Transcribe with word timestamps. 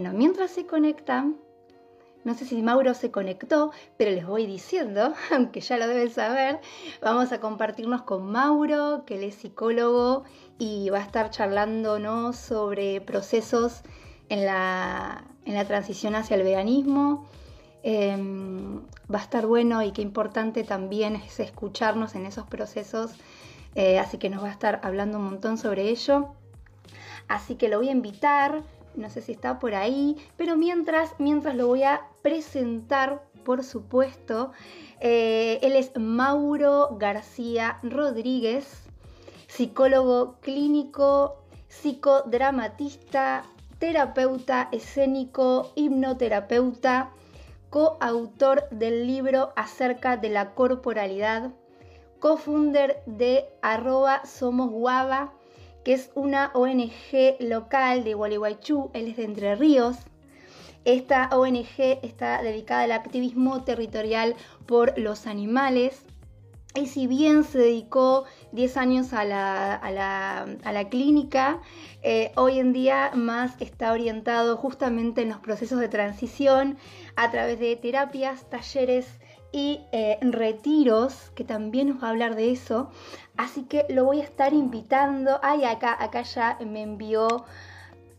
Bueno, 0.00 0.16
mientras 0.16 0.52
se 0.52 0.64
conectan, 0.64 1.38
no 2.22 2.34
sé 2.34 2.44
si 2.44 2.62
Mauro 2.62 2.94
se 2.94 3.10
conectó, 3.10 3.72
pero 3.96 4.12
les 4.12 4.24
voy 4.24 4.46
diciendo, 4.46 5.12
aunque 5.34 5.60
ya 5.60 5.76
lo 5.76 5.88
deben 5.88 6.08
saber, 6.08 6.60
vamos 7.02 7.32
a 7.32 7.40
compartirnos 7.40 8.02
con 8.02 8.30
Mauro, 8.30 9.02
que 9.04 9.16
él 9.16 9.24
es 9.24 9.34
psicólogo 9.34 10.22
y 10.56 10.88
va 10.90 10.98
a 10.98 11.02
estar 11.02 11.30
charlándonos 11.30 12.36
sobre 12.36 13.00
procesos 13.00 13.82
en 14.28 14.46
la, 14.46 15.24
transición 15.66 16.14
hacia 16.14 16.36
el 16.36 16.44
veganismo. 16.44 17.26
Em, 17.82 18.82
va 19.12 19.18
a 19.18 19.22
estar 19.22 19.48
bueno 19.48 19.82
y 19.82 19.90
qué 19.90 20.02
importante 20.02 20.62
también 20.62 21.16
es 21.16 21.40
escucharnos 21.40 22.14
en 22.14 22.24
esos 22.24 22.46
procesos, 22.46 23.16
eh, 23.74 23.98
así 23.98 24.16
que 24.18 24.30
nos 24.30 24.44
va 24.44 24.46
a 24.46 24.52
estar 24.52 24.78
hablando 24.84 25.18
un 25.18 25.24
montón 25.24 25.58
sobre 25.58 25.88
ello. 25.88 26.28
Así 27.26 27.56
que 27.56 27.68
lo 27.68 27.78
voy 27.78 27.88
a 27.88 27.92
invitar 27.92 28.62
no 28.98 29.08
sé 29.08 29.22
si 29.22 29.32
está 29.32 29.58
por 29.58 29.74
ahí, 29.74 30.16
pero 30.36 30.56
mientras, 30.56 31.14
mientras 31.18 31.54
lo 31.54 31.68
voy 31.68 31.84
a 31.84 32.02
presentar, 32.22 33.22
por 33.44 33.64
supuesto, 33.64 34.52
eh, 35.00 35.58
él 35.62 35.76
es 35.76 35.92
Mauro 35.96 36.96
García 36.98 37.78
Rodríguez, 37.82 38.82
psicólogo 39.46 40.36
clínico, 40.40 41.38
psicodramatista, 41.68 43.44
terapeuta 43.78 44.68
escénico, 44.72 45.72
hipnoterapeuta, 45.76 47.10
coautor 47.70 48.68
del 48.70 49.06
libro 49.06 49.52
acerca 49.56 50.16
de 50.16 50.30
la 50.30 50.54
corporalidad, 50.54 51.52
cofunder 52.18 53.02
de 53.06 53.46
arroba 53.62 54.24
somos 54.24 54.70
guava 54.70 55.32
es 55.88 56.10
una 56.14 56.50
ONG 56.52 57.40
local 57.40 58.04
de 58.04 58.12
Gualeguaychú, 58.12 58.90
él 58.92 59.08
es 59.08 59.16
de 59.16 59.24
Entre 59.24 59.54
Ríos. 59.56 59.96
Esta 60.84 61.30
ONG 61.32 61.78
está 62.02 62.42
dedicada 62.42 62.82
al 62.82 62.92
activismo 62.92 63.64
territorial 63.64 64.36
por 64.66 64.98
los 64.98 65.26
animales. 65.26 66.02
Y 66.74 66.86
si 66.88 67.06
bien 67.06 67.42
se 67.42 67.58
dedicó 67.58 68.24
10 68.52 68.76
años 68.76 69.12
a 69.14 69.24
la, 69.24 70.86
clínica, 70.90 71.62
eh, 72.02 72.32
hoy 72.36 72.58
en 72.58 72.74
día 72.74 73.10
más 73.14 73.54
está 73.58 73.92
orientado 73.92 74.58
justamente 74.58 75.22
en 75.22 75.30
los 75.30 75.38
procesos 75.38 75.80
de 75.80 75.88
transición 75.88 76.76
a 77.16 77.30
través 77.30 77.58
de 77.58 77.74
terapias, 77.76 78.48
talleres 78.50 79.08
y 79.52 79.80
eh, 79.92 80.18
retiros, 80.20 81.30
que 81.34 81.44
también 81.44 81.88
nos 81.88 82.02
va 82.02 82.08
a 82.08 82.10
hablar 82.10 82.36
de 82.36 82.52
eso. 82.52 82.90
Así 83.38 83.64
que 83.66 83.86
lo 83.88 84.04
voy 84.04 84.20
a 84.20 84.24
estar 84.24 84.52
invitando. 84.52 85.38
Ay, 85.42 85.64
acá, 85.64 85.96
acá 85.98 86.22
ya 86.22 86.58
me 86.66 86.82
envió. 86.82 87.44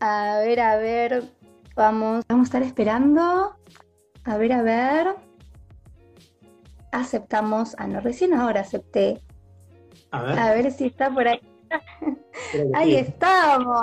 A 0.00 0.38
ver, 0.38 0.60
a 0.60 0.76
ver. 0.76 1.24
Vamos, 1.76 2.24
vamos 2.26 2.44
a 2.44 2.48
estar 2.48 2.62
esperando. 2.62 3.54
A 4.24 4.36
ver, 4.38 4.52
a 4.54 4.62
ver. 4.62 5.14
Aceptamos. 6.90 7.76
Ah, 7.78 7.86
no, 7.86 8.00
recién 8.00 8.32
ahora 8.32 8.62
acepté. 8.62 9.20
A 10.10 10.22
ver, 10.22 10.38
a 10.38 10.54
ver 10.54 10.72
si 10.72 10.86
está 10.86 11.10
por 11.10 11.28
ahí. 11.28 11.40
Ahí 12.74 12.96
estamos. 12.96 13.78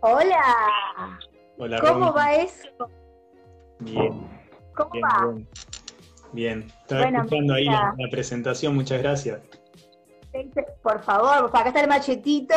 Hola. 0.00 0.44
Hola. 1.58 1.80
¿Cómo 1.80 2.12
va 2.12 2.34
eso? 2.34 2.68
Bien. 3.78 4.28
¿Cómo 4.74 4.90
va? 5.00 5.32
Bien, 6.32 6.66
estaba 6.80 7.08
escuchando 7.08 7.54
ahí 7.54 7.66
la, 7.66 7.94
presentación, 8.10 8.74
muchas 8.74 9.00
gracias. 9.00 9.40
Por 10.82 11.02
favor, 11.02 11.50
acá 11.52 11.68
está 11.68 11.80
el 11.80 11.88
machetito, 11.88 12.54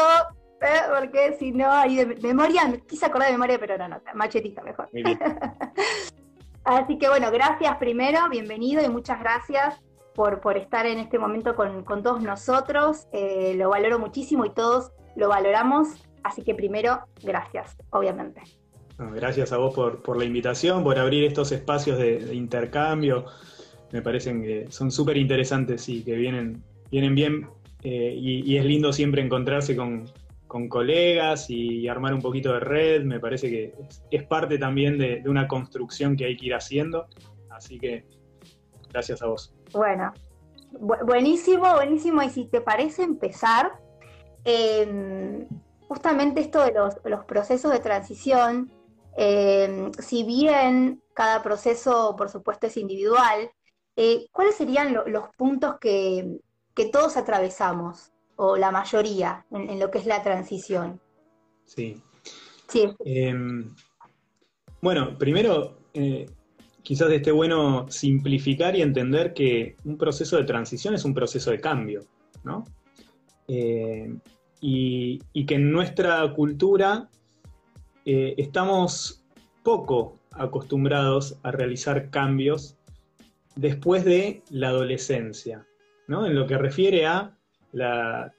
¿eh? 0.62 0.82
porque 0.98 1.36
si 1.38 1.52
no, 1.52 1.72
ahí 1.72 1.98
de 1.98 2.16
memoria, 2.16 2.68
me 2.68 2.80
quise 2.82 3.06
acordar 3.06 3.28
de 3.28 3.34
memoria, 3.34 3.60
pero 3.60 3.78
no, 3.78 3.88
no, 3.88 4.02
machetito 4.14 4.62
mejor. 4.64 4.90
Así 6.64 6.98
que 6.98 7.10
bueno, 7.10 7.30
gracias 7.32 7.78
primero, 7.78 8.28
bienvenido 8.30 8.84
y 8.84 8.90
muchas 8.90 9.20
gracias 9.20 9.82
por, 10.16 10.42
por 10.42 10.58
estar 10.58 10.86
en 10.86 10.98
este 10.98 11.20
momento 11.20 11.56
con, 11.56 11.84
todos 12.02 12.22
nosotros. 12.24 13.08
Eh, 13.12 13.54
lo 13.56 13.70
valoro 13.70 14.00
muchísimo 14.00 14.46
y 14.46 14.50
todos 14.50 14.92
lo 15.16 15.30
valoramos. 15.30 15.90
Así 16.24 16.42
que 16.42 16.56
primero, 16.56 17.02
gracias, 17.22 17.78
obviamente. 17.92 18.42
gracias 18.98 19.52
a 19.52 19.58
vos 19.58 19.76
por, 19.76 20.18
la 20.18 20.26
invitación, 20.26 20.84
por 20.84 20.98
abrir 20.98 21.24
estos 21.26 21.52
espacios 21.52 22.00
de 22.00 22.34
intercambio, 22.34 23.26
me 23.92 24.02
parecen 24.02 24.42
que 24.42 24.66
son 24.72 24.92
súper 24.92 25.16
interesantes 25.16 25.88
y 25.88 26.04
que 26.04 26.16
vienen, 26.16 26.64
vienen 26.92 27.16
bien 27.16 27.48
eh, 27.88 28.16
y, 28.18 28.58
es 28.58 28.66
lindo 28.66 28.92
siempre 28.92 29.22
encontrarse 29.22 29.76
con, 29.76 30.12
colegas 30.70 31.50
y 31.50 31.88
armar 31.88 32.16
un 32.16 32.22
poquito 32.22 32.54
de 32.54 32.62
red, 32.62 33.04
me 33.04 33.20
parece 33.20 33.50
que 33.50 33.74
es, 34.10 34.24
parte 34.24 34.58
también 34.58 34.98
de, 34.98 35.22
una 35.28 35.48
construcción 35.48 36.16
que 36.16 36.26
hay 36.26 36.36
que 36.36 36.48
ir 36.48 36.56
haciendo, 36.56 37.06
así 37.52 37.78
que 37.78 38.06
gracias 38.90 39.22
a 39.22 39.28
vos. 39.28 39.54
Bueno, 39.72 40.14
buenísimo, 41.06 41.72
buenísimo, 41.76 42.24
y 42.24 42.30
si 42.30 42.46
te 42.46 42.62
parece 42.62 43.04
empezar, 43.04 43.74
em, 44.46 45.46
justamente 45.88 46.42
esto 46.42 46.64
de 46.64 46.72
los, 46.72 47.26
procesos 47.26 47.72
de 47.72 47.80
transición, 47.80 48.72
em, 49.16 49.92
si 50.00 50.24
bien 50.24 51.04
cada 51.14 51.44
proceso, 51.44 52.16
por 52.18 52.30
supuesto, 52.30 52.66
es 52.66 52.78
individual, 52.78 53.52
eh, 53.96 54.26
¿cuáles 54.32 54.56
serían 54.56 54.94
los 55.06 55.30
puntos 55.38 55.76
que, 55.80 56.40
todos 56.92 57.16
atravesamos, 57.16 58.12
o 58.36 58.58
la 58.58 58.70
mayoría, 58.70 59.46
en, 59.52 59.80
lo 59.80 59.90
que 59.90 60.00
es 60.00 60.06
la 60.06 60.22
transición? 60.22 61.00
Sí. 61.64 62.02
sí. 62.68 62.94
Em, 63.06 63.74
bueno, 64.82 65.18
primero, 65.18 65.78
eh, 65.94 66.26
quizás 66.84 67.10
esté 67.12 67.32
bueno 67.32 67.90
simplificar 67.90 68.76
y 68.76 68.82
entender 68.82 69.34
que 69.34 69.78
un 69.86 69.98
proceso 69.98 70.36
de 70.36 70.44
transición 70.44 70.94
es 70.94 71.06
un 71.06 71.14
proceso 71.14 71.50
de 71.52 71.62
cambio, 71.62 72.02
¿no? 72.44 72.66
Eh, 73.48 74.14
y, 74.60 75.20
y, 75.32 75.46
que 75.46 75.56
en 75.56 75.72
nuestra 75.72 76.34
cultura 76.34 77.10
estamos 78.06 79.24
poco 79.64 80.20
acostumbrados 80.32 81.40
a 81.44 81.52
realizar 81.52 82.10
cambios 82.10 82.78
después 83.56 84.06
de 84.06 84.44
la 84.50 84.70
adolescencia, 84.70 85.66
¿no? 86.08 86.26
En 86.26 86.36
lo 86.36 86.48
que 86.48 86.58
refiere 86.58 87.06
a 87.06 87.38
la, 87.72 88.34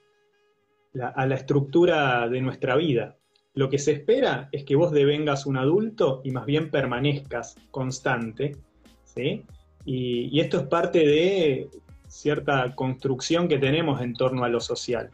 estructura 1.31 2.27
de 2.27 2.41
nuestra 2.41 2.75
vida. 2.75 3.17
Lo 3.53 3.69
que 3.69 3.79
se 3.79 3.91
espera 3.91 4.49
es 4.51 4.63
que 4.63 4.75
vos 4.75 4.91
devengas 4.91 5.45
un 5.45 5.57
adulto 5.57 6.21
y 6.23 6.31
más 6.31 6.45
bien 6.45 6.69
permanezcas 6.69 7.55
constante, 7.71 8.55
¿sí? 9.03 9.43
Y, 9.85 10.39
esto 10.39 10.59
es 10.59 10.67
parte 10.67 10.99
de 10.99 11.69
cierta 12.07 12.73
construcción 12.75 13.47
que 13.47 13.57
tenemos 13.57 14.01
en 14.01 14.13
torno 14.13 14.43
a 14.43 14.49
lo 14.49 14.59
social. 14.59 15.09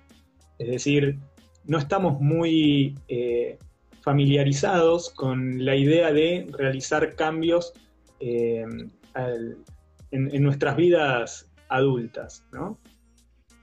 Es 0.59 0.67
decir, 0.69 1.19
no 1.65 1.77
estamos 1.77 2.19
muy 2.19 2.95
eh, 3.07 3.57
familiarizados 4.01 5.09
con 5.09 5.63
la 5.63 5.75
idea 5.75 6.11
de 6.11 6.47
realizar 6.51 7.15
cambios 7.15 7.73
eh, 8.19 8.65
al, 9.13 9.57
en, 10.13 10.43
nuestras 10.43 10.75
vidas 10.75 11.49
adultas, 11.73 12.45
¿no? 12.51 12.79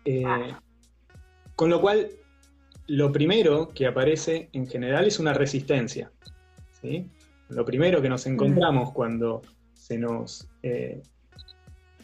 Eh, 0.05 0.25
con 1.55 1.71
lo 1.71 1.81
cual, 1.81 2.09
lo 2.89 3.13
primero 3.13 3.69
que 3.69 3.87
aparece 3.87 4.49
en 4.53 4.67
general 4.67 5.07
es 5.07 5.21
una 5.21 5.33
resistencia. 5.33 6.11
¿sí? 6.81 7.09
Lo 7.49 7.65
primero 7.65 8.03
que 8.03 8.09
nos 8.09 8.27
encontramos 8.27 8.93
cuando 8.93 9.43
se 9.75 9.97
nos, 9.97 10.49
eh, 10.63 11.03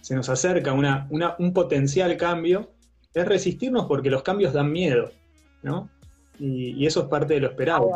se 0.01 0.15
nos 0.15 0.29
acerca 0.29 0.73
un 0.73 1.53
potencial 1.53 2.17
cambio 2.17 2.71
es 3.13 3.27
resistirnos 3.27 3.87
porque 3.87 4.11
los 4.11 4.23
cambios 4.23 4.53
dan 4.53 4.71
miedo, 4.71 5.11
¿no? 5.63 5.89
Y, 6.39 6.87
eso 6.87 7.03
es 7.03 7.09
parte 7.09 7.35
de 7.35 7.41
lo 7.41 7.49
esperado. 7.49 7.91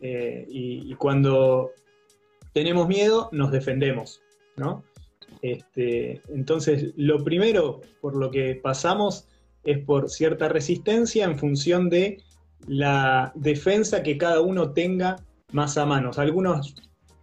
Eh, 0.00 0.46
y, 0.48 0.92
y, 0.92 0.94
cuando 0.96 1.72
tenemos 2.52 2.86
miedo, 2.86 3.30
nos 3.32 3.50
defendemos, 3.50 4.20
¿no? 4.56 4.84
Este, 5.44 6.22
entonces, 6.30 6.94
lo 6.96 7.22
primero 7.22 7.82
por 8.00 8.16
lo 8.16 8.30
que 8.30 8.54
pasamos 8.54 9.28
es 9.62 9.78
por 9.78 10.08
cierta 10.08 10.48
resistencia 10.48 11.26
en 11.26 11.38
función 11.38 11.90
de 11.90 12.22
la 12.66 13.30
defensa 13.34 14.02
que 14.02 14.16
cada 14.16 14.40
uno 14.40 14.70
tenga 14.70 15.16
más 15.52 15.76
a 15.76 15.84
manos. 15.84 16.18
Algunos 16.18 16.74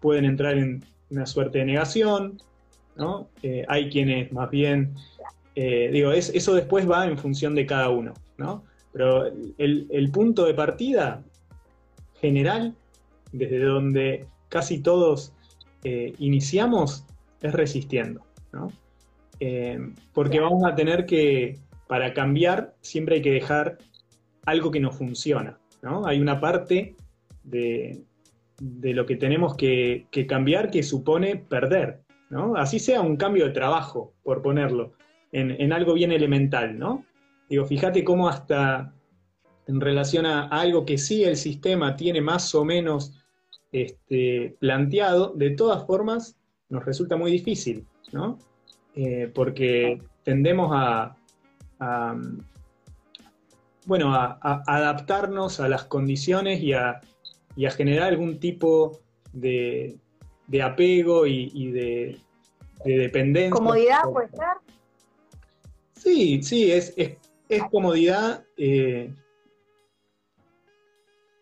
pueden 0.02 0.26
entrar 0.26 0.56
en 0.60 0.86
una 1.10 1.26
suerte 1.26 1.58
de 1.58 1.66
negación, 1.66 2.38
¿no? 2.96 3.28
Eh, 3.42 3.66
hay 3.68 3.90
quienes 3.90 4.32
más 4.32 4.52
bien, 4.52 4.94
eh, 5.56 5.90
digo, 5.92 6.12
eso 6.12 6.54
después 6.54 6.88
va 6.88 7.08
en 7.08 7.18
función 7.18 7.56
de 7.56 7.66
cada 7.66 7.90
uno, 7.90 8.14
¿no? 8.38 8.64
Pero 8.94 9.26
el 9.58 10.12
punto 10.12 10.46
de 10.46 10.54
partida 10.54 11.24
general, 12.20 12.76
desde 13.32 13.64
donde 13.64 14.28
casi 14.50 14.78
todos 14.78 15.34
eh, 15.84 16.14
iniciamos, 16.20 17.08
es 17.42 17.54
resistiendo, 17.54 18.26
¿no? 18.52 18.72
Eh, 19.40 19.80
porque 20.14 20.40
vamos 20.40 20.64
a 20.66 20.76
tener 20.76 21.06
que, 21.06 21.58
para 21.88 22.14
cambiar, 22.14 22.76
siempre 22.82 23.16
hay 23.16 23.22
que 23.22 23.32
dejar 23.32 23.78
algo 24.46 24.72
que 24.72 24.80
no 24.80 24.92
funciona, 24.92 25.60
¿no? 25.82 26.06
Hay 26.06 26.20
una 26.20 26.40
parte 26.40 26.96
de, 27.44 28.04
de 28.62 28.94
lo 28.94 29.08
que 29.08 29.16
tenemos 29.16 29.56
que, 29.56 30.08
cambiar 30.28 30.70
que 30.70 30.84
supone 30.84 31.36
perder, 31.36 32.02
¿no? 32.30 32.56
Así 32.56 32.78
sea 32.78 33.02
un 33.02 33.18
cambio 33.18 33.46
de 33.46 33.52
trabajo, 33.52 34.14
por 34.24 34.44
ponerlo, 34.44 34.94
en, 35.32 35.74
algo 35.74 35.94
bien 35.94 36.12
elemental, 36.12 36.78
¿no? 36.78 37.04
Digo, 37.50 37.66
fíjate 37.66 38.04
cómo 38.04 38.30
hasta 38.30 38.94
en 39.66 39.82
relación 39.82 40.26
a 40.26 40.48
algo 40.48 40.86
que 40.86 40.98
sí 40.98 41.24
el 41.24 41.38
sistema 41.38 41.96
tiene 41.96 42.22
más 42.22 42.54
o 42.54 42.64
menos 42.64 43.20
este, 43.72 44.56
planteado, 44.60 45.34
de 45.36 45.52
todas 45.52 45.86
formas 45.88 46.38
nos 46.72 46.84
resulta 46.86 47.16
muy 47.16 47.32
difícil, 47.32 47.86
¿no? 48.12 48.40
Eh, 48.96 49.32
porque 49.34 50.02
tendemos 50.24 50.72
a, 50.74 51.16
bueno, 53.86 54.14
a, 54.14 54.40
adaptarnos 54.66 55.60
a 55.60 55.68
las 55.68 55.86
condiciones 55.86 56.62
y 56.62 56.74
a, 56.74 57.02
generar 57.72 58.10
algún 58.10 58.40
tipo 58.40 59.00
de, 59.34 59.98
apego 60.64 61.28
y, 61.28 61.72
de, 61.72 62.18
dependencia. 62.84 63.52
¿Comodidad 63.52 64.04
puede 64.12 64.30
ser? 64.30 64.58
Sí, 65.96 66.42
sí, 66.42 66.72
es, 66.72 66.96
comodidad 67.70 68.44
eh, 68.58 69.14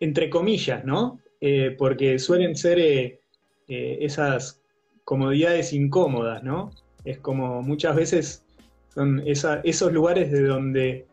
entre 0.00 0.28
comillas, 0.28 0.84
¿no? 0.84 1.20
Eh, 1.40 1.74
porque 1.78 2.18
suelen 2.18 2.56
ser 2.56 2.78
eh, 2.78 3.20
esas 3.68 4.59
comodidades 5.04 5.72
incómodas, 5.72 6.42
¿no? 6.42 6.70
Es 7.04 7.18
como 7.18 7.62
muchas 7.62 7.96
veces 7.96 8.44
son 8.94 9.22
esos 9.24 9.92
lugares 9.92 10.30
de 10.30 10.42
donde 10.42 11.06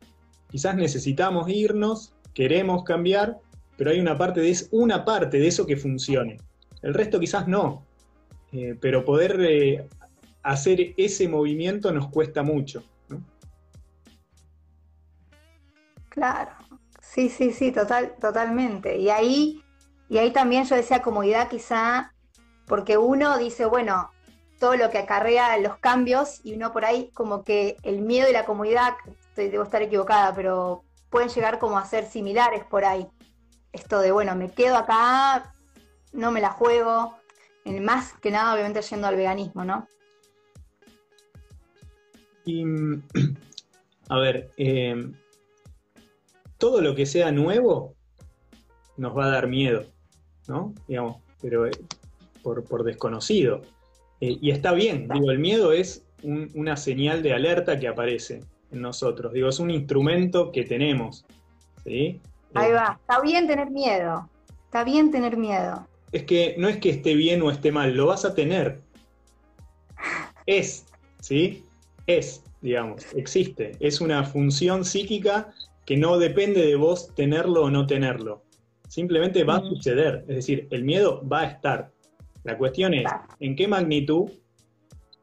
quizás 0.49 0.75
necesitamos 0.75 1.49
irnos, 1.49 2.13
queremos 2.33 2.83
cambiar, 2.83 3.37
pero 3.77 3.91
hay 3.91 3.99
una 3.99 4.17
parte 4.17 4.41
de, 4.41 4.55
una 4.71 5.05
parte 5.05 5.39
de 5.39 5.47
eso 5.47 5.65
que 5.65 5.77
funcione. 5.77 6.37
El 6.81 6.93
resto 6.93 7.19
quizás 7.19 7.47
no, 7.47 7.85
eh, 8.51 8.75
pero 8.79 9.05
poder 9.05 9.39
eh, 9.41 9.87
hacer 10.43 10.93
ese 10.97 11.27
movimiento 11.27 11.91
nos 11.91 12.09
cuesta 12.09 12.43
mucho. 12.43 12.83
Claro, 16.09 16.51
sí, 17.01 17.29
sí, 17.29 17.51
sí, 17.51 17.71
total, 17.71 18.15
totalmente. 18.19 18.97
Y 18.97 19.09
ahí, 19.09 19.61
y 20.09 20.17
ahí 20.17 20.31
también 20.31 20.65
yo 20.65 20.75
decía 20.75 21.01
comodidad 21.01 21.47
quizá, 21.47 22.13
porque 22.67 22.97
uno 22.97 23.37
dice, 23.37 23.65
bueno, 23.65 24.11
todo 24.59 24.75
lo 24.75 24.89
que 24.89 24.97
acarrea 24.99 25.57
los 25.59 25.77
cambios 25.77 26.41
y 26.43 26.53
uno 26.53 26.73
por 26.73 26.85
ahí 26.85 27.09
como 27.13 27.43
que 27.43 27.77
el 27.83 28.01
miedo 28.01 28.29
y 28.29 28.33
la 28.33 28.45
comodidad, 28.45 28.93
debo 29.35 29.63
estar 29.63 29.81
equivocada, 29.81 30.33
pero 30.35 30.83
pueden 31.09 31.29
llegar 31.29 31.59
como 31.59 31.77
a 31.77 31.85
ser 31.85 32.05
similares 32.05 32.63
por 32.65 32.83
ahí. 32.83 33.07
Esto 33.71 33.99
de, 33.99 34.11
bueno, 34.11 34.35
me 34.35 34.49
quedo 34.49 34.75
acá, 34.75 35.53
no 36.11 36.31
me 36.31 36.41
la 36.41 36.51
juego, 36.51 37.15
más 37.65 38.13
que 38.13 38.31
nada 38.31 38.53
obviamente 38.53 38.81
yendo 38.81 39.07
al 39.07 39.15
veganismo, 39.15 39.63
¿no? 39.63 39.87
Y, 42.45 42.63
a 44.09 44.17
ver, 44.17 44.49
eh, 44.57 45.11
todo 46.57 46.81
lo 46.81 46.95
que 46.95 47.05
sea 47.05 47.31
nuevo 47.31 47.93
nos 48.95 49.15
va 49.15 49.25
a 49.25 49.29
dar 49.29 49.47
miedo, 49.47 49.85
¿no? 50.47 50.73
Digamos, 50.87 51.17
pero 51.41 51.67
eh, 52.55 52.61
por 52.67 52.83
desconocido. 52.83 53.61
Eh, 54.21 54.37
y 54.41 54.51
está 54.51 54.73
bien, 54.73 55.07
digo, 55.13 55.31
el 55.31 55.39
miedo 55.39 55.71
es 55.71 56.05
una 56.23 56.75
señal 56.77 57.21
de 57.21 57.33
alerta 57.33 57.79
que 57.79 57.87
aparece 57.87 58.41
en 58.71 58.81
nosotros, 58.81 59.33
digo, 59.33 59.49
es 59.49 59.59
un 59.59 59.71
instrumento 59.71 60.51
que 60.51 60.63
tenemos. 60.63 61.25
¿sí? 61.83 62.19
Ahí 62.53 62.71
va, 62.71 62.97
está 62.99 63.21
bien 63.21 63.47
tener 63.47 63.69
miedo, 63.69 64.29
está 64.65 64.83
bien 64.83 65.11
tener 65.11 65.37
miedo. 65.37 65.87
Es 66.11 66.23
que 66.23 66.55
no 66.57 66.67
es 66.67 66.77
que 66.77 66.89
esté 66.89 67.13
bien 67.15 67.41
o 67.41 67.51
esté 67.51 67.71
mal, 67.71 67.95
lo 67.95 68.07
vas 68.07 68.25
a 68.25 68.33
tener. 68.33 68.79
Es, 70.45 70.85
¿sí? 71.19 71.63
Es, 72.07 72.43
digamos, 72.61 73.05
existe. 73.13 73.73
Es 73.79 73.99
una 74.01 74.23
función 74.23 74.85
psíquica 74.85 75.53
que 75.85 75.97
no 75.97 76.17
depende 76.17 76.65
de 76.65 76.75
vos 76.75 77.13
tenerlo 77.15 77.63
o 77.63 77.69
no 77.69 77.85
tenerlo. 77.85 78.43
Simplemente 78.87 79.43
va 79.43 79.57
a 79.57 79.61
suceder. 79.61 80.23
Es 80.27 80.35
decir, 80.37 80.67
el 80.71 80.83
miedo 80.83 81.21
va 81.27 81.41
a 81.41 81.45
estar. 81.45 81.91
La 82.47 82.57
cuestión 82.57 82.93
es, 82.93 83.11
¿en 83.41 83.57
qué 83.57 83.67
magnitud, 83.67 84.31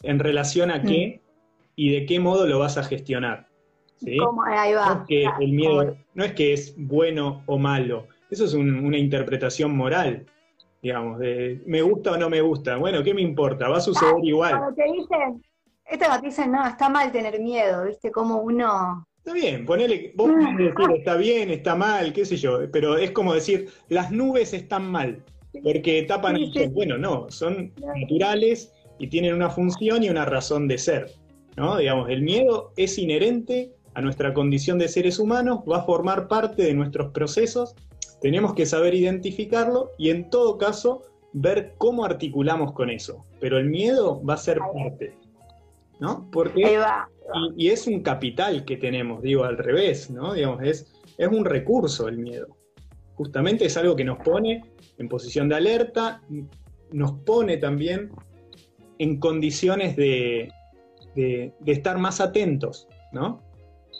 en 0.02 0.18
relación 0.18 0.70
a 0.70 0.82
qué 0.82 1.22
mm. 1.22 1.30
y 1.74 1.90
de 1.90 2.04
qué 2.04 2.20
modo 2.20 2.46
lo 2.46 2.58
vas 2.58 2.76
a 2.76 2.84
gestionar? 2.84 3.48
Ahí 4.46 4.74
va. 4.74 4.94
No 4.94 5.00
es 5.00 5.06
que 5.08 5.26
el 5.40 5.52
miedo 5.52 5.96
no 6.12 6.22
es 6.22 6.34
que 6.34 6.52
es 6.52 6.74
bueno 6.76 7.42
o 7.46 7.56
malo, 7.56 8.08
eso 8.30 8.44
es 8.44 8.52
una 8.52 8.98
interpretación 8.98 9.74
moral, 9.74 10.26
digamos, 10.82 11.18
de 11.18 11.62
me 11.64 11.80
gusta 11.80 12.12
o 12.12 12.18
no 12.18 12.28
me 12.28 12.42
gusta. 12.42 12.76
Bueno, 12.76 13.02
¿qué 13.02 13.14
me 13.14 13.22
importa? 13.22 13.70
Va 13.70 13.78
a 13.78 13.80
suceder 13.80 14.22
igual. 14.22 14.58
Cuando 14.58 14.74
te 14.74 14.84
dicen, 14.92 15.42
esto 15.86 16.06
te 16.20 16.26
dicen, 16.26 16.52
no, 16.52 16.66
está 16.66 16.90
mal 16.90 17.10
tener 17.10 17.40
miedo, 17.40 17.86
¿viste? 17.86 18.10
Como 18.12 18.36
uno... 18.36 19.06
Está 19.16 19.32
bien, 19.32 19.64
ponele, 19.64 20.12
vos 20.14 20.28
podés 20.30 20.74
decir, 20.76 20.96
está 20.98 21.16
bien, 21.16 21.48
está 21.48 21.74
mal, 21.74 22.12
qué 22.12 22.26
sé 22.26 22.36
yo, 22.36 22.70
pero 22.70 22.98
es 22.98 23.12
como 23.12 23.32
decir, 23.32 23.70
las 23.88 24.10
nubes 24.10 24.52
están 24.52 24.90
mal 24.90 25.24
porque 25.62 26.02
tapan 26.02 26.38
Bueno, 26.72 26.98
no, 26.98 27.30
son 27.30 27.72
naturales 28.00 28.72
y 28.98 29.08
tienen 29.08 29.34
una 29.34 29.50
función 29.50 30.02
y 30.02 30.08
una 30.08 30.24
razón 30.24 30.68
de 30.68 30.78
ser. 30.78 31.12
¿no? 31.56 31.76
Digamos, 31.76 32.08
el 32.10 32.22
miedo 32.22 32.72
es 32.76 32.98
inherente 32.98 33.72
a 33.94 34.00
nuestra 34.00 34.34
condición 34.34 34.78
de 34.78 34.88
seres 34.88 35.18
humanos, 35.18 35.60
va 35.70 35.78
a 35.78 35.84
formar 35.84 36.26
parte 36.26 36.64
de 36.64 36.74
nuestros 36.74 37.12
procesos, 37.12 37.74
tenemos 38.20 38.54
que 38.54 38.66
saber 38.66 38.94
identificarlo 38.94 39.90
y 39.98 40.10
en 40.10 40.30
todo 40.30 40.58
caso 40.58 41.02
ver 41.32 41.74
cómo 41.78 42.04
articulamos 42.04 42.72
con 42.72 42.90
eso. 42.90 43.24
Pero 43.40 43.58
el 43.58 43.66
miedo 43.66 44.24
va 44.24 44.34
a 44.34 44.38
ser 44.38 44.58
parte, 44.58 45.16
¿no? 46.00 46.28
Porque 46.32 46.78
Y, 47.56 47.68
es 47.68 47.86
un 47.86 48.02
capital 48.02 48.64
que 48.64 48.76
tenemos, 48.76 49.22
digo 49.22 49.44
al 49.44 49.58
revés, 49.58 50.10
¿no? 50.10 50.34
Digamos, 50.34 50.62
es, 50.62 50.92
es 51.18 51.28
un 51.28 51.44
recurso 51.44 52.08
el 52.08 52.18
miedo. 52.18 52.56
Justamente 53.14 53.66
es 53.66 53.76
algo 53.76 53.94
que 53.94 54.04
nos 54.04 54.18
pone 54.18 54.62
en 54.98 55.08
posición 55.08 55.48
de 55.48 55.56
alerta, 55.56 56.22
nos 56.90 57.12
pone 57.20 57.56
también 57.56 58.10
en 58.98 59.18
condiciones 59.18 59.96
de, 59.96 60.52
estar 61.66 61.98
más 61.98 62.20
atentos, 62.20 62.88
¿no? 63.12 63.40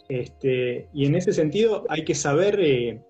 Este, 0.08 0.88
y 0.92 1.06
en 1.06 1.14
ese 1.14 1.32
sentido 1.32 1.84
hay 1.88 2.04
que 2.04 2.14
saber 2.14 2.58
eh, 2.60 3.00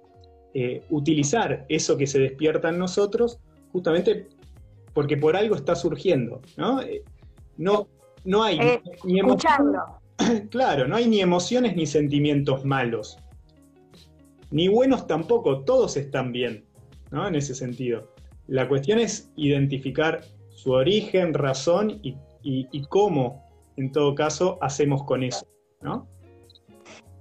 eh, 0.52 0.82
utilizar 0.90 1.64
eso 1.68 1.96
que 1.96 2.06
se 2.06 2.18
despierta 2.18 2.68
en 2.68 2.78
nosotros, 2.78 3.40
justamente 3.72 4.28
porque 4.92 5.16
por 5.16 5.36
algo 5.36 5.56
está 5.56 5.74
surgiendo, 5.74 6.40
¿no? 6.56 6.80
Eh, 6.82 7.02
no, 7.56 7.88
no 8.24 8.42
hay 8.42 8.58
ni 9.04 9.18
emociones, 9.18 9.80
claro, 10.50 10.86
no 10.86 10.96
hay 10.96 11.08
ni 11.08 11.20
emociones 11.20 11.74
ni 11.76 11.86
sentimientos 11.86 12.64
malos, 12.64 13.18
ni 14.54 14.68
buenos 14.68 15.08
tampoco, 15.08 15.64
todos 15.64 15.96
están 15.96 16.30
bien. 16.30 16.64
En 17.10 17.34
ese 17.34 17.54
sentido. 17.56 18.14
La 18.46 18.68
cuestión 18.68 19.00
es 19.00 19.30
identificar 19.36 20.22
su 20.50 20.70
origen, 20.70 21.34
razón 21.34 22.00
y, 22.02 22.82
cómo, 22.88 23.44
en 23.76 23.90
todo 23.90 24.14
caso, 24.14 24.58
hacemos 24.60 25.02
con 25.02 25.24
eso, 25.24 25.44
¿no? 25.80 26.06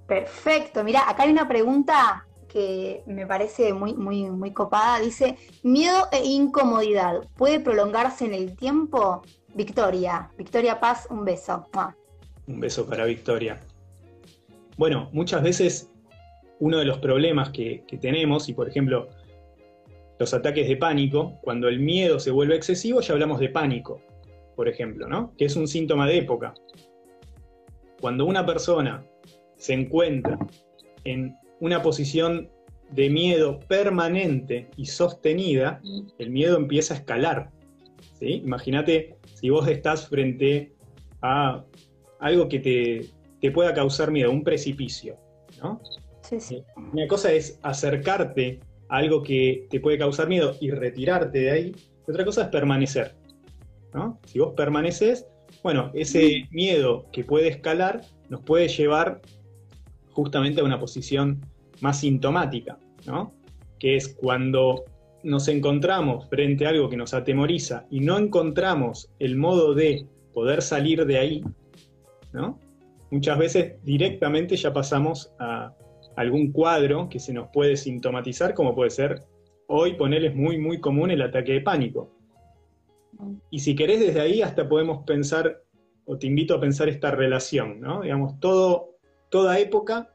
Perfecto. 0.06 0.84
Mira, 0.84 1.08
acá 1.08 1.24
hay 1.24 1.30
una 1.30 1.48
pregunta 1.48 2.24
que 2.48 3.02
me 3.06 3.26
parece 3.26 3.72
muy, 3.72 3.94
muy, 3.94 4.30
muy 4.30 4.52
copada. 4.52 5.00
Dice, 5.00 5.36
miedo 5.64 6.06
e 6.12 6.24
incomodidad, 6.24 7.20
¿puede 7.36 7.58
prolongarse 7.58 8.26
en 8.26 8.34
el 8.34 8.56
tiempo? 8.56 9.22
Victoria, 9.54 10.30
Victoria 10.38 10.78
Paz, 10.78 11.08
un 11.10 11.24
beso. 11.24 11.66
Un 12.46 12.60
beso 12.60 12.86
para 12.86 13.04
Victoria. 13.04 13.60
Bueno, 14.76 15.08
muchas 15.12 15.42
veces 15.42 15.93
uno 16.64 16.78
de 16.78 16.86
los 16.86 16.98
problemas 16.98 17.50
que 17.50 17.84
tenemos, 18.00 18.48
y 18.48 18.54
por 18.54 18.68
ejemplo, 18.68 19.08
los 20.18 20.32
ataques 20.32 20.66
de 20.66 20.76
pánico, 20.78 21.38
cuando 21.42 21.68
el 21.68 21.78
miedo 21.78 22.18
se 22.18 22.30
vuelve 22.30 22.56
excesivo, 22.56 23.02
ya 23.02 23.12
hablamos 23.12 23.38
de 23.38 23.50
pánico, 23.50 24.00
por 24.56 24.66
ejemplo, 24.66 25.06
¿no? 25.06 25.34
Que 25.36 25.44
es 25.44 25.56
un 25.56 25.68
síntoma 25.68 26.06
de 26.06 26.18
época. 26.18 26.54
Cuando 28.00 28.24
una 28.24 28.46
persona 28.46 29.04
se 29.56 29.74
encuentra 29.74 30.38
en 31.04 31.36
una 31.60 31.82
posición 31.82 32.48
de 32.90 33.10
miedo 33.10 33.60
permanente 33.60 34.70
y 34.78 34.86
sostenida, 34.86 35.82
el 36.18 36.30
miedo 36.30 36.56
empieza 36.56 36.94
a 36.94 36.96
escalar. 36.98 37.50
Imagínate 38.20 39.16
si 39.34 39.50
vos 39.50 39.68
estás 39.68 40.08
frente 40.08 40.72
a 41.20 41.62
algo 42.20 42.48
que 42.48 42.60
te, 42.60 43.06
te 43.40 43.50
pueda 43.50 43.74
causar 43.74 44.10
miedo, 44.10 44.30
un 44.30 44.44
precipicio. 44.44 45.18
¿no? 45.62 45.80
Sí. 46.24 46.64
Una 46.92 47.06
cosa 47.06 47.32
es 47.32 47.58
acercarte 47.62 48.60
algo 48.88 49.22
que 49.22 49.66
te 49.70 49.80
puede 49.80 49.98
causar 49.98 50.28
miedo 50.28 50.56
y 50.60 50.70
retirarte 50.70 51.38
de 51.38 51.50
ahí. 51.50 51.76
Y 52.06 52.10
otra 52.10 52.24
cosa 52.24 52.42
es 52.42 52.48
permanecer. 52.48 53.14
¿no? 53.92 54.18
Si 54.26 54.38
vos 54.38 54.54
permaneces, 54.54 55.26
bueno, 55.62 55.90
ese 55.94 56.48
miedo 56.50 57.06
que 57.12 57.24
puede 57.24 57.48
escalar 57.48 58.02
nos 58.28 58.40
puede 58.42 58.68
llevar 58.68 59.20
justamente 60.12 60.60
a 60.60 60.64
una 60.64 60.80
posición 60.80 61.40
más 61.80 62.00
sintomática, 62.00 62.78
¿no? 63.06 63.34
que 63.78 63.96
es 63.96 64.08
cuando 64.08 64.84
nos 65.22 65.48
encontramos 65.48 66.28
frente 66.28 66.66
a 66.66 66.70
algo 66.70 66.88
que 66.88 66.96
nos 66.96 67.14
atemoriza 67.14 67.86
y 67.90 68.00
no 68.00 68.18
encontramos 68.18 69.10
el 69.18 69.36
modo 69.36 69.74
de 69.74 70.06
poder 70.32 70.62
salir 70.62 71.06
de 71.06 71.18
ahí, 71.18 71.44
¿no? 72.32 72.58
Muchas 73.10 73.38
veces 73.38 73.74
directamente 73.84 74.56
ya 74.56 74.72
pasamos 74.72 75.32
a 75.38 75.72
algún 76.16 76.52
cuadro 76.52 77.08
que 77.08 77.18
se 77.18 77.32
nos 77.32 77.48
puede 77.48 77.76
sintomatizar, 77.76 78.54
como 78.54 78.74
puede 78.74 78.90
ser 78.90 79.22
hoy 79.66 79.94
ponerles 79.94 80.34
muy, 80.34 80.58
muy 80.58 80.80
común 80.80 81.10
el 81.10 81.22
ataque 81.22 81.52
de 81.52 81.60
pánico. 81.60 82.10
Y 83.50 83.60
si 83.60 83.74
querés 83.74 84.00
desde 84.00 84.20
ahí 84.20 84.42
hasta 84.42 84.68
podemos 84.68 85.04
pensar, 85.04 85.62
o 86.04 86.18
te 86.18 86.26
invito 86.26 86.54
a 86.54 86.60
pensar 86.60 86.88
esta 86.88 87.10
relación, 87.10 87.80
¿no? 87.80 88.02
Digamos, 88.02 88.38
todo, 88.40 88.96
toda 89.30 89.58
época 89.58 90.10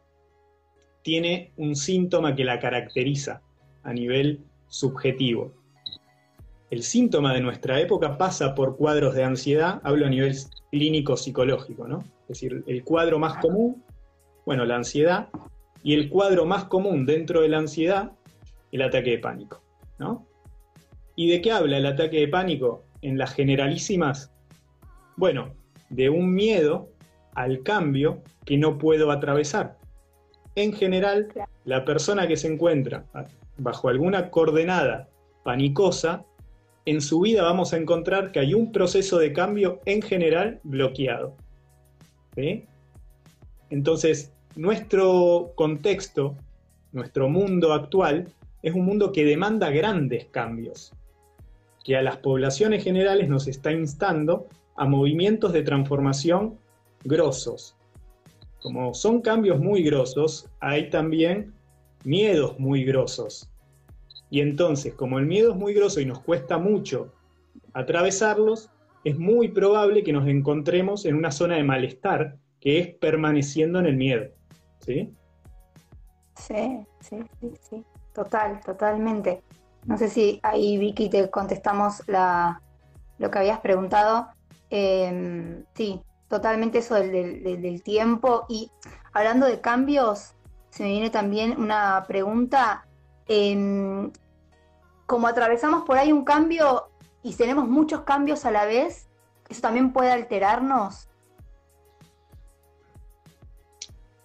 tiene 1.02 1.54
un 1.58 1.76
síntoma 1.76 2.36
que 2.36 2.44
la 2.44 2.60
caracteriza 2.60 3.42
a 3.84 3.94
nivel 3.94 4.44
subjetivo. 4.68 5.54
El 6.70 6.84
síntoma 6.84 7.34
de 7.34 7.42
nuestra 7.42 7.80
época 7.80 8.18
pasa 8.18 8.54
por 8.54 8.78
cuadros 8.78 9.16
de 9.16 9.24
ansiedad, 9.24 9.82
hablo 9.84 10.06
a 10.06 10.10
nivel 10.10 10.36
clínico 10.72 11.18
psicológico, 11.18 11.88
¿no? 11.88 12.04
Es 12.24 12.28
decir, 12.28 12.64
el 12.68 12.84
cuadro 12.84 13.18
más 13.18 13.38
común, 13.38 13.84
bueno, 14.46 14.66
la 14.66 14.76
ansiedad, 14.76 15.30
y 15.84 15.94
el 15.94 16.10
cuadro 16.10 16.46
más 16.46 16.66
común 16.66 17.06
dentro 17.06 17.42
de 17.42 17.50
la 17.50 17.60
ansiedad, 17.60 18.12
el 18.72 18.82
ataque 18.82 19.12
de 19.12 19.20
pánico, 19.20 19.62
¿no? 19.98 20.26
¿Y 21.16 21.30
de 21.30 21.42
qué 21.42 21.52
habla 21.52 21.78
el 21.78 21.86
ataque 21.86 22.20
de 22.20 22.28
pánico 22.28 22.84
en 23.02 23.18
las 23.18 23.34
generalísimas? 23.34 24.32
Bueno, 25.18 25.54
de 25.90 26.10
un 26.10 26.34
miedo 26.34 26.90
al 27.34 27.64
cambio 27.64 28.22
que 28.46 28.58
no 28.58 28.78
puedo 28.78 29.12
atravesar. 29.12 29.78
En 30.56 30.74
general, 30.74 31.28
la 31.66 31.86
persona 31.86 32.28
que 32.28 32.38
se 32.38 32.52
encuentra 32.52 33.06
bajo 33.58 33.90
alguna 33.90 34.30
coordenada 34.30 35.10
panicosa, 35.44 36.26
en 36.86 37.02
su 37.02 37.22
vida 37.22 37.44
vamos 37.44 37.74
a 37.74 37.78
encontrar 37.78 38.32
que 38.32 38.40
hay 38.40 38.54
un 38.54 38.72
proceso 38.72 39.20
de 39.20 39.34
cambio 39.34 39.80
en 39.86 40.02
general 40.02 40.60
bloqueado. 40.64 41.36
Entonces, 43.70 44.34
nuestro 44.56 45.54
contexto, 45.56 46.36
nuestro 46.92 47.30
mundo 47.30 47.74
actual, 47.74 48.28
es 48.62 48.74
un 48.74 48.86
mundo 48.86 49.12
que 49.12 49.26
demanda 49.26 49.70
grandes 49.70 50.26
cambios, 50.26 50.94
que 51.84 51.96
a 51.96 52.02
las 52.02 52.18
poblaciones 52.18 52.84
generales 52.84 53.30
nos 53.30 53.48
está 53.48 53.72
instando 53.72 54.48
a 54.76 54.86
movimientos 54.86 55.54
de 55.54 55.64
transformación 55.64 56.58
grosos. 57.04 57.76
Como 58.62 58.94
son 58.94 59.22
cambios 59.22 59.60
muy 59.60 59.84
grosos, 59.84 60.50
hay 60.60 60.90
también 60.90 61.54
miedos 62.04 62.60
muy 62.60 62.84
grosos. 62.84 63.50
Y 64.30 64.42
entonces, 64.42 64.94
como 64.94 65.20
el 65.20 65.26
miedo 65.26 65.52
es 65.52 65.58
muy 65.58 65.74
grosso 65.74 66.02
y 66.02 66.06
nos 66.06 66.20
cuesta 66.20 66.58
mucho 66.58 67.14
atravesarlos, 67.74 68.70
es 69.04 69.18
muy 69.18 69.48
probable 69.48 70.04
que 70.04 70.14
nos 70.14 70.28
encontremos 70.28 71.06
en 71.06 71.16
una 71.16 71.32
zona 71.32 71.56
de 71.56 71.64
malestar 71.64 72.38
que 72.60 72.80
es 72.80 72.88
permaneciendo 72.90 73.80
en 73.80 73.86
el 73.86 73.96
miedo. 73.96 74.30
¿Sí? 74.80 75.16
Sí, 76.36 76.86
sí, 77.02 77.24
sí, 77.40 77.54
sí. 77.62 77.86
Total, 78.14 78.60
totalmente. 78.62 79.44
No 79.86 79.98
sé 79.98 80.10
si 80.10 80.40
ahí, 80.44 80.78
Vicky, 80.78 81.10
te 81.10 81.30
contestamos 81.30 82.04
la, 82.08 82.62
lo 83.18 83.30
que 83.30 83.40
habías 83.40 83.60
preguntado. 83.60 84.30
Em, 84.70 85.64
sí, 85.74 86.02
totalmente 86.28 86.80
eso 86.80 86.96
del, 86.96 87.82
tiempo. 87.84 88.46
Y 88.50 88.72
hablando 89.14 89.46
de 89.46 89.62
cambios, 89.62 90.34
se 90.70 90.84
me 90.84 90.90
viene 90.90 91.10
también 91.10 91.60
una 91.60 92.04
pregunta. 92.08 92.86
Em, 93.28 94.12
como 95.06 95.28
atravesamos 95.28 95.84
por 95.86 95.98
ahí 95.98 96.12
un 96.12 96.24
cambio 96.24 96.90
y 97.24 97.34
tenemos 97.34 97.68
muchos 97.68 98.02
cambios 98.02 98.46
a 98.46 98.52
la 98.52 98.66
vez, 98.66 99.08
¿eso 99.50 99.62
también 99.62 99.92
puede 99.92 100.12
alterarnos? 100.12 101.09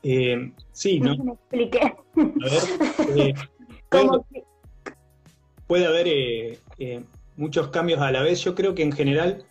Eh, 0.05 0.53
sí, 0.71 1.01
¿no? 1.01 1.17
Me 1.25 1.33
expliqué. 1.33 1.81
A 1.81 1.95
ver, 2.17 2.63
eh, 3.17 3.35
puede, 5.67 5.87
haber 5.87 6.07
eh, 6.07 7.03
muchos 7.37 7.69
cambios 7.69 8.01
a 8.01 8.13
la 8.13 8.23
vez. 8.23 8.43
Yo 8.43 8.55
creo 8.55 8.75
que 8.75 8.83
en 8.83 8.93
general 8.93 9.47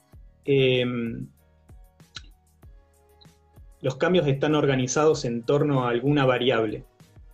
los 3.81 3.95
cambios 3.95 4.27
están 4.27 4.55
organizados 4.55 5.25
en 5.25 5.43
torno 5.43 5.86
a 5.86 5.89
alguna 5.89 6.25
variable 6.25 6.86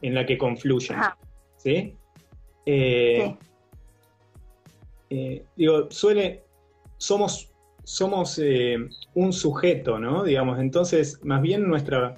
en 0.02 0.16
la 0.16 0.26
que 0.26 0.38
confluyen. 0.38 0.98
¿sí? 1.58 1.96
digo, 5.56 5.92
suele, 5.92 6.44
somos, 6.98 7.52
somos 7.84 8.40
un 9.16 9.34
sujeto, 9.34 10.00
¿no? 10.00 10.24
Digamos, 10.24 10.60
entonces, 10.60 11.20
más 11.24 11.42
bien 11.42 11.68
nuestra, 11.68 12.16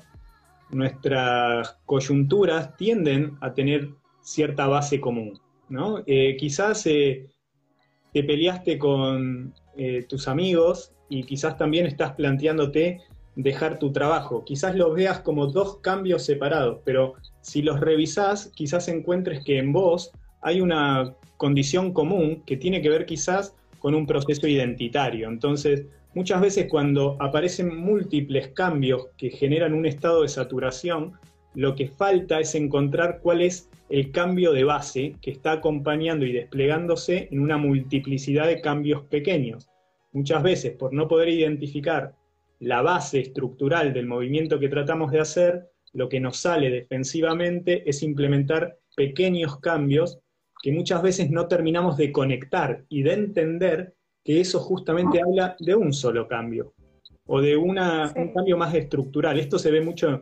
nuestras 0.72 1.78
coyunturas 1.86 2.76
tienden 2.78 3.38
a 3.42 3.54
tener 3.54 3.90
cierta 4.22 4.68
base 4.68 5.00
común, 5.00 5.40
¿no? 5.70 6.04
Eh, 6.06 6.38
quizás 6.38 6.86
eh, 6.86 7.28
te 8.14 8.24
peleaste 8.24 8.78
con 8.78 9.54
eh, 9.78 10.06
tus 10.08 10.28
amigos 10.28 10.94
y 11.10 11.24
quizás 11.24 11.58
también 11.58 11.86
estás 11.86 12.14
planteándote 12.14 13.02
dejar 13.36 13.80
tu 13.80 13.92
trabajo. 13.92 14.44
Quizás 14.44 14.76
los 14.76 14.94
veas 14.94 15.20
como 15.22 15.48
dos 15.48 15.78
cambios 15.78 16.24
separados, 16.24 16.80
pero 16.84 17.14
si 17.42 17.62
los 17.62 17.80
revisás, 17.80 18.52
quizás 18.56 18.88
encuentres 18.88 19.44
que 19.44 19.58
en 19.58 19.72
vos 19.72 20.12
hay 20.42 20.62
una 20.62 21.16
condición 21.38 21.94
común 21.94 22.44
que 22.46 22.58
tiene 22.58 22.82
que 22.82 22.90
ver 22.90 23.06
quizás 23.06 23.56
con 23.80 23.96
un 23.96 24.06
proceso 24.06 24.48
identitario. 24.48 25.28
Entonces, 25.28 25.86
Muchas 26.14 26.42
veces 26.42 26.68
cuando 26.70 27.16
aparecen 27.22 27.74
múltiples 27.74 28.50
cambios 28.50 29.08
que 29.18 29.30
generan 29.30 29.74
un 29.74 29.86
estado 29.86 30.24
de 30.24 30.28
saturación, 30.28 31.14
lo 31.54 31.74
que 31.76 31.88
falta 31.88 32.40
es 32.40 32.54
encontrar 32.54 33.20
cuál 33.22 33.42
es 33.42 33.70
el 33.90 34.12
cambio 34.12 34.52
de 34.52 34.66
base 34.66 35.16
que 35.22 35.32
está 35.32 35.54
acompañando 35.54 36.26
y 36.26 36.34
desplegándose 36.34 37.30
en 37.32 37.40
una 37.40 37.58
multiplicidad 37.58 38.48
de 38.48 38.60
cambios 38.60 39.04
pequeños. 39.06 39.70
Muchas 40.12 40.44
veces, 40.44 40.74
por 40.74 40.92
no 40.92 41.08
poder 41.08 41.30
identificar 41.30 42.14
la 42.60 42.82
base 42.82 43.22
estructural 43.22 43.94
del 43.94 44.06
movimiento 44.06 44.60
que 44.60 44.70
tratamos 44.70 45.12
de 45.12 45.22
hacer, 45.22 45.70
lo 45.94 46.10
que 46.10 46.20
nos 46.20 46.38
sale 46.38 46.70
defensivamente 46.70 47.90
es 47.90 48.04
implementar 48.04 48.78
pequeños 48.96 49.60
cambios 49.60 50.20
que 50.62 50.72
muchas 50.72 51.02
veces 51.02 51.32
no 51.32 51.48
terminamos 51.48 51.98
de 51.98 52.12
conectar 52.12 52.84
y 52.90 53.04
de 53.04 53.14
entender 53.14 53.96
que 54.24 54.40
eso 54.40 54.60
justamente 54.60 55.20
ah. 55.20 55.24
habla 55.26 55.56
de 55.60 55.76
un 55.76 55.94
solo 55.94 56.28
cambio 56.28 56.74
o 57.26 57.42
de 57.42 57.56
una, 57.56 58.12
un 58.16 58.34
cambio 58.34 58.58
más 58.58 58.74
estructural. 58.74 59.40
Esto 59.40 59.58
se 59.58 59.72
ve 59.72 59.82
mucho, 59.82 60.22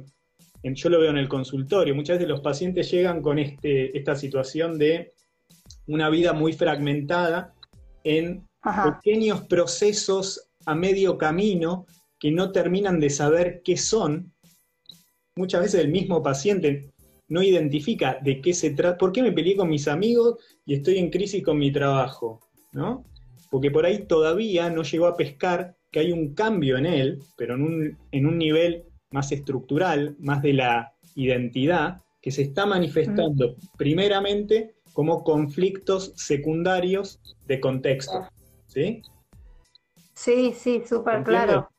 yo 0.64 0.90
lo 0.90 1.00
veo 1.00 1.10
en 1.10 1.18
el 1.18 1.28
consultorio, 1.28 1.96
muchas 1.96 2.18
veces 2.18 2.30
los 2.30 2.42
pacientes 2.42 2.92
llegan 2.92 3.22
con 3.22 3.40
este, 3.40 3.98
esta 3.98 4.16
situación 4.16 4.78
de 4.78 5.14
una 5.88 6.10
vida 6.10 6.34
muy 6.34 6.54
fragmentada 6.54 7.54
en 8.04 8.48
pequeños 8.62 9.42
procesos 9.42 10.50
a 10.66 10.76
medio 10.76 11.18
camino 11.18 11.86
que 12.20 12.32
no 12.32 12.52
terminan 12.52 13.00
de 13.00 13.10
saber 13.10 13.62
qué 13.64 13.78
son. 13.78 14.34
Muchas 15.36 15.62
veces 15.62 15.82
el 15.82 15.90
mismo 15.90 16.22
paciente 16.22 16.92
no 17.30 17.42
identifica 17.42 18.20
de 18.22 18.42
qué 18.42 18.54
se 18.54 18.72
trata, 18.72 18.98
por 18.98 19.12
qué 19.12 19.24
me 19.24 19.32
peleé 19.32 19.56
con 19.56 19.70
mis 19.70 19.88
amigos 19.88 20.38
y 20.66 20.76
estoy 20.76 20.98
en 20.98 21.10
crisis 21.10 21.44
con 21.44 21.58
mi 21.58 21.72
trabajo, 21.72 22.42
¿no? 22.74 23.06
Porque 23.50 23.72
por 23.72 23.86
ahí 23.86 24.06
todavía 24.06 24.70
no 24.70 24.84
llegó 24.84 25.08
a 25.08 25.18
pescar 25.18 25.76
que 25.92 26.00
hay 26.00 26.12
un 26.12 26.34
cambio 26.34 26.78
en 26.78 26.86
él, 26.86 27.20
pero 27.36 27.56
en 27.56 27.62
un, 27.64 27.98
en 28.12 28.26
un 28.28 28.38
nivel 28.38 28.86
más 29.12 29.32
estructural, 29.32 30.16
más 30.20 30.42
de 30.42 30.54
la 30.54 30.94
identidad, 31.16 32.02
que 32.22 32.32
se 32.32 32.44
está 32.44 32.66
manifestando 32.66 33.56
primeramente 33.78 34.76
como 34.94 35.24
conflictos 35.24 36.14
secundarios 36.16 37.20
de 37.48 37.60
contexto. 37.60 38.28
¿Sí? 38.68 39.02
Sí, 40.14 40.54
sí, 40.56 40.84
súper 40.88 41.24
claro. 41.24 41.70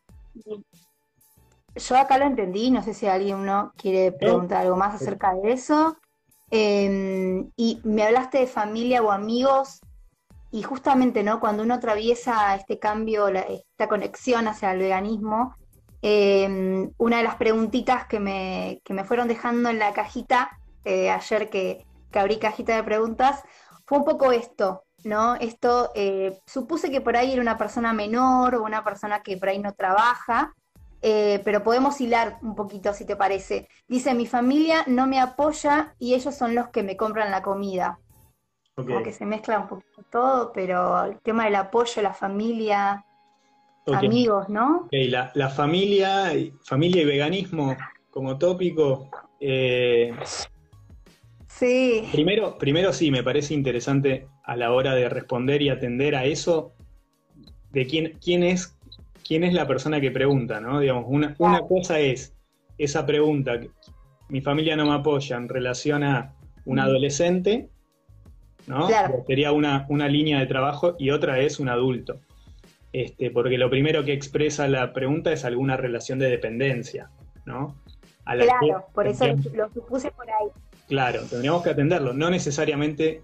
Yo 1.76 1.96
acá 1.96 2.18
lo 2.18 2.24
entendí, 2.24 2.70
no 2.70 2.82
sé 2.82 2.94
si 2.94 3.06
alguien 3.06 3.44
no 3.44 3.72
quiere 3.76 4.10
preguntar 4.12 4.62
algo 4.62 4.76
más 4.76 4.94
acerca 4.94 5.34
de 5.34 5.52
eso. 5.52 5.96
Em, 6.50 7.50
y 7.56 7.80
me 7.84 8.02
hablaste 8.02 8.38
de 8.38 8.46
familia 8.48 9.02
o 9.02 9.12
amigos 9.12 9.80
y 10.50 10.62
justamente, 10.62 11.22
¿no? 11.22 11.40
Cuando 11.40 11.62
uno 11.62 11.74
atraviesa 11.74 12.54
este 12.54 12.78
cambio, 12.78 13.28
esta 13.28 13.88
conexión 13.88 14.48
hacia 14.48 14.72
el 14.72 14.78
veganismo, 14.78 15.54
em, 16.02 16.90
una 16.98 17.18
de 17.18 17.22
las 17.22 17.36
preguntitas 17.36 18.06
que 18.06 18.20
me, 18.20 18.80
que 18.84 18.94
me, 18.94 19.04
fueron 19.04 19.28
dejando 19.28 19.68
en 19.68 19.78
la 19.78 19.92
cajita, 19.92 20.58
eh, 20.84 21.10
ayer 21.10 21.50
que, 21.50 21.86
que, 22.10 22.18
abrí 22.18 22.38
cajita 22.38 22.74
de 22.74 22.82
preguntas, 22.82 23.42
fue 23.86 23.98
un 23.98 24.04
poco 24.04 24.32
esto, 24.32 24.84
¿no? 25.04 25.34
Esto, 25.36 25.90
eh, 25.94 26.38
supuse 26.46 26.90
que 26.90 27.00
por 27.00 27.16
ahí 27.16 27.32
era 27.32 27.42
una 27.42 27.58
persona 27.58 27.92
menor 27.92 28.54
o 28.54 28.64
una 28.64 28.82
persona 28.84 29.22
que 29.22 29.36
por 29.36 29.50
ahí 29.50 29.58
no 29.58 29.72
trabaja, 29.74 30.54
eh, 31.02 31.40
pero 31.44 31.62
podemos 31.62 32.00
hilar 32.00 32.38
un 32.42 32.54
poquito 32.54 32.92
si 32.92 33.04
te 33.04 33.16
parece. 33.16 33.68
Dice, 33.88 34.14
mi 34.14 34.26
familia 34.26 34.84
no 34.86 35.06
me 35.06 35.20
apoya 35.20 35.94
y 35.98 36.14
ellos 36.14 36.34
son 36.34 36.54
los 36.54 36.68
que 36.68 36.82
me 36.82 36.96
compran 36.96 37.30
la 37.30 37.42
comida. 37.42 37.98
Como 38.84 39.02
que 39.02 39.12
se 39.12 39.26
mezcla 39.26 39.58
un 39.58 39.68
poquito 39.68 40.02
todo, 40.10 40.52
pero 40.52 41.04
el 41.04 41.18
tema 41.18 41.44
del 41.44 41.56
apoyo, 41.56 42.02
la 42.02 42.14
familia, 42.14 43.04
amigos, 43.86 44.48
¿no? 44.48 44.88
la, 44.90 45.30
la, 45.34 45.48
familia, 45.48 46.32
familia 46.64 47.02
y 47.02 47.04
veganismo 47.04 47.76
como 48.10 48.38
tópico. 48.38 49.10
Eh, 49.40 50.14
sí. 51.46 52.08
Primero, 52.12 52.58
primero 52.58 52.92
sí, 52.92 53.10
me 53.10 53.22
parece 53.22 53.54
interesante 53.54 54.28
a 54.44 54.56
la 54.56 54.72
hora 54.72 54.94
de 54.94 55.08
responder 55.08 55.62
y 55.62 55.68
atender 55.68 56.14
a 56.14 56.24
eso, 56.24 56.72
de 57.70 57.86
quién, 57.86 58.18
quién 58.20 58.42
es 58.42 58.76
quién 59.30 59.44
es 59.44 59.54
la 59.54 59.68
persona 59.68 60.00
que 60.00 60.10
pregunta, 60.10 60.60
¿no? 60.60 60.80
Digamos, 60.80 61.04
una, 61.06 61.36
una 61.38 61.60
cosa 61.60 62.00
es 62.00 62.34
esa 62.78 63.06
pregunta, 63.06 63.60
mi 64.28 64.40
familia 64.40 64.74
no 64.74 64.86
me 64.86 64.94
apoya 64.94 65.36
en 65.36 65.48
relación 65.48 66.02
a 66.02 66.34
un 66.64 66.76
mm. 66.76 66.80
adolescente, 66.80 67.68
¿no? 68.70 68.88
Sería 69.26 69.52
una, 69.52 69.84
una, 69.88 70.08
línea 70.08 70.38
de 70.38 70.46
trabajo 70.46 70.94
y 70.98 71.10
otra 71.10 71.40
es 71.40 71.58
un 71.58 71.68
adulto. 71.68 72.20
Este, 72.92 73.30
porque 73.30 73.58
lo 73.58 73.68
primero 73.68 74.04
que 74.04 74.12
expresa 74.12 74.66
la 74.68 74.92
pregunta 74.92 75.32
es 75.32 75.44
alguna 75.44 75.76
relación 75.76 76.18
de 76.18 76.30
dependencia, 76.30 77.10
¿no? 77.44 77.76
claro, 78.24 78.86
por 78.94 79.06
eso 79.06 79.26
lo 79.52 79.68
supuse 79.72 80.10
por 80.12 80.28
ahí. 80.30 80.48
Claro, 80.88 81.20
tendríamos 81.28 81.62
que 81.62 81.70
atenderlo. 81.70 82.12
No 82.12 82.30
necesariamente 82.30 83.22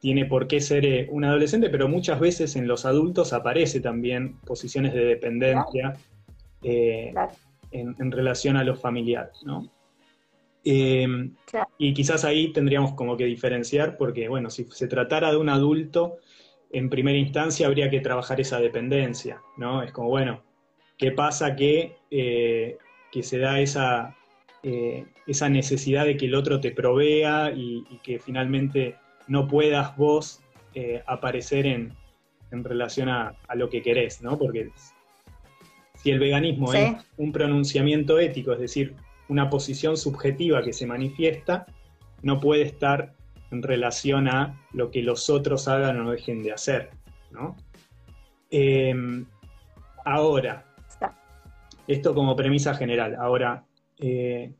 tiene 0.00 0.24
por 0.26 0.46
qué 0.46 0.60
ser 0.60 0.84
eh, 0.86 1.08
un 1.10 1.24
adolescente, 1.24 1.68
pero 1.70 1.88
muchas 1.88 2.20
veces 2.20 2.56
en 2.56 2.66
los 2.66 2.86
adultos 2.86 3.32
aparece 3.32 3.80
también 3.80 4.38
posiciones 4.46 4.94
de 4.94 5.04
dependencia 5.04 5.94
eh, 6.62 7.12
en, 7.70 8.12
relación 8.12 8.56
a 8.56 8.64
los 8.64 8.80
familiares, 8.80 9.42
¿no? 9.44 9.70
Em, 10.64 11.34
y 11.78 11.94
quizás 11.94 12.24
ahí 12.24 12.52
tendríamos 12.52 12.92
como 12.94 13.16
que 13.16 13.24
diferenciar, 13.24 13.96
porque 13.96 14.28
bueno, 14.28 14.50
si 14.50 14.64
se 14.70 14.88
tratara 14.88 15.30
de 15.30 15.36
un 15.36 15.48
adulto, 15.48 16.18
en 16.70 16.90
primera 16.90 17.16
instancia 17.16 17.66
habría 17.66 17.88
que 17.90 18.00
trabajar 18.00 18.40
esa 18.40 18.60
dependencia, 18.60 19.40
¿no? 19.56 19.82
Es 19.82 19.92
como, 19.92 20.08
bueno, 20.08 20.42
¿qué 20.98 21.12
pasa 21.12 21.56
que, 21.56 21.96
eh, 22.10 22.76
que 23.10 23.22
se 23.22 23.38
da 23.38 23.60
esa, 23.60 24.16
esa 24.62 25.48
necesidad 25.48 26.04
de 26.04 26.16
que 26.16 26.26
el 26.26 26.34
otro 26.34 26.60
te 26.60 26.72
provea 26.72 27.52
y 27.54 27.84
que 28.02 28.18
finalmente 28.18 28.96
no 29.28 29.46
puedas 29.46 29.96
vos 29.96 30.42
eh, 30.74 31.02
aparecer 31.06 31.66
en, 31.66 31.96
relación 32.50 33.08
a, 33.08 33.36
lo 33.54 33.68
que 33.68 33.82
querés, 33.82 34.22
¿no? 34.22 34.38
Porque 34.38 34.70
si 35.96 36.10
el 36.10 36.18
veganismo 36.18 36.72
es 36.72 36.96
un 37.16 37.30
pronunciamiento 37.30 38.18
ético, 38.18 38.52
es 38.52 38.60
decir, 38.60 38.94
una 39.28 39.50
posición 39.50 39.96
subjetiva 39.96 40.62
que 40.62 40.72
se 40.72 40.86
manifiesta, 40.86 41.66
no 42.22 42.40
puede 42.40 42.62
estar 42.62 43.14
en 43.50 43.62
relación 43.62 44.28
a 44.28 44.60
lo 44.72 44.90
que 44.90 45.02
los 45.02 45.30
otros 45.30 45.68
hagan 45.68 46.00
o 46.00 46.10
dejen 46.10 46.42
de 46.42 46.52
hacer, 46.52 46.90
¿no? 47.30 47.56
Em, 48.50 49.26
ahora, 50.04 50.66
esto 51.86 52.14
como 52.14 52.36
premisa 52.36 52.74
general. 52.74 53.16
Ahora, 53.16 53.64
eh, 53.98 54.52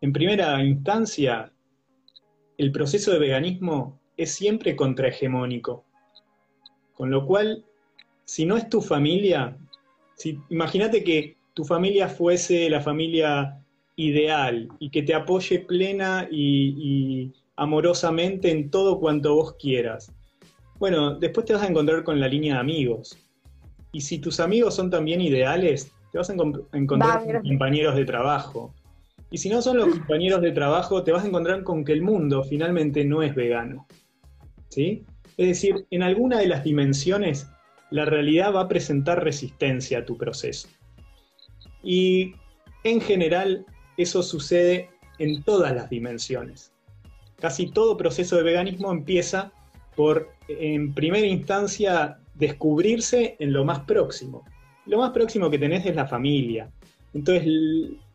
en 0.00 0.12
primera 0.12 0.62
instancia, 0.62 1.52
el 2.56 2.72
proceso 2.72 3.12
de 3.12 3.18
veganismo 3.18 4.00
es 4.16 4.32
siempre 4.32 4.76
contrahegemónico. 4.76 5.84
Con 6.94 7.10
lo 7.10 7.26
cual, 7.26 7.64
si 8.24 8.46
no 8.46 8.56
es 8.56 8.68
tu 8.68 8.80
familia, 8.80 9.56
si, 10.14 10.38
imagínate 10.48 11.02
que 11.02 11.36
tu 11.54 11.64
familia 11.64 12.08
fuese 12.08 12.68
la 12.68 12.80
familia 12.80 13.60
ideal 13.96 14.68
y 14.80 14.90
que 14.90 15.02
te 15.02 15.14
apoye 15.14 15.60
plena 15.60 16.28
y, 16.30 17.32
amorosamente 17.56 18.50
en 18.50 18.68
todo 18.68 18.98
cuanto 18.98 19.36
vos 19.36 19.54
quieras. 19.54 20.12
Bueno, 20.80 21.14
después 21.14 21.46
te 21.46 21.52
vas 21.52 21.62
a 21.62 21.68
encontrar 21.68 22.02
con 22.02 22.18
la 22.18 22.26
línea 22.26 22.54
de 22.54 22.60
amigos. 22.60 23.16
Y 23.92 24.00
si 24.00 24.18
tus 24.18 24.40
amigos 24.40 24.74
son 24.74 24.90
también 24.90 25.20
ideales, 25.20 25.92
te 26.10 26.18
vas 26.18 26.28
a 26.30 26.32
encontrar 26.32 27.24
con 27.24 27.42
compañeros 27.42 27.94
de 27.94 28.04
trabajo. 28.04 28.74
Y 29.30 29.38
si 29.38 29.48
no 29.48 29.62
son 29.62 29.76
los 29.76 29.88
compañeros 29.88 30.42
de 30.42 30.50
trabajo, 30.50 31.04
te 31.04 31.12
vas 31.12 31.22
a 31.24 31.28
encontrar 31.28 31.62
con 31.62 31.84
que 31.84 31.92
el 31.92 32.02
mundo 32.02 32.42
finalmente 32.42 33.04
no 33.04 33.22
es 33.22 33.36
vegano. 33.36 33.86
¿Sí? 34.68 35.04
Es 35.36 35.46
decir, 35.46 35.86
en 35.90 36.02
alguna 36.02 36.38
de 36.38 36.48
las 36.48 36.64
dimensiones, 36.64 37.48
la 37.90 38.04
realidad 38.04 38.52
va 38.52 38.62
a 38.62 38.68
presentar 38.68 39.22
resistencia 39.22 39.98
a 40.00 40.04
tu 40.04 40.16
proceso. 40.16 40.68
Y 41.84 42.34
en 42.82 43.00
general, 43.00 43.66
eso 43.96 44.22
sucede 44.22 44.90
en 45.18 45.42
todas 45.42 45.74
las 45.74 45.90
dimensiones. 45.90 46.72
Casi 47.40 47.66
todo 47.70 47.96
proceso 47.96 48.36
de 48.36 48.42
veganismo 48.42 48.90
empieza 48.90 49.52
por, 49.94 50.30
en 50.48 50.94
primera 50.94 51.26
instancia, 51.26 52.18
descubrirse 52.34 53.36
en 53.38 53.52
lo 53.52 53.64
más 53.64 53.80
próximo. 53.80 54.44
Lo 54.86 54.98
más 54.98 55.10
próximo 55.10 55.50
que 55.50 55.58
tenés 55.58 55.86
es 55.86 55.94
la 55.94 56.06
familia, 56.06 56.70
entonces, 57.14 57.48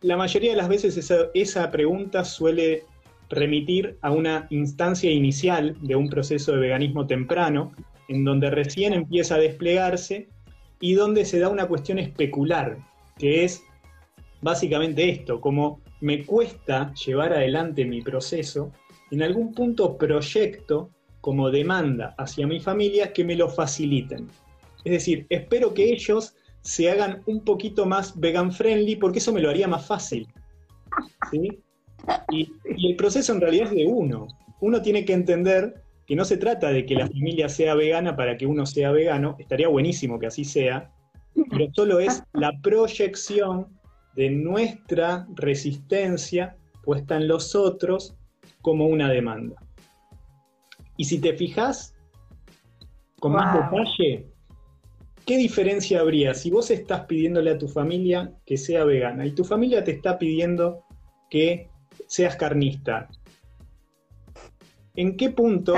la 0.02 0.18
mayoría 0.18 0.52
de 0.52 0.58
las 0.58 0.68
veces 0.68 1.12
esa, 1.34 1.72
pregunta 1.72 2.26
suele 2.26 2.84
remitir 3.30 3.98
a 4.02 4.12
una 4.12 4.48
instancia 4.50 5.10
inicial 5.10 5.78
de 5.82 5.96
un 5.96 6.10
proceso 6.10 6.52
de 6.52 6.60
veganismo 6.60 7.08
temprano, 7.08 7.72
en 8.10 8.26
donde 8.26 8.50
recién 8.50 8.92
empieza 8.92 9.36
a 9.36 9.40
desplegarse 9.40 10.28
y 10.82 10.94
donde 10.94 11.26
se 11.26 11.40
da 11.40 11.48
una 11.48 11.68
cuestión 11.68 11.98
especular, 11.98 12.78
que 13.20 13.44
es 13.44 13.64
básicamente 14.42 15.10
esto, 15.10 15.40
como 15.40 15.82
me 16.02 16.26
cuesta 16.26 16.94
llevar 16.94 17.34
adelante 17.34 17.86
mi 17.86 18.02
proceso, 18.02 18.72
en 19.12 19.22
algún 19.22 19.54
punto 19.54 19.98
proyecto 19.98 20.90
como 21.22 21.52
demanda 21.52 22.16
hacia 22.18 22.48
mi 22.48 22.60
familia 22.60 23.12
que 23.12 23.24
me 23.24 23.36
lo 23.36 23.50
faciliten. 23.50 24.28
Es 24.86 24.92
decir, 24.92 25.28
espero 25.30 25.74
que 25.74 25.92
ellos 25.92 26.36
se 26.62 26.90
hagan 26.90 27.22
un 27.26 27.44
poquito 27.44 27.86
más 27.86 28.18
vegan 28.20 28.52
friendly, 28.52 28.96
porque 28.96 29.20
eso 29.20 29.34
me 29.34 29.42
lo 29.42 29.50
haría 29.50 29.68
más 29.68 29.86
fácil. 29.86 30.28
Y, 31.32 31.60
el 32.66 32.96
proceso 32.96 33.34
en 33.34 33.42
realidad 33.42 33.68
es 33.68 33.76
de 33.76 33.86
uno. 33.86 34.28
Uno 34.62 34.82
tiene 34.82 35.04
que 35.06 35.14
entender 35.14 35.84
que 36.08 36.16
no 36.16 36.26
se 36.26 36.38
trata 36.38 36.72
de 36.72 36.86
que 36.86 36.96
la 36.96 37.08
familia 37.08 37.50
sea 37.50 37.76
vegana 37.76 38.16
para 38.16 38.38
que 38.38 38.48
uno 38.48 38.66
sea 38.66 38.92
vegano, 38.92 39.36
estaría 39.38 39.68
buenísimo 39.68 40.18
que 40.18 40.28
así 40.28 40.44
sea, 40.44 40.92
pero 41.50 41.68
solo 41.74 42.00
es 42.00 42.24
la 42.34 42.52
proyección 42.62 43.68
de 44.16 44.30
nuestra 44.30 45.28
resistencia 45.36 46.58
puesta 46.84 47.16
en 47.16 47.28
los 47.28 47.56
otros 47.56 48.16
como 48.62 48.88
una 48.88 49.10
demanda. 49.10 49.56
Y 50.98 51.06
si 51.06 51.20
te 51.20 51.34
fijas 51.34 51.96
con 53.20 53.34
más 53.34 53.54
detalle, 53.54 54.28
¿qué 55.26 55.38
diferencia 55.38 56.02
habría 56.02 56.34
si 56.34 56.52
vos 56.52 56.72
estás 56.72 57.06
pidiéndole 57.06 57.52
a 57.52 57.58
tu 57.58 57.68
familia 57.68 58.34
que 58.46 58.58
sea 58.58 58.84
vegana 58.84 59.26
y 59.26 59.32
tu 59.32 59.44
familia 59.44 59.84
te 59.84 59.92
está 59.92 60.18
pidiendo 60.18 60.84
que 61.30 61.70
seas 62.08 62.36
carnista? 62.36 63.08
¿En 64.96 65.16
qué 65.16 65.30
punto? 65.30 65.76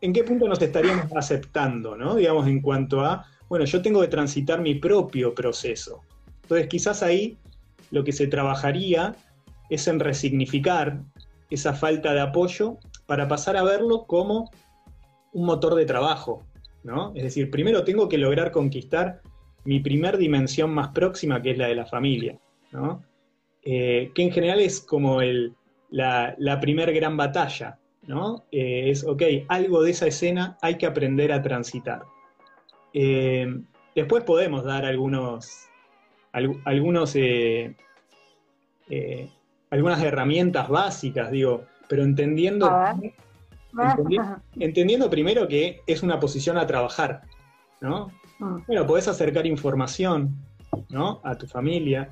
En, 0.00 0.12
qué 0.12 0.24
punto 0.24 0.48
nos 0.48 0.60
estaríamos 0.60 1.06
aceptando, 1.14 1.96
¿no? 1.96 2.16
Digamos, 2.16 2.46
en 2.48 2.60
cuanto 2.60 3.00
a, 3.00 3.26
bueno, 3.48 3.64
yo 3.64 3.82
tengo 3.82 4.00
que 4.00 4.08
transitar 4.08 4.60
mi 4.60 4.74
propio 4.74 5.34
proceso. 5.34 6.02
Entonces, 6.42 6.68
quizás 6.68 7.02
ahí 7.02 7.36
lo 7.90 8.04
que 8.04 8.12
se 8.12 8.26
trabajaría 8.26 9.16
es 9.70 9.88
en 9.88 10.00
resignificar 10.00 11.00
esa 11.50 11.74
falta 11.74 12.12
de 12.12 12.20
apoyo 12.20 12.78
para 13.06 13.28
pasar 13.28 13.56
a 13.56 13.62
verlo 13.62 14.06
como 14.06 14.50
un 15.32 15.46
motor 15.46 15.74
de 15.74 15.84
trabajo, 15.84 16.44
es 17.14 17.22
decir, 17.22 17.50
primero 17.50 17.84
tengo 17.84 18.08
que 18.08 18.18
lograr 18.18 18.50
conquistar 18.50 19.20
mi 19.64 19.80
primer 19.80 20.16
dimensión 20.16 20.70
más 20.70 20.88
próxima, 20.88 21.42
que 21.42 21.50
es 21.50 21.58
la 21.58 21.66
de 21.66 21.74
la 21.74 21.86
familia, 21.86 22.38
eh, 23.62 24.10
que 24.14 24.22
en 24.22 24.30
general 24.30 24.60
es 24.60 24.80
como 24.80 25.20
la, 25.90 26.34
la 26.38 26.60
primer 26.60 26.92
gran 26.94 27.16
batalla, 27.16 27.78
¿no? 28.06 28.44
Eh, 28.50 28.90
es, 28.90 29.04
ok, 29.04 29.22
algo 29.48 29.82
de 29.82 29.90
esa 29.90 30.06
escena 30.06 30.56
hay 30.62 30.76
que 30.76 30.86
aprender 30.86 31.32
a 31.32 31.42
transitar. 31.42 32.02
Eh, 32.92 33.60
después 33.94 34.24
podemos 34.24 34.64
dar 34.64 34.84
algunos, 34.84 35.68
algunos 36.64 37.14
algunas 39.70 40.02
herramientas 40.02 40.68
básicas, 40.68 41.30
digo, 41.30 41.64
pero 41.88 42.02
entendiendo 42.02 42.70
entendiendo 44.58 45.10
primero 45.10 45.46
que 45.48 45.82
es 45.86 46.02
una 46.02 46.18
posición 46.18 46.56
a 46.56 46.66
trabajar, 46.66 47.22
¿no? 47.80 48.10
Ah. 48.40 48.58
Bueno, 48.66 48.86
podés 48.86 49.08
acercar 49.08 49.46
información, 49.46 50.36
¿no? 50.88 51.20
A 51.24 51.36
tu 51.36 51.46
familia. 51.46 52.08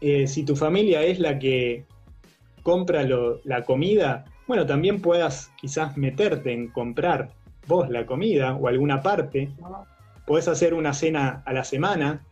Eh, 0.00 0.26
si 0.26 0.44
tu 0.44 0.56
familia 0.56 1.02
es 1.02 1.18
la 1.18 1.38
que 1.38 1.84
compra 2.62 3.02
la 3.44 3.64
comida, 3.64 4.24
bueno, 4.46 4.66
también 4.66 5.00
puedas 5.00 5.50
quizás 5.56 5.96
meterte 5.96 6.52
en 6.52 6.68
comprar 6.68 7.30
vos 7.66 7.88
la 7.88 8.04
comida 8.04 8.54
o 8.54 8.68
alguna 8.68 9.02
parte. 9.02 9.50
Podés 10.26 10.48
hacer 10.48 10.74
una 10.74 10.92
cena 10.92 11.42
a 11.44 11.52
la 11.52 11.64
semana. 11.64 12.26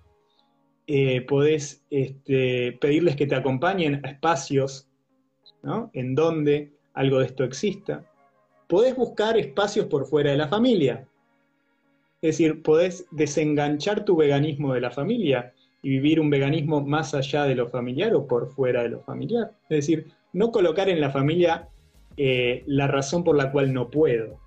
Eh, 0.87 1.23
podés 1.23 1.85
este, 1.91 2.73
pedirles 2.81 3.17
que 3.17 3.27
te 3.27 3.35
acompañen 3.35 4.05
a 4.05 4.11
espacios, 4.11 4.89
¿no? 5.63 5.91
En 5.93 6.15
donde 6.15 6.73
algo 6.95 7.19
de 7.21 7.27
esto 7.27 7.45
exista. 7.45 8.05
podés 8.69 8.97
buscar 8.97 9.37
espacios 9.37 9.87
por 9.87 10.07
fuera 10.07 10.31
de 10.31 10.39
la 10.39 10.49
familia. 10.49 11.07
Es 12.23 12.39
decir, 12.39 12.63
podés 12.63 13.05
desenganchar 13.11 14.05
tu 14.05 14.17
veganismo 14.17 14.73
de 14.73 14.81
la 14.81 14.91
familia 14.91 15.53
y 15.83 15.91
vivir 15.91 16.21
un 16.21 16.31
veganismo 16.31 16.81
más 16.81 17.15
allá 17.15 17.45
de 17.45 17.55
lo 17.55 17.69
familiar 17.69 18.15
o 18.15 18.27
por 18.27 18.49
fuera 18.49 18.83
de 18.83 18.91
lo 18.91 19.01
familiar. 19.01 19.53
Es 19.69 19.79
decir, 19.79 20.13
no 20.33 20.53
colocar 20.53 20.89
en 20.89 21.01
la 21.01 21.11
familia 21.11 21.69
eh, 22.17 22.63
la 22.67 22.87
razón 22.87 23.25
por 23.25 23.37
la 23.37 23.51
cual 23.51 23.75
no 23.75 23.91
puedo, 23.91 24.41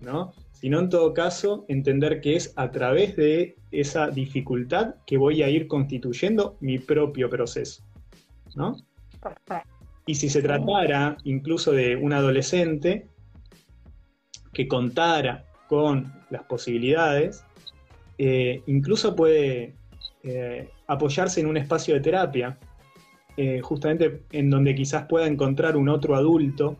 ¿no? 0.00 0.32
Sino 0.60 0.80
en 0.80 0.88
todo 0.88 1.14
caso 1.14 1.64
entender 1.68 2.20
que 2.20 2.34
es 2.34 2.52
a 2.56 2.70
través 2.70 3.14
de 3.16 3.56
esa 3.70 4.08
dificultad 4.08 4.96
que 5.06 5.16
voy 5.16 5.42
a 5.42 5.48
ir 5.48 5.68
constituyendo 5.68 6.56
mi 6.60 6.78
propio 6.78 7.30
proceso, 7.30 7.84
¿no? 8.56 8.76
Y 10.04 10.16
si 10.16 10.28
se 10.28 10.42
tratara 10.42 11.16
incluso 11.24 11.70
de 11.70 11.94
un 11.94 12.12
adolescente 12.12 13.06
que 14.52 14.66
contara 14.66 15.44
con 15.68 16.12
las 16.30 16.42
posibilidades, 16.44 17.44
eh, 18.16 18.62
incluso 18.66 19.14
puede 19.14 19.74
eh, 20.24 20.68
apoyarse 20.88 21.40
en 21.40 21.46
un 21.46 21.56
espacio 21.56 21.94
de 21.94 22.00
terapia, 22.00 22.58
eh, 23.36 23.60
justamente 23.60 24.22
en 24.32 24.50
donde 24.50 24.74
quizás 24.74 25.06
pueda 25.06 25.28
encontrar 25.28 25.76
un 25.76 25.88
otro 25.88 26.16
adulto 26.16 26.76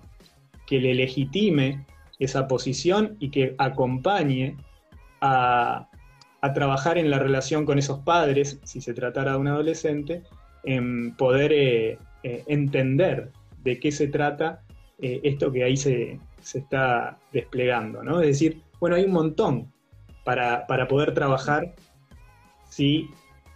que 0.66 0.80
le 0.80 0.94
legitime 0.94 1.86
esa 2.18 2.48
posición 2.48 3.16
y 3.20 3.30
que 3.30 3.54
acompañe 3.58 4.56
a, 5.20 5.88
trabajar 6.54 6.98
en 6.98 7.10
la 7.10 7.18
relación 7.18 7.66
con 7.66 7.78
esos 7.78 7.98
padres, 8.00 8.60
si 8.62 8.80
se 8.80 8.94
tratara 8.94 9.32
de 9.32 9.38
un 9.38 9.48
adolescente, 9.48 10.22
en 10.64 11.14
poder 11.16 11.52
eh, 11.52 11.98
entender 12.22 13.32
de 13.64 13.80
qué 13.80 13.90
se 13.90 14.06
trata 14.06 14.62
esto 15.00 15.52
que 15.52 15.64
ahí 15.64 15.76
se, 15.76 16.18
está 16.54 17.18
desplegando, 17.32 18.02
¿no? 18.02 18.20
Es 18.20 18.28
decir, 18.28 18.62
bueno, 18.80 18.96
hay 18.96 19.04
un 19.04 19.12
montón 19.12 19.72
para, 20.24 20.66
para 20.66 20.88
poder 20.88 21.12
trabajar 21.12 21.74
si 22.68 23.10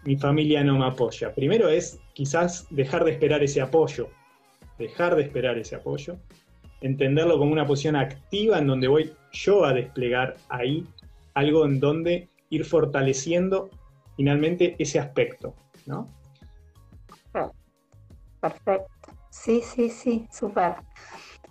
mi 0.04 0.16
familia 0.16 0.64
no 0.64 0.78
me 0.78 0.86
apoya. 0.86 1.34
Primero 1.34 1.68
es 1.68 2.00
quizás 2.14 2.66
dejar 2.70 3.04
de 3.04 3.12
esperar 3.12 3.42
ese 3.42 3.60
apoyo, 3.60 4.08
dejar 4.78 5.16
de 5.16 5.22
esperar 5.22 5.58
ese 5.58 5.76
apoyo, 5.76 6.18
entenderlo 6.82 7.38
como 7.38 7.52
una 7.52 7.66
posición 7.66 7.96
activa 7.96 8.58
en 8.58 8.66
donde 8.66 8.88
voy 8.88 9.12
yo 9.32 9.64
a 9.64 9.72
desplegar 9.72 10.36
ahí 10.48 10.86
algo 11.34 11.64
en 11.64 11.80
donde 11.80 12.28
ir 12.50 12.64
fortaleciendo 12.64 13.70
finalmente 14.16 14.76
ese 14.78 14.98
aspecto, 14.98 15.54
¿no? 15.86 16.08
Perfecto. 18.40 18.90
Sí, 19.30 19.62
sí, 19.62 19.88
sí, 19.88 20.28
súper. 20.30 20.74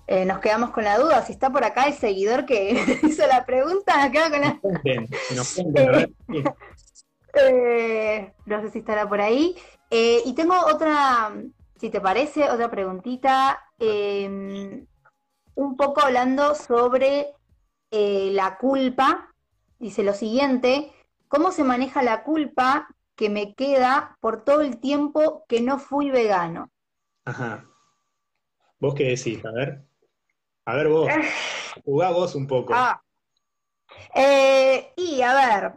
Eh, 0.06 0.26
nos 0.26 0.40
quedamos 0.40 0.72
con 0.72 0.84
la 0.84 0.98
duda. 0.98 1.24
Si 1.26 1.32
está 1.32 1.50
por 1.50 1.64
acá 1.64 1.86
el 1.86 1.94
seguidor 1.94 2.46
que 2.46 2.72
hizo 3.04 3.26
la 3.28 3.46
pregunta, 3.46 3.96
nos 4.04 4.12
quedamos 4.12 4.32
con 4.32 4.42
la. 4.42 4.60
Bien, 4.84 5.08
nos 5.36 5.58
eh, 7.34 8.34
no 8.46 8.62
sé 8.62 8.70
si 8.72 8.80
estará 8.80 9.08
por 9.08 9.22
ahí. 9.22 9.56
Eh, 9.90 10.22
y 10.26 10.34
tengo 10.36 10.54
otra, 10.66 11.34
si 11.80 11.90
te 11.90 12.02
parece, 12.02 12.50
otra 12.50 12.70
preguntita. 12.70 13.64
Un 15.56 15.76
poco 15.78 16.02
hablando 16.02 16.56
sobre 16.56 17.34
eh, 17.92 18.30
la 18.34 18.58
culpa. 18.58 19.34
Dice 19.80 20.04
lo 20.04 20.14
siguiente, 20.14 20.92
¿cómo 21.28 21.52
se 21.52 21.64
maneja 21.64 22.04
la 22.04 22.24
culpa 22.24 22.88
que 23.16 23.30
me 23.30 23.54
queda 23.56 24.18
por 24.22 24.44
todo 24.44 24.62
el 24.62 24.80
tiempo 24.80 25.46
que 25.48 25.62
no 25.62 25.80
fui 25.80 26.10
vegano? 26.10 26.72
Ajá. 27.26 27.66
¿Vos 28.80 28.96
qué 28.96 29.04
decís? 29.06 29.44
A 29.46 29.52
ver. 29.52 29.84
A 30.66 30.76
ver 30.76 30.88
vos. 30.88 31.08
Jugá 31.86 32.12
vos 32.12 32.36
un 32.36 32.48
poco. 32.48 32.74
Ah. 32.76 33.02
y 34.96 35.22
a 35.22 35.34
ver, 35.34 35.74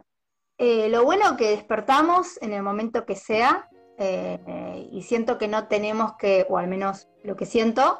eh, 0.57 0.89
lo 0.89 1.03
bueno 1.03 1.35
que 1.35 1.49
despertamos 1.49 2.41
en 2.41 2.53
el 2.53 2.63
momento 2.63 3.05
que 3.05 3.15
sea, 3.15 3.69
eh, 3.97 4.89
y 4.91 5.03
siento 5.03 5.37
que 5.37 5.47
no 5.47 5.67
tenemos 5.67 6.13
que, 6.17 6.45
o 6.49 6.57
al 6.57 6.67
menos 6.67 7.07
lo 7.23 7.35
que 7.35 7.45
siento, 7.45 7.99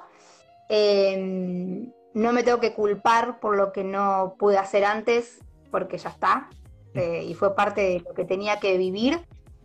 em, 0.69 1.91
no 2.13 2.33
me 2.33 2.43
tengo 2.43 2.59
que 2.59 2.73
culpar 2.73 3.39
por 3.39 3.57
lo 3.57 3.71
que 3.71 3.83
no 3.83 4.35
pude 4.39 4.57
hacer 4.57 4.85
antes, 4.85 5.39
porque 5.71 5.97
ya 5.97 6.09
está, 6.09 6.49
eh, 6.93 7.25
y 7.27 7.33
fue 7.33 7.55
parte 7.55 7.81
de 7.81 7.99
lo 7.99 8.13
que 8.13 8.25
tenía 8.25 8.59
que 8.59 8.77
vivir 8.77 9.19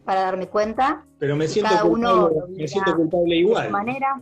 para 0.05 0.23
darme 0.23 0.49
cuenta. 0.49 1.05
Pero 1.19 1.37
me 1.37 1.47
siento, 1.47 1.71
culpable, 1.83 2.37
me 2.57 2.67
siento 2.67 2.97
culpable 2.97 3.37
igual. 3.37 3.71
manera. 3.71 4.21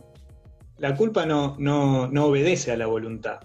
La 0.77 0.95
culpa 0.95 1.25
no, 1.25 1.55
no, 1.59 2.07
no 2.07 2.25
obedece 2.27 2.71
a 2.71 2.77
la 2.77 2.85
voluntad 2.85 3.39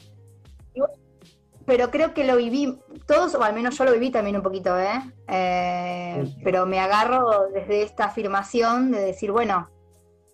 pero 1.67 1.91
creo 1.91 2.13
que 2.15 2.25
lo 2.25 2.37
viví, 2.37 2.79
todos, 3.07 3.35
o 3.35 3.43
al 3.43 3.55
menos 3.55 3.77
yo 3.77 3.85
lo 3.85 3.93
viví 3.93 4.11
también 4.11 4.37
un 4.37 4.43
poquito, 4.43 4.79
¿eh? 4.79 5.01
eh 5.29 6.25
pero 6.43 6.67
me 6.67 6.79
agarro 6.79 7.49
desde 7.53 7.83
esta 7.83 8.07
afirmación 8.07 8.91
de 8.91 9.01
decir, 9.01 9.31
bueno, 9.31 9.71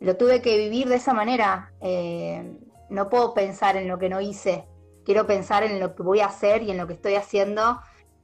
lo 0.01 0.17
tuve 0.17 0.43
que 0.43 0.57
vivir 0.57 0.89
de 0.89 0.97
esa 0.97 1.13
manera. 1.13 1.73
Eh, 1.81 2.57
no 2.91 3.09
puedo 3.09 3.35
pensar 3.35 3.77
en 3.77 3.89
lo 3.89 3.99
que 3.99 4.09
no 4.09 4.21
hice, 4.21 4.67
quiero 5.05 5.27
pensar 5.27 5.63
en 5.63 5.81
lo 5.81 5.95
que 5.95 6.03
voy 6.03 6.21
a 6.21 6.27
hacer 6.27 6.63
y 6.63 6.71
en 6.71 6.77
lo 6.77 6.87
que 6.87 6.95
estoy 6.95 7.15
haciendo 7.15 7.81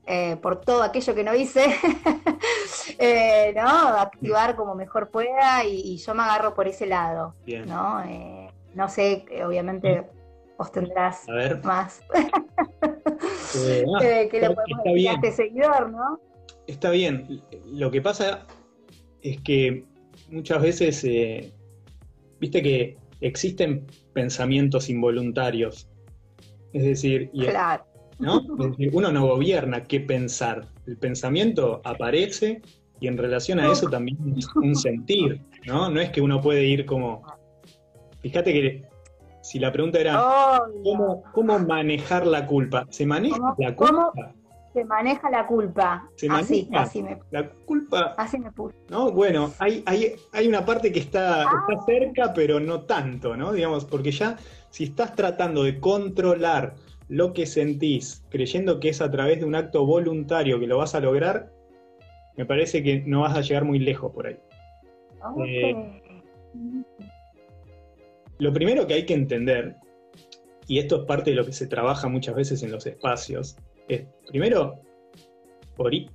eh, 0.06 0.36
por 0.36 0.60
todo 0.60 0.82
aquello 0.82 1.14
que 1.14 1.24
no 1.24 1.34
hice, 1.34 1.66
¿no? 3.56 3.68
Activar 3.68 4.54
como 4.54 4.74
mejor 4.74 5.10
pueda 5.10 5.64
y, 5.64 5.96
yo 5.96 6.14
me 6.14 6.22
agarro 6.22 6.54
por 6.54 6.68
ese 6.68 6.86
lado, 6.86 7.34
¿no? 7.66 8.04
no 8.74 8.88
sé, 8.90 9.24
obviamente 9.44 10.06
vos 10.58 10.72
tendrás 10.72 11.26
más. 11.62 12.02
Eh, 14.02 14.28
que 14.30 14.40
le 14.40 14.50
podemos 14.50 14.84
decir 14.84 15.08
a 15.08 15.12
este 15.12 15.32
seguidor, 15.32 15.90
¿no? 15.90 16.20
Está 16.66 16.90
bien. 16.90 17.40
Lo 17.66 17.90
que 17.90 18.02
pasa 18.02 18.46
es 19.22 19.40
que 19.40 19.84
muchas 20.28 20.60
veces, 20.60 21.04
eh, 21.04 21.54
viste 22.38 22.62
que 22.62 22.98
existen 23.20 23.86
pensamientos 24.16 24.88
involuntarios. 24.88 25.90
Es 26.72 26.84
decir, 26.84 27.30
uno 28.92 29.12
no 29.12 29.26
gobierna 29.26 29.84
qué 29.84 30.00
pensar. 30.00 30.68
El 30.86 30.96
pensamiento 30.96 31.82
aparece 31.84 32.62
y 32.98 33.08
en 33.08 33.18
relación 33.18 33.60
a 33.60 33.70
eso 33.70 33.90
también 33.90 34.16
es 34.34 34.48
un 34.54 34.74
sentir, 34.74 35.42
¿no? 35.66 35.90
No 35.90 36.00
es 36.00 36.08
que 36.10 36.22
uno 36.22 36.40
puede 36.40 36.64
ir 36.64 36.86
como... 36.86 37.22
Fíjate 38.22 38.54
que 38.54 38.88
si 39.42 39.58
la 39.58 39.70
pregunta 39.70 40.00
era, 40.00 40.18
¿cómo, 40.82 41.58
manejar 41.58 42.26
la 42.26 42.46
culpa? 42.46 42.86
¿Se 42.88 43.04
maneja 43.04 43.54
la 43.58 43.76
culpa? 43.76 44.12
Se 44.76 44.84
maneja 44.84 45.30
la 45.30 45.46
culpa? 45.46 46.06
¿Se 46.16 46.28
así, 46.28 46.68
así 46.74 47.02
me, 47.02 47.18
la 47.30 47.48
culpa? 47.48 48.14
Así 48.18 48.38
me 48.38 48.52
puse. 48.52 48.76
¿no? 48.90 49.10
Bueno, 49.10 49.50
hay, 49.58 49.82
hay, 49.86 50.16
hay 50.34 50.46
una 50.46 50.66
parte 50.66 50.92
que 50.92 50.98
está, 50.98 51.44
ah. 51.44 51.64
está 51.66 51.82
cerca, 51.86 52.34
pero 52.34 52.60
no 52.60 52.82
tanto, 52.82 53.38
¿no? 53.38 53.54
Digamos, 53.54 53.86
porque 53.86 54.10
ya 54.10 54.36
si 54.68 54.84
estás 54.84 55.16
tratando 55.16 55.62
de 55.62 55.80
controlar 55.80 56.74
lo 57.08 57.32
que 57.32 57.46
sentís, 57.46 58.22
creyendo 58.28 58.78
que 58.78 58.90
es 58.90 59.00
a 59.00 59.10
través 59.10 59.40
de 59.40 59.46
un 59.46 59.54
acto 59.54 59.86
voluntario 59.86 60.60
que 60.60 60.66
lo 60.66 60.76
vas 60.76 60.94
a 60.94 61.00
lograr, 61.00 61.50
me 62.36 62.44
parece 62.44 62.82
que 62.82 63.00
no 63.00 63.22
vas 63.22 63.34
a 63.34 63.40
llegar 63.40 63.64
muy 63.64 63.78
lejos 63.78 64.12
por 64.12 64.26
ahí. 64.26 64.36
Eh, 65.46 66.02
lo 68.36 68.52
primero 68.52 68.86
que 68.86 68.92
hay 68.92 69.06
que 69.06 69.14
entender, 69.14 69.76
y 70.68 70.80
esto 70.80 71.00
es 71.00 71.06
parte 71.06 71.30
de 71.30 71.36
lo 71.36 71.46
que 71.46 71.52
se 71.52 71.66
trabaja 71.66 72.08
muchas 72.08 72.34
veces 72.34 72.62
en 72.62 72.72
los 72.72 72.86
espacios, 72.86 73.56
es 73.88 74.06
primero, 74.28 74.80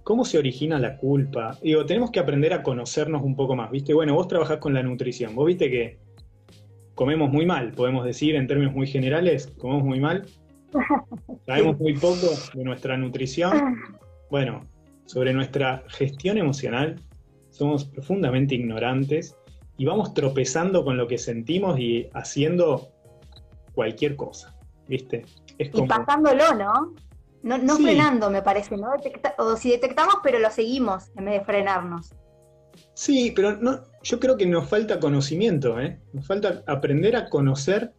¿cómo 0.04 0.26
se 0.26 0.38
origina 0.38 0.80
la 0.80 0.98
culpa? 0.98 1.58
Digo, 1.62 1.86
tenemos 1.86 2.12
que 2.12 2.20
aprender 2.20 2.54
a 2.54 2.64
conocernos 2.64 3.22
un 3.24 3.36
poco 3.36 3.56
más, 3.56 3.70
¿viste? 3.72 3.94
Bueno, 3.94 4.16
vos 4.16 4.28
trabajás 4.28 4.58
con 4.58 4.74
la 4.74 4.84
nutrición, 4.84 5.36
vos 5.36 5.48
viste 5.48 5.70
que 5.70 6.00
comemos 6.96 7.32
muy 7.32 7.46
mal, 7.46 7.72
podemos 7.72 8.06
decir 8.06 8.36
en 8.36 8.48
términos 8.48 8.74
muy 8.74 8.88
generales, 8.88 9.48
comemos 9.58 9.84
muy 9.84 10.00
mal, 10.00 10.26
sabemos 11.46 11.80
muy 11.80 11.94
poco 11.94 12.28
de 12.54 12.64
nuestra 12.64 12.98
nutrición. 12.98 13.78
Bueno, 14.30 14.62
sobre 15.06 15.34
nuestra 15.34 15.84
gestión 15.90 16.38
emocional 16.38 16.96
somos 17.50 17.86
profundamente 17.86 18.56
ignorantes 18.56 19.36
y 19.78 19.86
vamos 19.86 20.14
tropezando 20.14 20.84
con 20.84 20.98
lo 20.98 21.08
que 21.08 21.18
sentimos 21.18 21.80
y 21.80 22.10
haciendo 22.14 22.92
cualquier 23.74 24.16
cosa, 24.16 24.56
¿viste? 24.88 25.26
Es 25.58 25.70
Y 25.74 25.82
pasándolo, 25.84 26.56
¿no? 26.56 26.94
No, 27.44 27.76
frenando, 27.78 28.30
me 28.30 28.42
parece, 28.42 28.78
¿no? 28.78 28.92
o 29.38 29.56
si 29.58 29.72
detectamos, 29.72 30.16
pero 30.24 30.38
lo 30.40 30.52
seguimos 30.52 31.10
en 31.18 31.26
vez 31.26 31.40
de 31.40 31.46
frenarnos. 31.46 32.14
Sí, 32.94 33.34
pero 33.36 33.58
no, 33.58 33.82
yo 34.04 34.20
creo 34.20 34.38
que 34.38 34.46
nos 34.46 34.70
falta 34.70 35.00
conocimiento, 35.00 35.80
¿eh? 35.80 36.00
Nos 36.14 36.28
falta 36.28 36.64
aprender 36.68 37.16
a 37.16 37.30
conocer, 37.30 37.94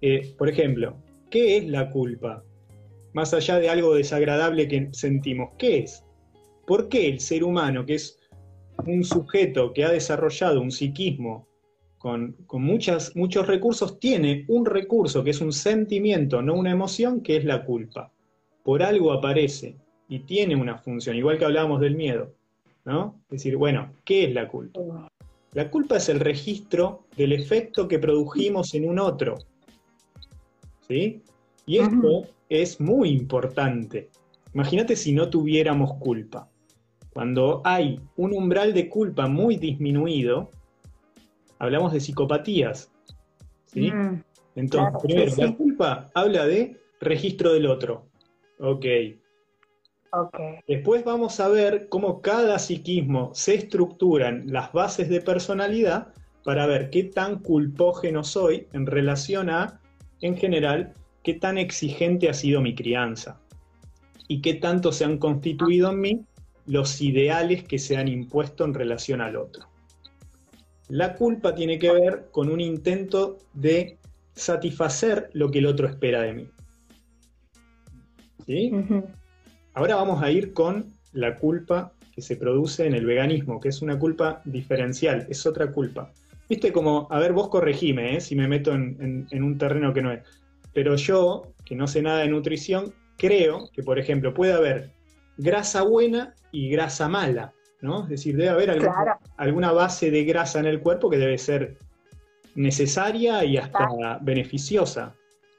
eh, 0.00 0.34
por 0.38 0.48
ejemplo, 0.48 0.96
¿qué 1.30 1.56
es 1.56 1.68
la 1.68 1.90
culpa? 1.90 2.44
Más 3.14 3.34
allá 3.34 3.58
de 3.58 3.68
algo 3.68 3.94
desagradable 3.94 4.68
que 4.68 4.88
sentimos, 4.92 5.50
¿qué 5.58 5.80
es? 5.80 6.04
¿Por 6.66 6.88
qué 6.88 7.08
el 7.08 7.20
ser 7.20 7.42
humano, 7.42 7.84
que 7.84 7.94
es 7.94 8.18
un 8.86 9.04
sujeto 9.04 9.72
que 9.72 9.84
ha 9.84 9.90
desarrollado 9.90 10.60
un 10.60 10.70
psiquismo 10.70 11.48
con, 11.98 12.36
muchas, 12.52 13.14
muchos 13.14 13.46
recursos, 13.46 14.00
tiene 14.00 14.44
un 14.48 14.66
recurso 14.66 15.22
que 15.22 15.30
es 15.30 15.40
un 15.40 15.52
sentimiento, 15.52 16.42
no 16.42 16.54
una 16.54 16.72
emoción, 16.72 17.22
que 17.22 17.36
es 17.36 17.44
la 17.44 17.64
culpa. 17.64 18.11
Por 18.62 18.82
algo 18.82 19.12
aparece 19.12 19.76
y 20.08 20.20
tiene 20.20 20.56
una 20.56 20.78
función, 20.78 21.16
igual 21.16 21.38
que 21.38 21.44
hablábamos 21.44 21.80
del 21.80 21.96
miedo. 21.96 22.34
¿no? 22.84 23.20
Es 23.24 23.42
decir, 23.42 23.56
bueno, 23.56 23.92
¿qué 24.04 24.24
es 24.24 24.34
la 24.34 24.48
culpa? 24.48 25.08
La 25.52 25.70
culpa 25.70 25.96
es 25.96 26.08
el 26.08 26.20
registro 26.20 27.04
del 27.16 27.32
efecto 27.32 27.86
que 27.86 27.98
produjimos 27.98 28.74
en 28.74 28.88
un 28.88 28.98
otro. 28.98 29.38
¿Sí? 30.88 31.22
Y 31.66 31.78
esto 31.78 32.22
es 32.48 32.80
muy 32.80 33.10
importante. 33.10 34.10
Imagínate 34.54 34.96
si 34.96 35.12
no 35.12 35.30
tuviéramos 35.30 35.94
culpa. 35.94 36.48
Cuando 37.12 37.60
hay 37.64 38.00
un 38.16 38.32
umbral 38.34 38.72
de 38.72 38.88
culpa 38.88 39.28
muy 39.28 39.56
disminuido, 39.56 40.50
hablamos 41.58 41.92
de 41.92 42.00
psicopatías. 42.00 42.90
¿sí? 43.66 43.90
Mm, 43.92 44.22
Entonces, 44.56 45.02
primero, 45.02 45.32
la 45.36 45.56
culpa 45.56 46.10
habla 46.14 46.46
de 46.46 46.80
registro 47.00 47.52
del 47.52 47.66
otro. 47.66 48.06
Ok. 48.62 48.86
Después 50.68 51.04
vamos 51.04 51.40
a 51.40 51.48
ver 51.48 51.88
cómo 51.88 52.20
cada 52.22 52.60
psiquismo 52.60 53.30
se 53.34 53.54
estructuran 53.56 54.44
las 54.46 54.72
bases 54.72 55.08
de 55.08 55.20
personalidad 55.20 56.14
para 56.44 56.66
ver 56.66 56.90
qué 56.90 57.04
tan 57.04 57.40
culpógeno 57.40 58.22
soy 58.22 58.68
en 58.72 58.86
relación 58.86 59.50
a, 59.50 59.80
en 60.20 60.36
general, 60.36 60.92
qué 61.24 61.34
tan 61.34 61.58
exigente 61.58 62.28
ha 62.28 62.34
sido 62.34 62.60
mi 62.60 62.74
crianza 62.74 63.40
y 64.28 64.40
qué 64.40 64.54
tanto 64.54 64.92
se 64.92 65.06
han 65.06 65.18
constituido 65.18 65.90
en 65.90 66.00
mí 66.00 66.26
los 66.66 67.00
ideales 67.00 67.64
que 67.64 67.80
se 67.80 67.96
han 67.96 68.06
impuesto 68.06 68.64
en 68.64 68.74
relación 68.74 69.20
al 69.20 69.36
otro. 69.36 69.66
La 70.88 71.14
culpa 71.14 71.54
tiene 71.54 71.80
que 71.80 71.90
ver 71.90 72.28
con 72.30 72.48
un 72.48 72.60
intento 72.60 73.38
de 73.54 73.98
satisfacer 74.34 75.30
lo 75.32 75.50
que 75.50 75.58
el 75.58 75.66
otro 75.66 75.88
espera 75.88 76.22
de 76.22 76.34
mí. 76.34 76.48
¿Sí? 78.46 78.72
Ahora 79.74 79.96
vamos 79.96 80.22
a 80.22 80.30
ir 80.30 80.52
con 80.52 80.86
la 81.12 81.38
culpa 81.38 81.92
que 82.14 82.22
se 82.22 82.36
produce 82.36 82.86
en 82.86 82.94
el 82.94 83.06
veganismo, 83.06 83.60
que 83.60 83.68
es 83.68 83.82
una 83.82 83.98
culpa 83.98 84.42
diferencial, 84.44 85.26
es 85.30 85.46
otra 85.46 85.72
culpa. 85.72 86.12
Viste 86.48 86.72
como, 86.72 87.08
a 87.10 87.18
ver, 87.18 87.32
vos 87.32 87.48
corregime 87.48 88.16
¿eh? 88.16 88.20
si 88.20 88.36
me 88.36 88.46
meto 88.46 88.72
en, 88.74 89.26
un 89.32 89.58
terreno 89.58 89.94
que 89.94 90.02
no 90.02 90.12
es. 90.12 90.20
Pero 90.74 90.96
yo, 90.96 91.54
que 91.64 91.74
no 91.74 91.86
sé 91.86 92.02
nada 92.02 92.18
de 92.18 92.28
nutrición, 92.28 92.92
creo 93.16 93.70
que, 93.72 93.82
por 93.82 93.98
ejemplo, 93.98 94.34
puede 94.34 94.52
haber 94.52 94.90
grasa 95.38 95.82
buena 95.82 96.34
y 96.50 96.68
grasa 96.68 97.08
mala, 97.08 97.52
¿no? 97.80 98.02
Es 98.02 98.10
decir, 98.10 98.36
debe 98.36 98.50
haber 98.50 98.70
alguna, 99.38 99.72
base 99.72 100.10
de 100.10 100.24
grasa 100.24 100.60
en 100.60 100.66
el 100.66 100.80
cuerpo 100.80 101.08
que 101.08 101.16
debe 101.16 101.38
ser 101.38 101.78
necesaria 102.54 103.44
y 103.44 103.56
hasta 103.56 104.18
beneficiosa, 104.20 105.14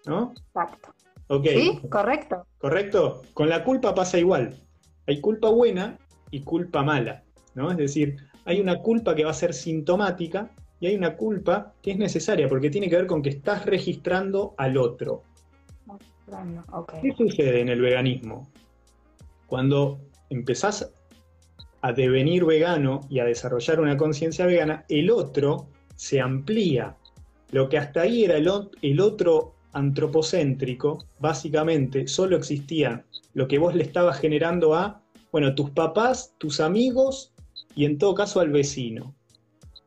¿no? 0.05 0.33
Exacto. 0.37 0.92
Sí, 1.29 1.79
correcto. 1.89 2.45
Correcto. 2.59 3.21
Con 3.33 3.49
la 3.49 3.63
culpa 3.63 3.95
pasa 3.95 4.19
igual. 4.19 4.59
Hay 5.07 5.19
culpa 5.21 5.49
buena 5.49 5.97
y 6.31 6.41
culpa 6.41 6.83
mala, 6.83 7.23
¿no? 7.55 7.71
Es 7.71 7.77
decir, 7.77 8.17
hay 8.45 8.59
una 8.59 8.79
culpa 8.79 9.15
que 9.15 9.25
va 9.25 9.31
a 9.31 9.35
ser 9.35 9.53
sintomática 9.53 10.51
y 10.79 10.87
hay 10.87 10.95
una 10.95 11.15
culpa 11.15 11.73
que 11.81 11.91
es 11.91 11.97
necesaria 11.97 12.47
porque 12.49 12.69
tiene 12.69 12.89
que 12.89 12.97
ver 12.97 13.07
con 13.07 13.21
que 13.21 13.29
estás 13.29 13.65
registrando 13.65 14.53
al 14.57 14.77
otro. 14.77 15.23
¿Qué 17.01 17.13
sucede 17.15 17.61
en 17.61 17.69
el 17.69 17.81
veganismo? 17.81 18.49
Cuando 19.47 19.99
empezás 20.29 20.91
a 21.81 21.91
devenir 21.91 22.45
vegano 22.45 23.01
y 23.09 23.19
a 23.19 23.25
desarrollar 23.25 23.79
una 23.79 23.97
conciencia 23.97 24.45
vegana, 24.45 24.85
el 24.89 25.11
otro 25.11 25.67
se 25.95 26.21
amplía. 26.21 26.95
Lo 27.51 27.69
que 27.69 27.77
hasta 27.77 28.01
ahí 28.01 28.23
era 28.23 28.37
el, 28.37 28.49
el 28.81 28.99
otro 28.99 29.55
antropocéntrico, 29.73 31.05
básicamente 31.19 32.07
solo 32.07 32.37
existía 32.37 33.05
lo 33.33 33.47
que 33.47 33.57
vos 33.57 33.75
le 33.75 33.83
estabas 33.83 34.19
generando 34.19 34.75
a, 34.75 35.01
bueno, 35.31 35.55
tus 35.55 35.71
papás, 35.71 36.35
tus 36.37 36.59
amigos 36.59 37.33
y 37.75 37.85
en 37.85 37.97
todo 37.97 38.13
caso 38.15 38.39
al 38.39 38.51
vecino. 38.51 39.15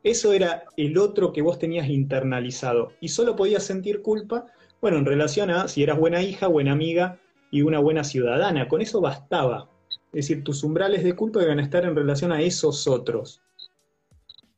Eso 0.02 0.32
era 0.32 0.64
el 0.76 0.98
otro 0.98 1.32
que 1.32 1.42
vos 1.42 1.58
tenías 1.58 1.88
internalizado 1.88 2.92
y 3.00 3.08
solo 3.08 3.34
podías 3.34 3.64
sentir 3.64 4.02
culpa, 4.02 4.46
bueno, 4.80 4.98
en 4.98 5.04
relación 5.04 5.50
a 5.50 5.68
si 5.68 5.82
eras 5.82 5.98
buena 5.98 6.22
hija, 6.22 6.46
buena 6.46 6.72
amiga 6.72 7.18
y 7.50 7.62
una 7.62 7.78
buena 7.78 8.04
ciudadana. 8.04 8.68
Con 8.68 8.82
eso 8.82 9.00
bastaba. 9.00 9.68
Es 10.12 10.28
decir, 10.28 10.44
tus 10.44 10.62
umbrales 10.62 11.02
de 11.02 11.14
culpa 11.14 11.42
iban 11.42 11.58
a 11.58 11.62
estar 11.62 11.84
en 11.84 11.96
relación 11.96 12.32
a 12.32 12.40
esos 12.40 12.86
otros. 12.86 13.42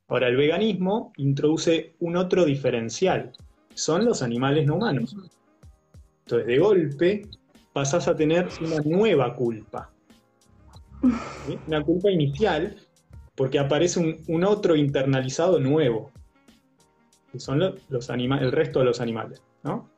Ahora, 0.07 0.29
el 0.29 0.37
veganismo 0.37 1.12
introduce 1.17 1.95
un 1.99 2.17
otro 2.17 2.45
diferencial, 2.45 3.33
son 3.79 4.05
los 4.05 4.23
animales 4.23 4.67
no 4.67 4.75
humanos. 4.75 5.14
Entonces, 6.25 6.47
de 6.49 6.59
golpe, 6.59 7.23
pasás 7.73 8.09
a 8.09 8.17
tener 8.17 8.49
una 8.61 8.81
nueva 8.85 9.37
culpa. 9.37 9.91
Una 11.67 11.83
culpa 11.85 12.11
inicial, 12.11 12.77
porque 13.37 13.59
aparece 13.59 14.19
un, 14.27 14.45
otro 14.45 14.75
internalizado 14.75 15.61
nuevo, 15.61 16.11
que 17.31 17.38
son 17.38 17.61
los, 17.61 18.11
el 18.11 18.53
resto 18.53 18.81
de 18.81 18.85
los 18.85 19.01
animales, 19.01 19.41
¿no? 19.62 19.88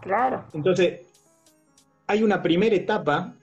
Claro. 0.00 0.44
Entonces, 0.54 1.00
hay 2.06 2.22
una 2.22 2.40
primera 2.40 2.76
etapa 2.76 3.34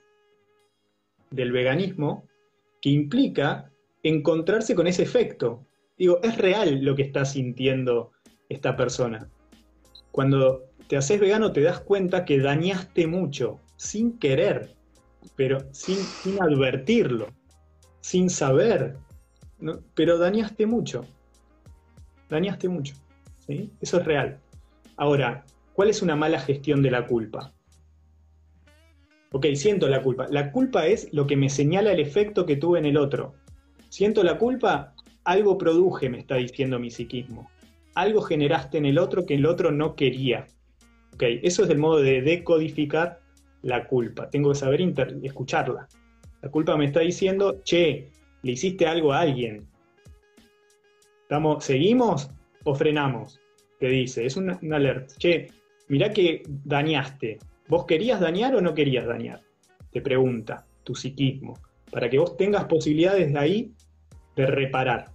del 1.30 1.52
veganismo 1.52 2.24
que 2.80 2.88
implica 2.88 3.70
encontrarse 4.02 4.74
con 4.74 4.86
ese 4.86 5.02
efecto. 5.02 5.66
Digo, 5.98 6.18
es 6.22 6.38
real 6.38 6.82
lo 6.82 6.96
que 6.96 7.02
está 7.02 7.26
sintiendo 7.26 8.12
esta 8.48 8.76
persona. 8.76 9.28
Cuando 10.10 10.64
te 10.88 10.96
haces 10.96 11.20
vegano 11.20 11.52
te 11.52 11.62
das 11.62 11.80
cuenta 11.80 12.24
que 12.24 12.38
dañaste 12.38 13.06
mucho, 13.06 13.60
sin 13.76 14.18
querer, 14.18 14.74
pero 15.34 15.58
sin, 15.72 16.14
advertirlo, 16.40 17.28
sin 18.00 18.30
saber, 18.30 18.96
pero 19.94 20.18
dañaste 20.18 20.66
mucho. 20.66 21.04
Dañaste 22.28 22.68
mucho. 22.68 22.94
¿sí? 23.46 23.70
Eso 23.80 23.98
es 23.98 24.04
real. 24.04 24.38
Ahora, 24.96 25.44
¿cuál 25.74 25.90
es 25.90 26.02
una 26.02 26.16
mala 26.16 26.40
gestión 26.40 26.82
de 26.82 26.90
la 26.90 27.06
culpa? 27.06 27.52
Ok, 29.32 29.46
siento 29.54 29.88
la 29.88 30.02
culpa. 30.02 30.26
La 30.30 30.50
culpa 30.50 30.86
es 30.86 31.12
lo 31.12 31.26
que 31.26 31.36
me 31.36 31.50
señala 31.50 31.92
el 31.92 32.00
efecto 32.00 32.46
que 32.46 32.56
tuve 32.56 32.78
en 32.78 32.86
el 32.86 32.96
otro. 32.96 33.34
Siento 33.90 34.22
la 34.22 34.38
culpa, 34.38 34.94
algo 35.24 35.58
produje, 35.58 36.08
me 36.08 36.20
está 36.20 36.36
diciendo 36.36 36.78
mi 36.78 36.90
psiquismo 36.90 37.50
algo 37.96 38.20
generaste 38.20 38.78
en 38.78 38.84
el 38.84 38.98
otro 38.98 39.26
que 39.26 39.34
el 39.34 39.46
otro 39.46 39.72
no 39.72 39.96
quería. 39.96 40.46
Okay, 41.14 41.40
eso 41.42 41.64
es 41.64 41.70
el 41.70 41.78
modo 41.78 42.00
de 42.00 42.20
decodificar 42.20 43.20
la 43.62 43.88
culpa. 43.88 44.28
Tengo 44.30 44.50
que 44.50 44.58
saber 44.58 44.82
escucharla. 45.22 45.88
La 46.42 46.50
culpa 46.50 46.76
me 46.76 46.84
está 46.84 47.00
diciendo, 47.00 47.62
che, 47.64 48.10
le 48.42 48.52
hiciste 48.52 48.86
algo 48.86 49.12
a 49.12 49.20
alguien. 49.20 49.66
¿Estamos, 51.22 51.64
¿Seguimos 51.64 52.30
o 52.64 52.74
frenamos? 52.74 53.40
Te 53.80 53.88
dice, 53.88 54.26
es 54.26 54.36
un, 54.36 54.56
un 54.60 54.72
alert. 54.74 55.12
Che, 55.16 55.48
mirá 55.88 56.10
que 56.10 56.42
dañaste. 56.46 57.38
¿Vos 57.66 57.86
querías 57.86 58.20
dañar 58.20 58.54
o 58.54 58.60
no 58.60 58.74
querías 58.74 59.06
dañar? 59.06 59.40
Te 59.90 60.02
pregunta 60.02 60.66
tu 60.84 60.94
psiquismo. 60.94 61.58
Para 61.90 62.10
que 62.10 62.18
vos 62.18 62.36
tengas 62.36 62.66
posibilidades 62.66 63.32
de 63.32 63.38
ahí 63.38 63.72
de 64.36 64.46
reparar. 64.46 65.10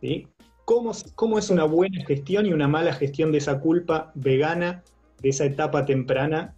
¿Sí? 0.00 0.26
¿Cómo, 0.68 1.38
es 1.38 1.48
una 1.48 1.64
buena 1.64 2.04
gestión 2.04 2.44
y 2.44 2.52
una 2.52 2.68
mala 2.68 2.92
gestión 2.92 3.32
de 3.32 3.38
esa 3.38 3.58
culpa 3.58 4.12
vegana, 4.14 4.84
de 5.22 5.30
esa 5.30 5.46
etapa 5.46 5.86
temprana? 5.86 6.54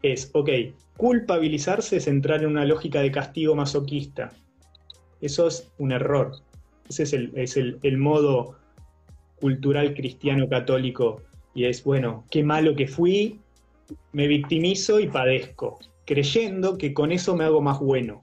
Es, 0.00 0.30
ok, 0.32 0.48
culpabilizarse 0.96 1.96
es 1.96 2.06
entrar 2.06 2.44
en 2.44 2.50
una 2.50 2.64
lógica 2.64 3.00
de 3.00 3.10
castigo 3.10 3.56
masoquista. 3.56 4.30
Eso 5.20 5.48
es 5.48 5.72
un 5.78 5.90
error. 5.90 6.36
Ese 6.88 7.02
es 7.02 7.56
el, 7.56 7.98
modo 7.98 8.54
cultural 9.40 9.92
cristiano 9.94 10.48
católico. 10.48 11.20
Y 11.52 11.64
es, 11.64 11.82
bueno, 11.82 12.24
qué 12.30 12.44
malo 12.44 12.76
que 12.76 12.86
fui, 12.86 13.40
me 14.12 14.28
victimizo 14.28 15.00
y 15.00 15.08
padezco, 15.08 15.80
creyendo 16.06 16.78
que 16.78 16.94
con 16.94 17.10
eso 17.10 17.34
me 17.34 17.42
hago 17.42 17.60
más 17.60 17.80
bueno. 17.80 18.20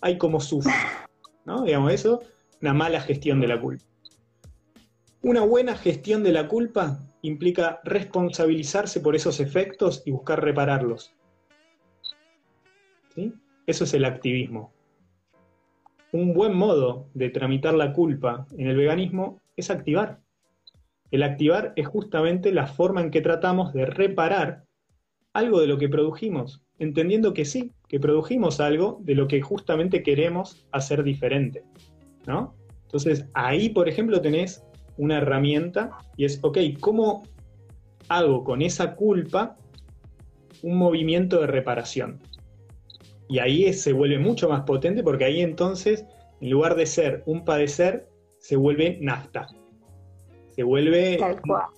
Hay 0.00 0.16
como 0.16 0.40
sufro. 0.40 0.72
¿No? 1.44 1.64
Digamos 1.64 1.92
eso, 1.92 2.22
una 2.62 2.72
mala 2.72 3.02
gestión 3.02 3.38
de 3.38 3.48
la 3.48 3.60
culpa. 3.60 3.89
Una 5.22 5.42
buena 5.42 5.76
gestión 5.76 6.22
de 6.22 6.32
la 6.32 6.48
culpa 6.48 6.98
implica 7.20 7.80
responsabilizarse 7.84 9.00
por 9.00 9.14
esos 9.14 9.38
efectos 9.38 10.02
y 10.06 10.12
buscar 10.12 10.42
repararlos. 10.42 11.12
¿Sí? 13.14 13.34
Eso 13.66 13.84
es 13.84 13.92
el 13.92 14.06
activismo. 14.06 14.72
Un 16.12 16.32
buen 16.32 16.54
modo 16.54 17.06
de 17.12 17.28
tramitar 17.28 17.74
la 17.74 17.92
culpa 17.92 18.46
en 18.56 18.68
el 18.68 18.76
veganismo 18.76 19.42
es 19.56 19.70
activar. 19.70 20.20
El 21.10 21.22
activar 21.22 21.74
es 21.76 21.86
justamente 21.86 22.50
la 22.50 22.66
forma 22.66 23.02
en 23.02 23.10
que 23.10 23.20
tratamos 23.20 23.74
de 23.74 23.84
reparar 23.84 24.64
algo 25.34 25.60
de 25.60 25.66
lo 25.66 25.76
que 25.76 25.90
produjimos, 25.90 26.62
entendiendo 26.78 27.34
que 27.34 27.44
sí, 27.44 27.72
que 27.88 28.00
produjimos 28.00 28.58
algo 28.58 29.00
de 29.02 29.14
lo 29.14 29.28
que 29.28 29.42
justamente 29.42 30.02
queremos 30.02 30.66
hacer 30.72 31.02
diferente. 31.02 31.62
¿No? 32.26 32.54
Entonces, 32.84 33.26
ahí, 33.34 33.68
por 33.68 33.86
ejemplo, 33.86 34.20
tenés 34.20 34.64
una 35.00 35.16
herramienta 35.16 35.96
y 36.16 36.26
es, 36.26 36.38
ok, 36.42 36.58
¿cómo 36.78 37.22
hago 38.08 38.44
con 38.44 38.60
esa 38.60 38.94
culpa 38.94 39.56
un 40.62 40.76
movimiento 40.76 41.40
de 41.40 41.46
reparación? 41.46 42.20
Y 43.26 43.38
ahí 43.38 43.72
se 43.72 43.94
vuelve 43.94 44.18
mucho 44.18 44.48
más 44.48 44.62
potente 44.62 45.02
porque 45.02 45.24
ahí 45.24 45.40
entonces, 45.40 46.04
en 46.42 46.50
lugar 46.50 46.76
de 46.76 46.84
ser 46.84 47.22
un 47.24 47.46
padecer, 47.46 48.08
se 48.40 48.56
vuelve 48.56 48.98
nafta. 49.00 49.46
Se 50.50 50.64
vuelve, 50.64 51.18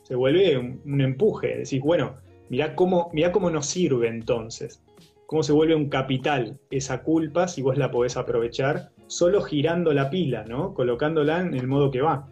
se 0.02 0.16
vuelve 0.16 0.58
un, 0.58 1.00
empuje. 1.00 1.58
Decís, 1.58 1.80
bueno, 1.80 2.16
mirá 2.48 2.74
cómo, 2.74 3.08
mirá 3.12 3.30
cómo 3.30 3.50
nos 3.50 3.66
sirve 3.66 4.08
entonces. 4.08 4.82
Cómo 5.26 5.44
se 5.44 5.52
vuelve 5.52 5.76
un 5.76 5.88
capital 5.88 6.58
esa 6.70 7.02
culpa 7.02 7.46
si 7.46 7.62
vos 7.62 7.78
la 7.78 7.90
podés 7.92 8.16
aprovechar 8.16 8.90
solo 9.06 9.42
girando 9.42 9.92
la 9.92 10.10
pila, 10.10 10.44
¿no? 10.48 10.74
Colocándola 10.74 11.40
en 11.40 11.54
el 11.54 11.68
modo 11.68 11.90
que 11.90 12.00
va. 12.00 12.26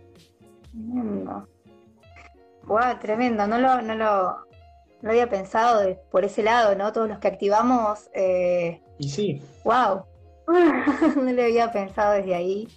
Tremendo. 0.72 1.48
Wow, 2.64 2.98
tremendo. 3.00 3.46
No 3.46 3.58
lo, 3.58 3.82
no 3.82 3.94
lo, 3.94 4.46
no 5.02 5.10
había 5.10 5.28
pensado 5.28 5.96
por 6.10 6.24
ese 6.24 6.42
lado, 6.42 6.74
¿no? 6.74 6.92
Todos 6.92 7.08
los 7.08 7.18
que 7.18 7.28
activamos. 7.28 8.10
Eh, 8.14 8.82
y 8.98 9.08
sí. 9.08 9.42
Wow. 9.64 10.04
no 10.46 11.32
lo 11.32 11.42
había 11.42 11.72
pensado 11.72 12.12
desde 12.14 12.34
ahí. 12.34 12.68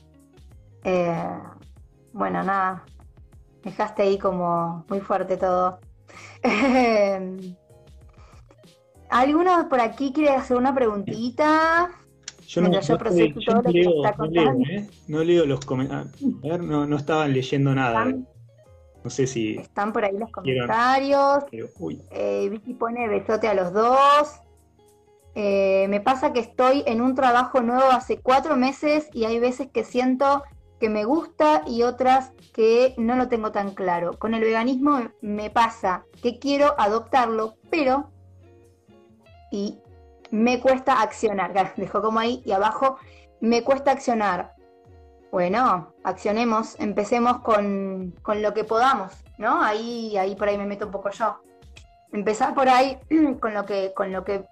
Eh, 0.83 1.39
bueno, 2.13 2.43
nada. 2.43 2.83
Dejaste 3.63 4.03
ahí 4.03 4.17
como 4.17 4.85
muy 4.89 4.99
fuerte 4.99 5.37
todo. 5.37 5.79
¿Alguno 9.09 9.69
por 9.69 9.79
aquí 9.79 10.11
quiere 10.11 10.31
hacer 10.31 10.57
una 10.57 10.73
preguntita? 10.73 11.91
Yo 12.53 12.61
no, 15.07 15.23
leo, 15.23 15.45
los 15.45 15.65
comentarios. 15.65 16.13
A 16.43 16.47
ver, 16.47 16.63
no, 16.63 16.85
no 16.85 16.97
estaban 16.97 17.33
leyendo 17.33 17.73
nada. 17.73 18.13
No 19.03 19.09
sé 19.09 19.25
si. 19.25 19.55
Están 19.55 19.91
por 19.91 20.05
ahí 20.05 20.15
los 20.15 20.29
comentarios. 20.29 21.45
Eh, 22.11 22.49
Vicky 22.51 22.75
pone 22.75 23.07
besote 23.07 23.47
a 23.47 23.55
los 23.55 23.73
dos. 23.73 24.39
Eh, 25.33 25.87
me 25.89 25.99
pasa 25.99 26.31
que 26.31 26.41
estoy 26.41 26.83
en 26.85 27.01
un 27.01 27.15
trabajo 27.15 27.61
nuevo 27.61 27.89
hace 27.89 28.19
cuatro 28.19 28.55
meses 28.55 29.09
y 29.13 29.25
hay 29.25 29.39
veces 29.39 29.69
que 29.73 29.83
siento 29.83 30.43
que 30.79 30.89
me 30.89 31.05
gusta 31.05 31.63
y 31.65 31.81
otras 31.81 32.33
que 32.53 32.93
no 32.97 33.15
lo 33.15 33.29
tengo 33.29 33.51
tan 33.51 33.73
claro. 33.73 34.19
Con 34.19 34.35
el 34.35 34.41
veganismo 34.41 34.99
me 35.21 35.49
pasa 35.49 36.05
que 36.21 36.37
quiero 36.37 36.75
adoptarlo, 36.77 37.55
pero 37.71 38.11
y 39.51 39.79
me 40.33 40.59
cuesta 40.59 40.99
accionar. 40.99 41.53
Dejó 41.77 42.01
como 42.01 42.19
ahí 42.19 42.41
y 42.43 42.51
abajo, 42.51 42.97
me 43.39 43.63
cuesta 43.63 43.91
accionar. 43.91 44.53
Bueno, 45.31 45.93
accionemos, 46.03 46.79
empecemos 46.79 47.39
con, 47.41 48.13
lo 48.41 48.53
que 48.53 48.63
podamos, 48.63 49.13
¿no? 49.37 49.63
Ahí, 49.63 50.17
ahí 50.17 50.35
por 50.35 50.49
ahí 50.49 50.57
me 50.57 50.65
meto 50.65 50.87
un 50.87 50.91
poco 50.91 51.11
yo. 51.11 51.39
Empezar 52.11 52.53
por 52.55 52.67
ahí 52.67 52.97
con 53.39 53.53
lo 53.53 53.65
que, 53.65 53.93
con 53.95 54.11
lo 54.11 54.23
que 54.23 54.45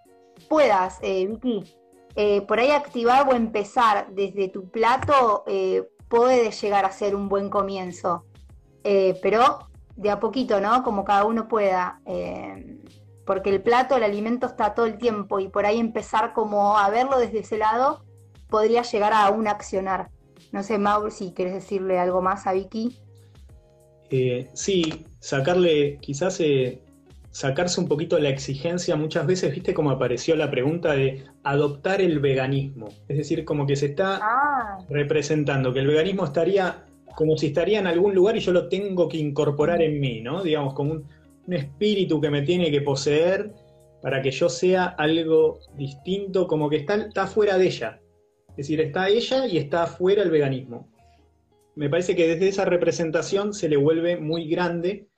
puedas, 0.48 1.00
eh, 1.02 1.28
Vicky. 1.28 1.76
Eh, 2.16 2.42
por 2.42 2.60
ahí 2.60 2.72
activar 2.72 3.28
o 3.28 3.34
empezar 3.34 4.08
desde 4.12 4.50
tu 4.50 4.70
plato 4.70 5.44
eh, 5.48 5.88
puede 6.10 6.52
llegar 6.52 6.86
a 6.86 6.92
ser 6.92 7.16
un 7.16 7.28
buen 7.28 7.50
comienzo. 7.50 8.26
pero 8.84 9.68
de 9.96 10.10
a 10.10 10.20
poquito, 10.20 10.60
¿no? 10.62 10.84
Como 10.84 11.04
cada 11.06 11.26
uno 11.26 11.48
pueda 11.48 12.02
porque 13.26 13.50
el 13.50 13.62
plato, 13.62 13.96
el 13.96 14.04
alimento 14.04 14.48
está 14.48 14.74
todo 14.74 14.86
el 14.86 14.98
tiempo 14.98 15.40
y 15.40 15.48
por 15.48 15.66
ahí 15.66 15.80
empezar 15.80 16.34
como 16.34 16.78
a 16.78 16.90
verlo 16.90 17.20
desde 17.20 17.40
ese 17.40 17.58
lado 17.58 18.04
podría 18.50 18.82
llegar 18.84 19.14
a 19.14 19.30
un 19.30 19.48
accionar. 19.48 20.10
No 20.52 20.64
sé, 20.64 20.78
Mauro, 20.78 21.12
si 21.12 21.32
quieres 21.32 21.54
decirle 21.54 22.00
algo 22.00 22.22
más 22.22 22.46
a 22.48 22.54
Vicky. 22.54 22.98
Eh, 24.10 24.50
sí, 24.54 25.06
sacarle, 25.20 25.98
quizás 26.02 26.40
eh, 26.42 26.82
sacarse 27.30 27.80
un 27.80 27.88
poquito 27.88 28.20
la 28.20 28.30
exigencia. 28.30 28.96
Muchas 28.98 29.26
veces, 29.26 29.54
viste, 29.54 29.74
como 29.74 29.92
apareció 29.92 30.36
la 30.36 30.52
pregunta 30.52 30.92
de 30.92 31.24
adoptar 31.44 32.02
el 32.02 32.20
veganismo. 32.20 32.90
Es 33.08 33.18
decir, 33.18 33.46
como 33.46 33.66
que 33.66 33.78
se 33.78 33.88
está 33.88 34.20
ah. 34.22 34.78
representando 34.90 35.72
que 35.72 35.80
el 35.80 35.88
veganismo 35.88 36.26
estaría 36.26 36.86
como 37.16 37.38
si 37.38 37.48
estaría 37.48 37.80
en 37.80 37.88
algún 37.88 38.16
lugar 38.16 38.38
y 38.38 38.40
yo 38.40 38.52
lo 38.52 38.70
tengo 38.70 39.10
que 39.10 39.18
incorporar 39.18 39.82
en 39.82 40.00
mí, 40.00 40.22
¿no? 40.22 40.44
Digamos, 40.44 40.74
como 40.74 40.92
un, 40.92 41.06
un 41.52 41.58
espíritu 41.58 42.22
que 42.22 42.30
me 42.30 42.44
tiene 42.44 42.72
que 42.72 42.80
poseer 42.80 43.54
para 44.02 44.22
que 44.22 44.32
yo 44.32 44.48
sea 44.48 44.86
algo 44.86 45.60
distinto, 45.76 46.48
como 46.48 46.70
que 46.70 46.78
está, 46.78 46.96
está 46.96 47.28
fuera 47.28 47.58
de 47.58 47.66
ella. 47.66 48.00
Es 48.52 48.56
decir, 48.56 48.80
está 48.80 49.10
ella 49.10 49.46
y 49.46 49.58
está 49.58 49.86
fuera 49.86 50.24
el 50.24 50.32
veganismo. 50.32 50.90
Me 51.76 51.90
parece 51.90 52.16
que 52.16 52.26
desde 52.26 52.48
esa 52.48 52.64
representación 52.64 53.54
se 53.54 53.68
le 53.68 53.76
vuelve 53.76 54.16
muy 54.16 54.48
grande 54.48 55.10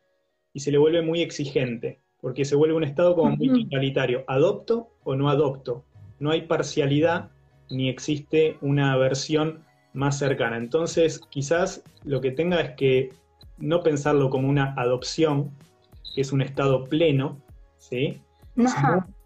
y 0.54 0.62
se 0.62 0.72
le 0.72 0.80
vuelve 0.80 1.04
muy 1.04 1.22
exigente, 1.22 2.02
porque 2.20 2.46
se 2.46 2.56
vuelve 2.56 2.76
un 2.76 2.84
estado 2.84 3.16
como 3.16 3.36
muy 3.36 3.66
totalitario. 3.66 4.24
¿Adopto 4.28 4.90
o 5.04 5.16
no 5.16 5.30
adopto? 5.30 5.86
No 6.18 6.32
hay 6.32 6.44
parcialidad 6.48 7.30
ni 7.70 7.90
existe 7.90 8.58
una 8.62 8.98
versión 8.98 9.64
más 9.94 10.18
cercana. 10.18 10.58
Entonces, 10.58 11.20
quizás 11.30 11.84
lo 12.04 12.22
que 12.22 12.32
tenga 12.32 12.60
es 12.60 12.72
que 12.72 13.12
no 13.60 13.84
pensarlo 13.84 14.32
como 14.32 14.50
una 14.50 14.74
adopción, 14.76 15.52
que 16.14 16.22
es 16.22 16.32
un 16.32 16.42
estado 16.42 16.86
pleno, 16.86 17.42
¿sí? 17.78 18.22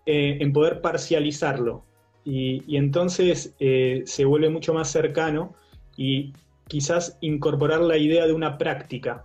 Eh, 0.06 0.38
en 0.39 0.54
poder 0.54 0.82
parcializarlo. 0.82 1.84
Y, 2.23 2.76
entonces 2.76 3.56
eh, 3.60 4.04
se 4.06 4.26
vuelve 4.26 4.50
mucho 4.50 4.73
más 4.73 4.89
cercano 4.89 5.54
y 5.95 6.34
quizás 6.67 7.17
incorporar 7.21 7.82
la 7.82 7.97
idea 7.97 8.26
de 8.26 8.34
una 8.34 8.58
práctica. 8.58 9.23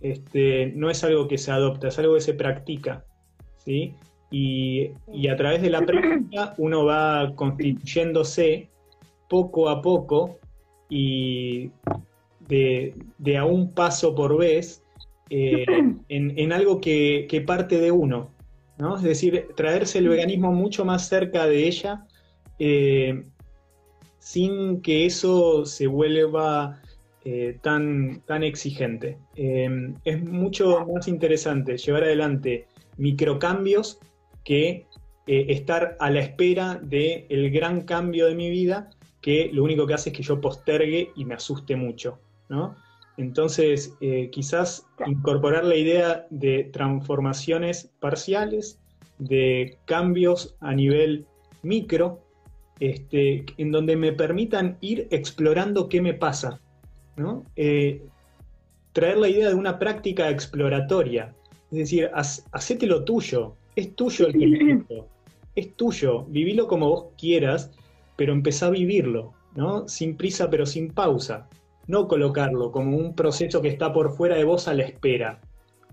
Este, 0.00 0.72
no 0.74 0.90
es 0.90 1.02
algo 1.04 1.28
que 1.28 1.38
se 1.38 1.50
adopta, 1.50 1.88
es 1.88 1.98
algo 1.98 2.14
que 2.14 2.20
se 2.20 2.34
practica. 2.34 3.04
¿sí? 3.56 3.94
Y, 4.30 4.90
a 5.28 5.36
través 5.36 5.62
de 5.62 5.70
la 5.70 5.80
práctica 5.82 6.54
uno 6.58 6.84
va 6.84 7.32
constituyéndose 7.34 8.68
poco 9.28 9.68
a 9.68 9.80
poco 9.80 10.38
y 10.88 11.70
de, 12.48 12.94
de 13.18 13.38
a 13.38 13.44
un 13.44 13.72
paso 13.72 14.14
por 14.14 14.36
vez 14.36 14.83
eh, 15.30 15.64
en, 16.08 16.52
algo 16.52 16.80
que, 16.80 17.44
parte 17.46 17.80
de 17.80 17.90
uno, 17.90 18.30
¿no? 18.78 18.96
Es 18.96 19.02
decir, 19.02 19.48
traerse 19.56 19.98
el 19.98 20.08
veganismo 20.08 20.52
mucho 20.52 20.84
más 20.84 21.08
cerca 21.08 21.46
de 21.46 21.66
ella 21.66 22.06
eh, 22.58 23.24
sin 24.18 24.80
que 24.80 25.06
eso 25.06 25.64
se 25.64 25.86
vuelva 25.86 26.80
eh, 27.24 27.58
tan, 27.62 28.22
tan 28.26 28.42
exigente. 28.42 29.18
es 29.34 30.22
mucho 30.22 30.86
más 30.86 31.08
interesante 31.08 31.76
llevar 31.76 32.04
adelante 32.04 32.66
microcambios 32.96 33.98
que 34.44 34.86
estar 35.26 35.96
a 36.00 36.10
la 36.10 36.20
espera 36.20 36.78
del 36.82 37.50
gran 37.50 37.82
cambio 37.82 38.26
de 38.26 38.34
mi 38.34 38.50
vida 38.50 38.90
que 39.24 39.48
lo 39.50 39.64
único 39.64 39.86
que 39.86 39.94
hace 39.94 40.10
es 40.10 40.16
que 40.16 40.22
yo 40.22 40.38
postergue 40.38 41.12
y 41.16 41.24
me 41.24 41.32
asuste 41.32 41.76
mucho, 41.76 42.18
¿no? 42.50 42.76
Entonces, 43.16 43.94
eh, 44.00 44.30
quizás 44.30 44.86
incorporar 45.06 45.64
la 45.64 45.76
idea 45.76 46.26
de 46.30 46.64
transformaciones 46.72 47.90
parciales, 48.00 48.80
de 49.18 49.78
cambios 49.84 50.56
a 50.60 50.74
nivel 50.74 51.26
micro, 51.62 52.20
este, 52.80 53.44
en 53.56 53.70
donde 53.70 53.96
me 53.96 54.12
permitan 54.12 54.76
ir 54.80 55.06
explorando 55.10 55.88
qué 55.88 56.00
me 56.00 56.14
pasa. 56.14 56.60
¿no? 57.16 57.44
Eh, 57.54 58.02
traer 58.92 59.18
la 59.18 59.28
idea 59.28 59.48
de 59.48 59.54
una 59.54 59.78
práctica 59.78 60.28
exploratoria, 60.30 61.32
es 61.70 61.78
decir, 61.78 62.10
hacete 62.12 62.86
lo 62.86 63.04
tuyo, 63.04 63.54
es 63.76 63.94
tuyo 63.94 64.26
el 64.26 64.32
proyecto, 64.32 65.08
es 65.54 65.74
tuyo, 65.76 66.24
vivilo 66.24 66.66
como 66.66 66.88
vos 66.88 67.04
quieras, 67.16 67.70
pero 68.16 68.32
empezá 68.32 68.66
a 68.66 68.70
vivirlo, 68.70 69.32
¿no? 69.54 69.86
Sin 69.88 70.16
prisa 70.16 70.50
pero 70.50 70.66
sin 70.66 70.90
pausa 70.90 71.48
no 71.86 72.08
colocarlo 72.08 72.72
como 72.72 72.96
un 72.96 73.14
proceso 73.14 73.60
que 73.60 73.68
está 73.68 73.92
por 73.92 74.16
fuera 74.16 74.36
de 74.36 74.44
vos 74.44 74.68
a 74.68 74.74
la 74.74 74.84
espera. 74.84 75.40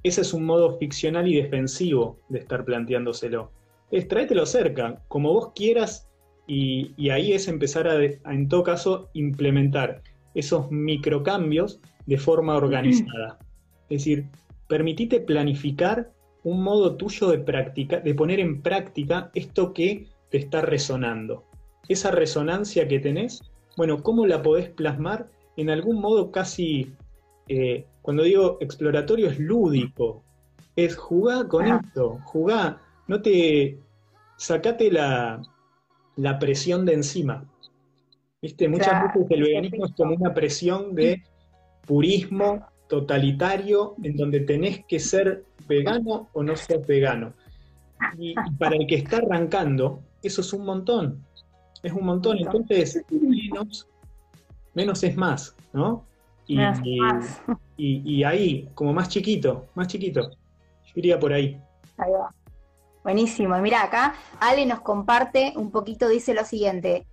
Ese 0.04 0.22
es 0.22 0.34
un 0.34 0.46
modo 0.46 0.78
ficcional 0.78 1.28
y 1.28 1.36
defensivo 1.36 2.18
de 2.30 2.40
estar 2.40 2.66
planteándoselo. 2.66 3.52
Es 3.92 4.08
tráetelo 4.08 4.46
cerca, 4.46 5.04
como 5.08 5.34
vos 5.34 5.52
quieras, 5.54 6.10
y, 6.48 7.10
ahí 7.10 7.34
es 7.34 7.48
empezar 7.48 7.88
a, 7.88 8.04
en 8.04 8.50
todo 8.50 8.64
caso, 8.64 9.10
implementar 9.14 10.02
esos 10.34 10.70
microcambios 10.72 11.80
de 12.06 12.18
forma 12.18 12.56
organizada. 12.56 13.38
Es 13.90 14.06
decir, 14.06 14.28
permitite 14.70 15.20
planificar 15.20 16.14
un 16.44 16.64
modo 16.64 16.96
tuyo 16.96 17.30
de 17.30 17.40
práctica, 17.40 18.00
de 18.00 18.16
poner 18.16 18.40
en 18.40 18.62
práctica 18.62 19.30
esto 19.36 19.74
que 19.74 20.08
te 20.30 20.38
está 20.38 20.62
resonando. 20.62 21.44
Esa 21.90 22.10
resonancia 22.10 22.88
que 22.88 23.00
tenés, 23.00 23.42
bueno, 23.76 24.02
¿cómo 24.02 24.26
la 24.26 24.42
podés 24.42 24.70
plasmar 24.70 25.30
en 25.58 25.70
algún 25.70 26.00
modo 26.00 26.32
casi, 26.32 26.94
eh, 27.48 27.86
cuando 28.02 28.24
digo 28.24 28.58
exploratorio, 28.62 29.30
es 29.30 29.40
lúdico. 29.40 30.24
Es 30.76 30.96
jugar 30.96 31.48
con 31.48 31.68
esto, 31.68 32.20
jugar, 32.24 32.80
no 33.08 33.22
te. 33.22 33.78
sacate 34.38 34.90
la, 34.90 35.42
la 36.16 36.40
presión 36.40 36.86
de 36.86 36.94
encima. 36.94 37.46
¿Viste? 38.42 38.68
Muchas 38.68 39.04
veces 39.04 39.30
el 39.30 39.44
veganismo 39.44 39.86
es 39.86 39.92
como 39.94 40.16
una 40.16 40.34
presión 40.34 40.96
de 40.96 41.22
purismo 41.86 42.66
totalitario 42.88 43.96
en 44.04 44.18
donde 44.18 44.42
tenés 44.42 44.84
que 44.86 45.00
ser 45.00 45.44
vegano 45.68 46.30
o 46.34 46.44
no 46.44 46.56
ser 46.56 46.86
vegano. 46.86 47.34
Y, 48.18 48.34
para 48.58 48.76
el 48.76 48.88
que 48.88 48.96
está 48.96 49.18
arrancando, 49.18 50.02
eso 50.24 50.42
es 50.42 50.54
un 50.54 50.66
montón. 50.66 51.24
Es 51.84 51.94
un 51.94 52.06
montón. 52.06 52.38
Entonces, 52.40 53.04
menos, 53.10 53.88
menos 54.74 55.04
es 55.04 55.16
más, 55.16 55.56
¿no? 55.74 56.06
Y, 56.48 56.60
y, 57.78 58.24
ahí, 58.24 58.70
como 58.76 58.94
más 58.94 59.08
chiquito, 59.08 59.68
más 59.74 59.88
chiquito. 59.88 60.30
Yo 60.86 60.94
iría 60.96 61.18
por 61.18 61.32
ahí. 61.32 61.60
Ahí 61.98 62.12
va. 62.12 62.34
Buenísimo. 63.04 63.58
Mira, 63.60 63.84
acá 63.84 64.16
Ale 64.40 64.66
nos 64.66 64.82
comparte 64.82 65.54
un 65.56 65.72
poquito, 65.72 66.10
dice 66.10 66.34
lo 66.34 66.44
siguiente. 66.44 67.08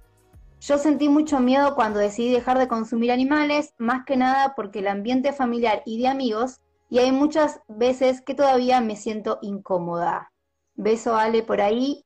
Yo 0.61 0.77
sentí 0.77 1.09
mucho 1.09 1.39
miedo 1.39 1.75
cuando 1.77 2.01
decidí 2.01 2.33
dejar 2.33 2.59
de 2.59 2.69
consumir 2.69 3.13
animales, 3.13 3.75
más 3.79 4.05
que 4.05 4.17
nada 4.17 4.55
porque 4.57 4.81
el 4.81 4.89
ambiente 4.89 5.33
familiar 5.33 5.83
y 5.87 5.99
de 6.03 6.09
amigos, 6.09 6.61
y 6.91 6.99
hay 6.99 7.13
muchas 7.13 7.61
veces 7.69 8.21
que 8.21 8.35
todavía 8.35 8.81
me 8.81 8.97
siento 8.97 9.39
incómoda. 9.41 10.33
Beso 10.75 11.17
Ale 11.17 11.43
por 11.43 11.61
ahí. 11.61 12.05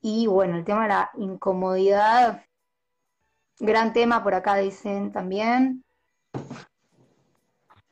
Y 0.00 0.26
bueno, 0.26 0.56
el 0.56 0.64
tema 0.64 0.82
de 0.82 0.88
la 0.88 1.10
incomodidad, 1.16 2.42
gran 3.62 3.92
tema 3.92 4.22
por 4.22 4.34
acá 4.34 4.56
dicen 4.56 5.12
también. 5.12 5.84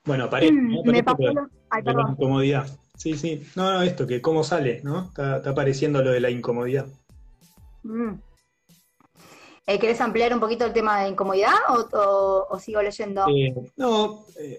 Bueno, 0.04 0.24
aparece, 0.24 0.52
mm, 0.52 0.82
Me 0.84 1.02
pasó 1.02 1.22
la 1.22 2.10
incomodidad. 2.10 2.66
Sí, 2.96 3.16
sí. 3.16 3.46
No, 3.54 3.72
no, 3.72 3.82
esto, 3.82 4.06
que 4.06 4.20
cómo 4.20 4.42
sale, 4.42 4.80
¿no? 4.82 5.04
Está, 5.04 5.36
apareciendo 5.36 6.02
lo 6.02 6.10
de 6.10 6.20
la 6.20 6.30
incomodidad. 6.30 6.86
Mm. 7.84 8.14
Eh, 9.66 9.78
¿Querés 9.78 10.00
ampliar 10.00 10.34
un 10.34 10.40
poquito 10.40 10.66
el 10.66 10.72
tema 10.72 11.02
de 11.02 11.10
incomodidad 11.10 11.54
o, 11.68 12.58
sigo 12.58 12.82
leyendo? 12.82 13.26
Eh, 13.28 13.54
no, 13.76 14.24
eh, 14.38 14.58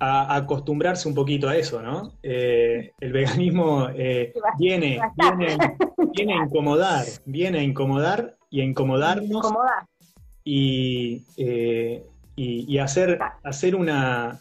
a, 0.00 0.34
acostumbrarse 0.34 1.06
un 1.06 1.14
poquito 1.14 1.48
a 1.48 1.56
eso, 1.56 1.80
¿no? 1.80 2.12
el 2.22 3.12
veganismo 3.12 3.86
viene, 4.58 5.00
viene, 6.12 6.34
a 6.34 6.44
incomodar, 6.44 7.06
viene 7.24 7.60
a 7.60 7.62
incomodar 7.62 8.36
y 8.50 8.60
a 8.60 8.64
incomodarnos. 8.64 9.46
Y, 10.44 11.24
y, 12.36 12.78
hacer, 12.78 13.18
hacer 13.44 13.76
una, 13.76 14.40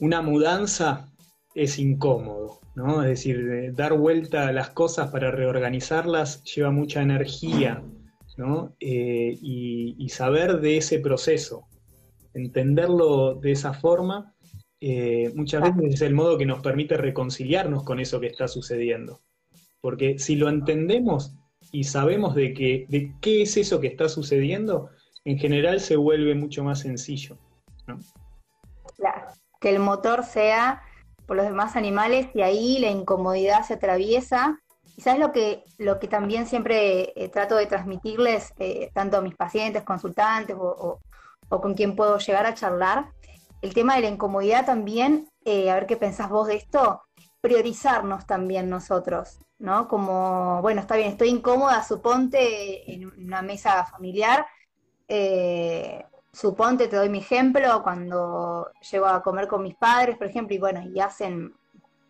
una 0.00 0.22
mudanza 0.22 1.08
es 1.54 1.78
incómodo, 1.78 2.60
¿no? 2.74 3.02
Es 3.02 3.08
decir, 3.10 3.72
dar 3.74 3.92
vuelta 3.92 4.48
a 4.48 4.52
las 4.52 4.70
cosas 4.70 5.10
para 5.10 5.30
reorganizarlas 5.30 6.42
lleva 6.44 6.70
mucha 6.70 7.02
energía 7.02 7.82
¿no? 8.36 8.74
Eh, 8.80 9.36
y, 9.40 10.08
saber 10.08 10.60
de 10.60 10.78
ese 10.78 10.98
proceso, 10.98 11.66
entenderlo 12.34 13.34
de 13.34 13.52
esa 13.52 13.72
forma, 13.72 14.34
eh, 14.80 15.30
muchas 15.34 15.62
veces 15.62 15.94
es 15.94 16.02
el 16.02 16.14
modo 16.14 16.36
que 16.36 16.46
nos 16.46 16.60
permite 16.60 16.96
reconciliarnos 16.96 17.84
con 17.84 18.00
eso 18.00 18.20
que 18.20 18.26
está 18.26 18.48
sucediendo. 18.48 19.20
Porque 19.80 20.18
si 20.18 20.36
lo 20.36 20.48
entendemos 20.48 21.34
y 21.70 21.84
sabemos 21.84 22.34
de, 22.34 22.52
que, 22.52 22.86
de 22.88 23.14
qué 23.20 23.42
es 23.42 23.56
eso 23.56 23.80
que 23.80 23.86
está 23.86 24.08
sucediendo, 24.08 24.90
en 25.24 25.38
general 25.38 25.80
se 25.80 25.96
vuelve 25.96 26.34
mucho 26.34 26.64
más 26.64 26.80
sencillo. 26.80 27.36
Claro, 28.96 29.26
que 29.60 29.70
el 29.70 29.78
motor 29.78 30.24
sea 30.24 30.82
por 31.26 31.36
los 31.36 31.46
demás 31.46 31.76
animales 31.76 32.28
y 32.34 32.42
ahí 32.42 32.78
la 32.78 32.90
incomodidad 32.90 33.64
se 33.64 33.74
atraviesa 33.74 34.62
Quizás 34.94 35.18
lo 35.18 35.32
que, 35.32 35.64
lo 35.78 35.98
que 35.98 36.06
también 36.06 36.46
siempre 36.46 37.12
eh, 37.16 37.28
trato 37.28 37.56
de 37.56 37.66
transmitirles, 37.66 38.52
eh, 38.58 38.90
tanto 38.92 39.16
a 39.16 39.22
mis 39.22 39.34
pacientes, 39.34 39.84
consultantes 39.84 40.54
o, 40.58 41.00
con 41.48 41.74
quien 41.74 41.96
puedo 41.96 42.18
llegar 42.18 42.46
a 42.46 42.54
charlar, 42.54 43.10
el 43.62 43.74
tema 43.74 43.96
de 43.96 44.02
la 44.02 44.08
incomodidad 44.08 44.66
también, 44.66 45.28
eh, 45.44 45.70
a 45.70 45.74
ver 45.74 45.86
qué 45.86 45.96
pensás 45.96 46.28
vos 46.28 46.48
de 46.48 46.56
esto, 46.56 47.02
priorizarnos 47.40 48.26
también 48.26 48.68
nosotros, 48.68 49.38
¿no? 49.58 49.88
Como, 49.88 50.60
bueno, 50.62 50.80
está 50.80 50.96
bien, 50.96 51.08
estoy 51.08 51.28
incómoda, 51.28 51.82
suponte 51.84 52.92
en 52.92 53.06
una 53.06 53.42
mesa 53.42 53.84
familiar, 53.86 54.46
suponte, 56.32 56.88
te 56.88 56.96
doy 56.96 57.08
mi 57.08 57.18
ejemplo, 57.18 57.82
cuando 57.82 58.70
llego 58.90 59.06
a 59.06 59.22
comer 59.22 59.48
con 59.48 59.62
mis 59.62 59.74
padres, 59.74 60.16
por 60.16 60.26
ejemplo, 60.26 60.54
y 60.54 60.58
bueno, 60.58 60.82
y 60.82 61.00
hacen 61.00 61.54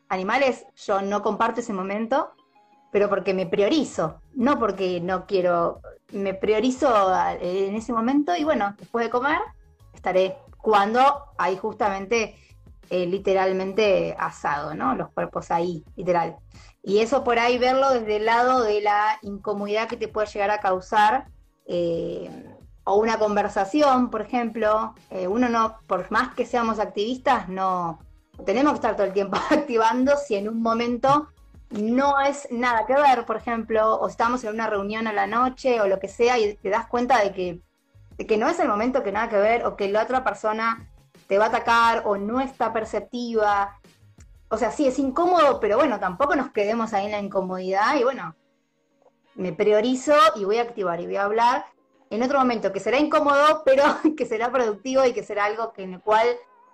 animales, 0.08 0.66
yo 0.76 1.02
no 1.02 1.22
comparto 1.22 1.60
ese 1.60 1.72
momento, 1.72 2.32
pero 2.92 3.08
porque 3.08 3.32
me 3.32 3.46
priorizo, 3.46 4.20
no 4.34 4.58
porque 4.58 5.00
no 5.00 5.26
quiero, 5.26 5.80
me 6.12 6.34
priorizo 6.34 7.10
en 7.40 7.74
ese 7.74 7.92
momento 7.92 8.36
y 8.36 8.44
bueno, 8.44 8.74
después 8.78 9.06
de 9.06 9.10
comer 9.10 9.38
estaré 9.94 10.36
cuando 10.58 11.24
hay 11.38 11.56
justamente 11.56 12.36
eh, 12.90 13.06
literalmente 13.06 14.14
asado, 14.18 14.74
¿no? 14.74 14.94
Los 14.94 15.10
cuerpos 15.10 15.50
ahí, 15.50 15.82
literal. 15.96 16.36
Y 16.82 16.98
eso 16.98 17.24
por 17.24 17.38
ahí 17.38 17.56
verlo 17.56 17.90
desde 17.90 18.16
el 18.16 18.26
lado 18.26 18.62
de 18.62 18.82
la 18.82 19.18
incomodidad 19.22 19.88
que 19.88 19.96
te 19.96 20.08
puede 20.08 20.26
llegar 20.26 20.50
a 20.50 20.60
causar 20.60 21.28
eh, 21.66 22.51
o 22.84 22.96
una 22.96 23.18
conversación, 23.18 24.10
por 24.10 24.22
ejemplo. 24.22 24.94
Eh, 25.10 25.26
uno 25.26 25.48
no, 25.48 25.78
por 25.86 26.10
más 26.10 26.34
que 26.34 26.46
seamos 26.46 26.78
activistas, 26.78 27.48
no 27.48 27.98
tenemos 28.44 28.72
que 28.72 28.76
estar 28.76 28.96
todo 28.96 29.06
el 29.06 29.12
tiempo 29.12 29.36
activando 29.50 30.16
si 30.16 30.34
en 30.34 30.48
un 30.48 30.62
momento 30.62 31.28
no 31.70 32.20
es 32.20 32.48
nada 32.50 32.84
que 32.86 32.94
ver, 32.94 33.24
por 33.24 33.36
ejemplo, 33.36 33.94
o 33.94 34.08
estamos 34.08 34.44
en 34.44 34.54
una 34.54 34.68
reunión 34.68 35.06
a 35.06 35.12
la 35.12 35.26
noche 35.26 35.80
o 35.80 35.86
lo 35.86 35.98
que 35.98 36.08
sea 36.08 36.38
y 36.38 36.54
te 36.54 36.68
das 36.68 36.86
cuenta 36.86 37.22
de 37.22 37.32
que, 37.32 37.60
que 38.26 38.36
no 38.36 38.48
es 38.48 38.58
el 38.60 38.68
momento 38.68 39.02
que 39.02 39.12
nada 39.12 39.28
que 39.28 39.38
ver 39.38 39.64
o 39.64 39.76
que 39.76 39.88
la 39.88 40.02
otra 40.02 40.22
persona 40.22 40.88
te 41.28 41.38
va 41.38 41.46
a 41.46 41.48
atacar 41.48 42.02
o 42.04 42.18
no 42.18 42.40
está 42.40 42.72
perceptiva. 42.72 43.78
O 44.48 44.58
sea, 44.58 44.70
sí, 44.70 44.86
es 44.86 44.98
incómodo, 44.98 45.60
pero 45.60 45.78
bueno, 45.78 45.98
tampoco 45.98 46.36
nos 46.36 46.50
quedemos 46.50 46.92
ahí 46.92 47.06
en 47.06 47.12
la 47.12 47.20
incomodidad 47.20 47.96
y 47.96 48.04
bueno, 48.04 48.36
me 49.34 49.54
priorizo 49.54 50.14
y 50.36 50.44
voy 50.44 50.58
a 50.58 50.62
activar 50.62 51.00
y 51.00 51.06
voy 51.06 51.16
a 51.16 51.24
hablar 51.24 51.64
en 52.12 52.22
otro 52.22 52.38
momento 52.38 52.72
que 52.72 52.80
será 52.80 53.00
incómodo, 53.00 53.62
pero 53.64 53.84
que 54.16 54.26
será 54.26 54.52
productivo 54.52 55.04
y 55.06 55.12
que 55.12 55.22
será 55.22 55.46
algo 55.46 55.72
que 55.72 55.82
en 55.82 55.94
el 55.94 56.00
cual 56.00 56.26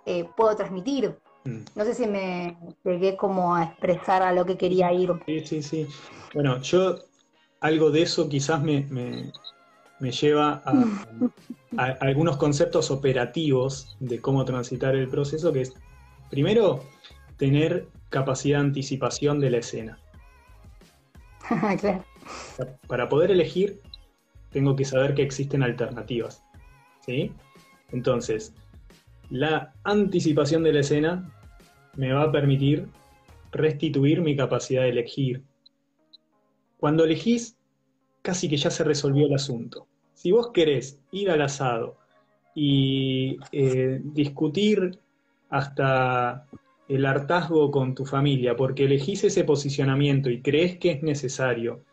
eh, 0.04 0.28
puedo 0.36 0.54
transmitir. 0.56 1.16
Mm. 1.44 1.60
No 1.76 1.84
sé 1.84 1.94
si 1.94 2.06
me 2.08 2.58
llegué 2.84 3.16
como 3.16 3.54
a 3.54 3.64
expresar 3.64 4.22
a 4.22 4.32
lo 4.32 4.44
que 4.44 4.58
quería 4.58 4.92
ir. 4.92 5.12
Sí, 5.26 5.40
sí, 5.46 5.62
sí. 5.62 5.86
Bueno, 6.34 6.60
yo 6.62 6.96
algo 7.60 7.90
de 7.92 8.02
eso 8.02 8.28
quizás 8.28 8.60
me, 8.62 8.84
lleva 10.00 10.60
a, 11.76 11.84
algunos 12.00 12.36
conceptos 12.36 12.90
operativos 12.90 13.96
de 14.00 14.20
cómo 14.20 14.44
transitar 14.44 14.96
el 14.96 15.08
proceso, 15.08 15.52
que 15.52 15.60
es, 15.60 15.72
primero, 16.30 16.82
tener 17.36 17.86
capacidad 18.08 18.58
de 18.58 18.64
anticipación 18.66 19.38
de 19.38 19.50
la 19.50 19.58
escena. 19.58 20.00
Para 22.88 23.08
poder 23.08 23.30
elegir, 23.30 23.80
tengo 24.58 24.74
que 24.74 24.84
saber 24.84 25.14
que 25.14 25.22
existen 25.22 25.62
alternativas. 25.62 26.42
¿sí? 27.06 27.32
Entonces, 27.92 28.52
la 29.30 29.72
anticipación 29.84 30.64
de 30.64 30.72
la 30.72 30.80
escena 30.80 31.32
me 31.94 32.12
va 32.12 32.24
a 32.24 32.32
permitir 32.32 32.88
restituir 33.52 34.20
mi 34.20 34.34
capacidad 34.34 34.82
de 34.82 34.88
elegir. 34.88 35.44
Cuando 36.76 37.04
elegís, 37.04 37.56
casi 38.20 38.48
que 38.48 38.56
ya 38.56 38.70
se 38.70 38.82
resolvió 38.82 39.26
el 39.26 39.34
asunto. 39.34 39.86
Si 40.14 40.32
vos 40.32 40.50
querés 40.52 40.98
ir 41.12 41.30
al 41.30 41.42
asado 41.42 41.96
y 42.56 43.38
eh, 43.52 44.00
discutir 44.02 44.98
hasta 45.50 46.48
el 46.88 47.06
hartazgo 47.06 47.70
con 47.70 47.94
tu 47.94 48.04
familia, 48.04 48.56
porque 48.56 48.86
elegís 48.86 49.22
ese 49.22 49.44
posicionamiento 49.44 50.30
y 50.30 50.42
crees 50.42 50.78
que 50.78 50.90
es 50.90 51.02
necesario, 51.04 51.84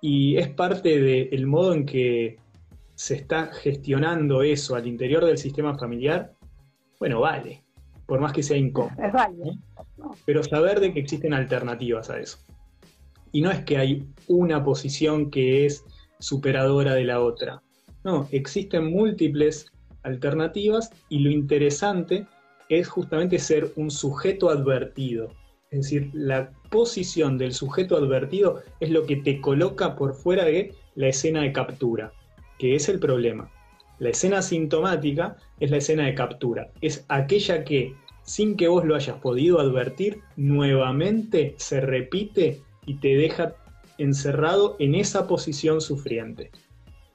y 0.00 0.36
es 0.36 0.48
parte 0.48 1.00
del 1.00 1.46
modo 1.46 1.74
en 1.74 1.86
que 1.86 2.38
se 2.94 3.14
está 3.14 3.46
gestionando 3.46 4.42
eso 4.42 4.74
al 4.74 4.86
interior 4.86 5.24
del 5.24 5.38
sistema 5.38 5.76
familiar, 5.78 6.34
bueno, 6.98 7.20
vale, 7.20 7.64
por 8.06 8.20
más 8.20 8.32
que 8.32 8.42
sea 8.42 8.56
incómodo. 8.56 8.94
Es 9.02 9.12
válido. 9.12 9.56
Pero 10.26 10.42
saber 10.42 10.80
de 10.80 10.92
que 10.92 11.00
existen 11.00 11.32
alternativas 11.32 12.10
a 12.10 12.18
eso. 12.18 12.38
Y 13.32 13.40
no 13.40 13.50
es 13.50 13.64
que 13.64 13.78
hay 13.78 14.06
una 14.26 14.62
posición 14.64 15.30
que 15.30 15.64
es 15.66 15.84
superadora 16.18 16.94
de 16.94 17.04
la 17.04 17.20
otra. 17.20 17.62
No, 18.04 18.28
existen 18.32 18.90
múltiples 18.90 19.70
alternativas 20.02 20.90
y 21.08 21.20
lo 21.20 21.30
interesante 21.30 22.26
es 22.68 22.88
justamente 22.88 23.38
ser 23.38 23.72
un 23.76 23.90
sujeto 23.90 24.50
advertido. 24.50 25.28
Es 25.70 25.82
decir, 25.82 26.10
la 26.12 26.52
posición 26.70 27.36
del 27.36 27.52
sujeto 27.52 27.96
advertido 27.96 28.62
es 28.80 28.90
lo 28.90 29.04
que 29.04 29.16
te 29.16 29.40
coloca 29.40 29.96
por 29.96 30.14
fuera 30.14 30.44
de 30.44 30.74
la 30.94 31.08
escena 31.08 31.42
de 31.42 31.52
captura, 31.52 32.12
que 32.58 32.74
es 32.74 32.88
el 32.88 32.98
problema. 32.98 33.50
La 33.98 34.10
escena 34.10 34.40
sintomática 34.40 35.36
es 35.58 35.70
la 35.70 35.76
escena 35.76 36.06
de 36.06 36.14
captura. 36.14 36.70
Es 36.80 37.04
aquella 37.08 37.64
que, 37.64 37.94
sin 38.22 38.56
que 38.56 38.68
vos 38.68 38.84
lo 38.84 38.96
hayas 38.96 39.18
podido 39.18 39.60
advertir, 39.60 40.22
nuevamente 40.36 41.54
se 41.58 41.80
repite 41.80 42.62
y 42.86 42.94
te 42.94 43.16
deja 43.16 43.54
encerrado 43.98 44.76
en 44.78 44.94
esa 44.94 45.26
posición 45.26 45.82
sufriente. 45.82 46.50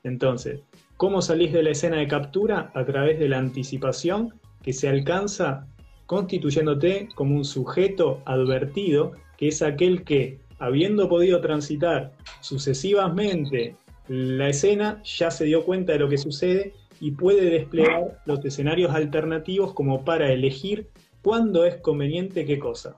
Entonces, 0.03 0.61
¿Cómo 0.97 1.21
salís 1.21 1.51
de 1.51 1.61
la 1.61 1.71
escena 1.71 1.97
de 1.97 2.07
captura? 2.07 2.71
A 2.73 2.85
través 2.85 3.19
de 3.19 3.27
la 3.27 3.37
anticipación 3.37 4.33
que 4.63 4.71
se 4.71 4.87
alcanza 4.87 5.67
constituyéndote 6.05 7.09
como 7.15 7.35
un 7.35 7.43
sujeto 7.43 8.21
advertido, 8.25 9.11
que 9.37 9.47
es 9.49 9.61
aquel 9.61 10.03
que, 10.03 10.39
habiendo 10.59 11.09
podido 11.09 11.41
transitar 11.41 12.13
sucesivamente 12.41 13.75
la 14.07 14.49
escena, 14.49 15.01
ya 15.03 15.31
se 15.31 15.45
dio 15.45 15.65
cuenta 15.65 15.93
de 15.93 15.99
lo 15.99 16.09
que 16.09 16.17
sucede 16.17 16.73
y 16.99 17.11
puede 17.11 17.49
desplegar 17.49 18.21
los 18.25 18.43
escenarios 18.45 18.93
alternativos 18.93 19.73
como 19.73 20.05
para 20.05 20.31
elegir 20.31 20.89
cuándo 21.21 21.65
es 21.65 21.77
conveniente 21.77 22.45
qué 22.45 22.59
cosa. 22.59 22.95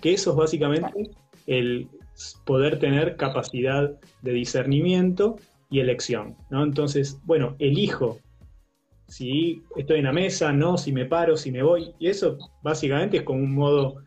Que 0.00 0.14
eso 0.14 0.30
es 0.30 0.36
básicamente 0.36 1.10
el 1.46 1.88
poder 2.44 2.78
tener 2.78 3.16
capacidad 3.16 3.98
de 4.22 4.32
discernimiento 4.32 5.36
y 5.70 5.80
elección. 5.80 6.36
¿no? 6.50 6.62
Entonces, 6.62 7.20
bueno, 7.24 7.56
elijo 7.58 8.20
si 9.08 9.62
estoy 9.76 9.98
en 9.98 10.04
la 10.04 10.12
mesa, 10.12 10.52
no, 10.52 10.76
si 10.76 10.92
me 10.92 11.06
paro, 11.06 11.36
si 11.36 11.50
me 11.50 11.62
voy. 11.62 11.94
Y 11.98 12.08
eso 12.08 12.38
básicamente 12.62 13.18
es 13.18 13.22
como 13.22 13.40
un 13.40 13.54
modo, 13.54 14.02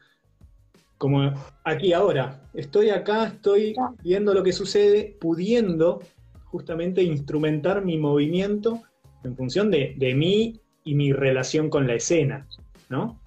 como 0.98 1.34
aquí 1.64 1.94
ahora. 1.94 2.42
Estoy 2.54 2.90
acá, 2.90 3.26
estoy 3.26 3.76
viendo 4.04 4.34
lo 4.34 4.44
que 4.44 4.54
sucede, 4.54 5.18
pudiendo 5.20 6.02
justamente 6.46 7.02
instrumentar 7.04 7.84
mi 7.84 7.98
movimiento 7.98 8.82
en 9.24 9.36
función 9.36 9.72
de, 9.72 9.96
de 9.98 10.14
mí 10.14 10.60
y 10.84 10.96
mi 10.96 11.14
relación 11.14 11.70
con 11.70 11.88
la 11.88 11.94
escena, 11.94 12.48
¿no? 12.90 13.20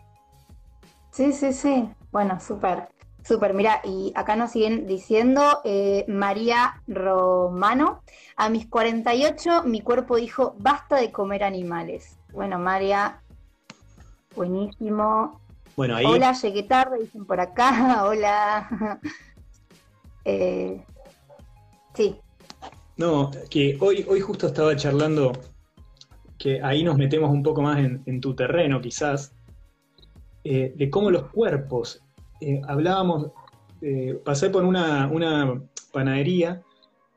Sí, 1.10 1.32
sí, 1.32 1.52
sí. 1.52 1.88
Bueno, 2.10 2.40
súper. 2.40 2.88
Súper, 3.24 3.54
mira, 3.54 3.80
y 3.84 4.12
acá 4.16 4.36
nos 4.36 4.50
siguen 4.50 4.86
diciendo 4.86 5.62
eh, 5.64 6.04
María 6.08 6.82
Romano, 6.86 8.02
a 8.36 8.50
mis 8.50 8.68
48 8.68 9.62
mi 9.64 9.80
cuerpo 9.80 10.16
dijo, 10.16 10.54
basta 10.58 10.96
de 10.96 11.10
comer 11.10 11.42
animales. 11.42 12.18
Bueno, 12.32 12.58
María, 12.58 13.22
buenísimo. 14.36 15.40
Bueno, 15.76 15.96
ahí... 15.96 16.04
Hola, 16.06 16.32
llegué 16.32 16.62
tarde, 16.62 17.00
dicen 17.00 17.24
por 17.24 17.40
acá, 17.40 18.04
hola. 18.08 19.00
Eh, 20.24 20.82
sí. 21.94 22.16
No, 22.96 23.30
que 23.50 23.76
hoy, 23.80 24.06
hoy 24.08 24.20
justo 24.20 24.46
estaba 24.46 24.74
charlando, 24.76 25.32
que 26.38 26.62
ahí 26.62 26.84
nos 26.84 26.96
metemos 26.96 27.30
un 27.30 27.42
poco 27.42 27.60
más 27.60 27.78
en, 27.78 28.20
tu 28.20 28.34
terreno 28.34 28.80
quizás, 28.80 29.34
eh, 30.44 30.72
de 30.76 30.90
cómo 30.90 31.10
los 31.10 31.30
cuerpos 31.30 32.00
eh, 32.40 32.62
hablábamos, 32.66 33.32
pasé 34.24 34.48
por 34.48 34.64
una, 34.64 35.10
panadería 35.92 36.62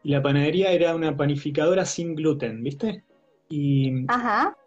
y 0.03 0.09
la 0.09 0.21
panadería 0.21 0.71
era 0.71 0.93
una 0.95 1.15
panificadora 1.15 1.85
sin 1.85 2.13
gluten, 2.13 2.61
¿viste? 2.61 3.05
Y 3.49 4.05
Ajá. 4.09 4.57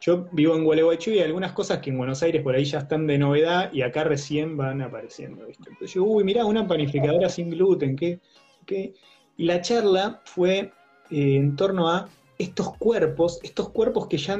Yo 0.00 0.28
vivo 0.32 0.54
en 0.54 0.64
Gualeguaychú 0.64 1.12
y 1.12 1.20
algunas 1.20 1.52
cosas 1.52 1.78
que 1.78 1.90
en 1.90 1.98
Buenos 1.98 2.22
Aires 2.22 2.42
por 2.42 2.54
ahí 2.54 2.64
ya 2.64 2.80
están 2.80 3.06
de 3.06 3.18
novedad 3.18 3.72
y 3.72 3.82
acá 3.82 4.04
recién 4.04 4.56
van 4.56 4.82
apareciendo. 4.82 5.46
Entonces 5.46 5.94
yo, 5.94 6.04
uy, 6.04 6.24
mirá, 6.24 6.44
una 6.44 6.66
panificadora 6.66 7.28
sin 7.28 7.50
gluten, 7.50 7.96
¿qué? 7.96 8.20
qué? 8.66 8.94
Y 9.36 9.44
la 9.44 9.60
charla 9.60 10.20
fue 10.24 10.72
eh, 11.10 11.36
en 11.36 11.56
torno 11.56 11.88
a 11.88 12.08
estos 12.38 12.76
cuerpos, 12.76 13.40
estos 13.42 13.70
cuerpos 13.70 14.06
que 14.08 14.18
ya 14.18 14.38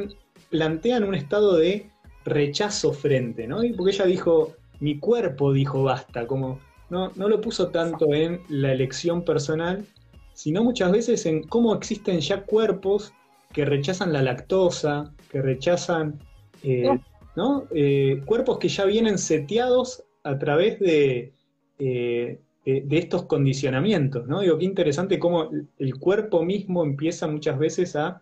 plantean 0.51 1.05
un 1.05 1.15
estado 1.15 1.57
de 1.57 1.91
rechazo 2.25 2.93
frente, 2.93 3.47
¿no? 3.47 3.61
porque 3.77 3.93
ella 3.93 4.07
dijo, 4.07 4.55
mi 4.81 4.99
cuerpo 4.99 5.53
dijo 5.53 5.83
basta, 5.83 6.27
como 6.27 6.59
no, 6.91 7.11
no 7.17 7.29
lo 7.29 7.41
puso 7.41 7.69
tanto 7.69 8.15
en 8.15 8.41
la 8.49 8.73
elección 8.73 9.25
personal, 9.25 9.85
sino 10.33 10.65
muchas 10.65 10.93
veces 10.93 11.27
en 11.27 11.43
cómo 11.43 11.75
existen 11.75 12.21
ya 12.21 12.43
cuerpos 12.43 13.13
que 13.55 13.65
rechazan 13.65 14.13
la 14.13 14.21
lactosa, 14.21 15.15
que 15.31 15.41
rechazan, 15.41 16.19
eh, 16.63 16.99
¿no? 17.37 17.65
Eh, 17.75 18.21
cuerpos 18.27 18.59
que 18.59 18.69
ya 18.69 18.85
vienen 18.85 19.17
seteados 19.17 20.05
a 20.25 20.39
través 20.39 20.79
de, 20.81 21.33
eh, 21.79 22.41
de, 22.65 22.99
estos 22.99 23.25
condicionamientos, 23.25 24.27
¿no? 24.27 24.41
Digo, 24.41 24.59
qué 24.59 24.65
interesante 24.65 25.19
cómo 25.19 25.51
el 25.79 25.99
cuerpo 25.99 26.45
mismo 26.45 26.83
empieza 26.85 27.27
muchas 27.29 27.59
veces 27.59 27.97
a, 27.97 28.21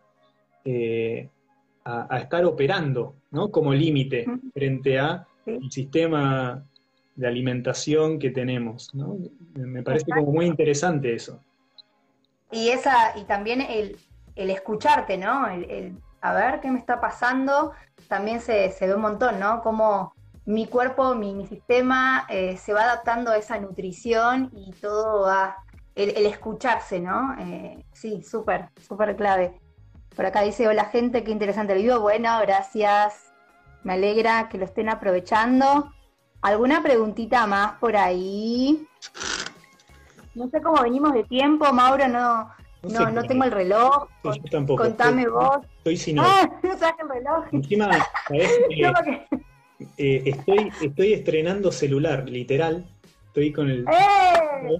a, 1.85 2.14
a 2.14 2.18
estar 2.18 2.45
operando, 2.45 3.16
¿no? 3.30 3.51
Como 3.51 3.72
límite 3.72 4.26
frente 4.53 4.99
a 4.99 5.26
el 5.47 5.70
sistema 5.70 6.64
de 7.16 7.26
alimentación 7.26 8.18
que 8.18 8.30
tenemos. 8.30 8.95
¿no? 8.95 9.18
Me 9.55 9.83
parece 9.83 10.07
como 10.07 10.33
muy 10.33 10.47
interesante 10.47 11.14
eso. 11.14 11.41
Y 12.51 12.68
esa, 12.68 13.18
y 13.18 13.24
también 13.24 13.61
el, 13.61 13.97
escucharte, 14.37 15.18
¿no? 15.18 15.49
El, 15.49 15.99
a 16.20 16.33
ver 16.33 16.61
qué 16.61 16.70
me 16.70 16.78
está 16.78 17.01
pasando, 17.01 17.72
también 18.09 18.41
se, 18.41 18.74
ve 18.80 18.95
un 18.95 19.03
montón, 19.03 19.41
¿no? 19.41 19.62
Como 19.62 20.14
mi 20.45 20.66
cuerpo, 20.66 21.14
mi, 21.14 21.47
sistema 21.47 22.26
eh, 22.28 22.57
se 22.57 22.72
va 22.72 22.83
adaptando 22.83 23.33
a 23.33 23.37
esa 23.37 23.59
nutrición 23.59 24.51
y 24.55 24.72
todo 24.72 25.22
va, 25.22 25.57
el, 25.95 26.26
escucharse, 26.26 27.01
¿no? 27.01 27.35
Eh, 27.39 27.85
sí, 27.93 28.22
súper, 28.22 28.68
súper 28.80 29.16
clave. 29.16 29.61
Por 30.14 30.26
acá 30.26 30.43
dice, 30.43 30.68
hola 30.68 30.85
gente, 30.87 31.24
qué 31.24 31.30
interesante 31.30 31.72
el 31.72 31.83
video. 31.83 32.01
Bueno, 32.01 32.39
gracias. 32.41 33.33
Me 33.83 33.95
alegra 33.95 34.49
que 34.49 34.59
lo 34.59 34.64
estén 34.64 34.89
aprovechando. 34.89 35.93
¿Alguna 36.43 36.83
preguntita 36.83 37.47
más 37.47 37.72
por 37.78 37.97
ahí? 37.97 38.87
No 40.35 40.49
sé 40.49 40.61
cómo 40.61 40.83
venimos 40.83 41.12
de 41.12 41.24
tiempo, 41.24 41.72
Mauro, 41.72 42.09
no, 42.09 42.51
no, 42.83 43.22
tengo 43.24 43.45
el 43.45 43.53
reloj. 43.53 44.09
Contame 44.66 45.28
vos. 45.28 45.59
Estoy 45.78 45.97
sin 45.97 46.18
ah, 46.18 46.51
no 46.62 46.72
el 46.72 47.09
reloj. 47.09 47.45
Encima, 47.53 47.91
eh, 49.97 50.22
estoy, 50.26 50.70
estoy 50.83 51.12
estrenando 51.12 51.70
celular, 51.70 52.28
literal. 52.28 52.85
Estoy 53.26 53.53
con 53.53 53.70
el. 53.70 53.85
¡Eh! 53.89 54.78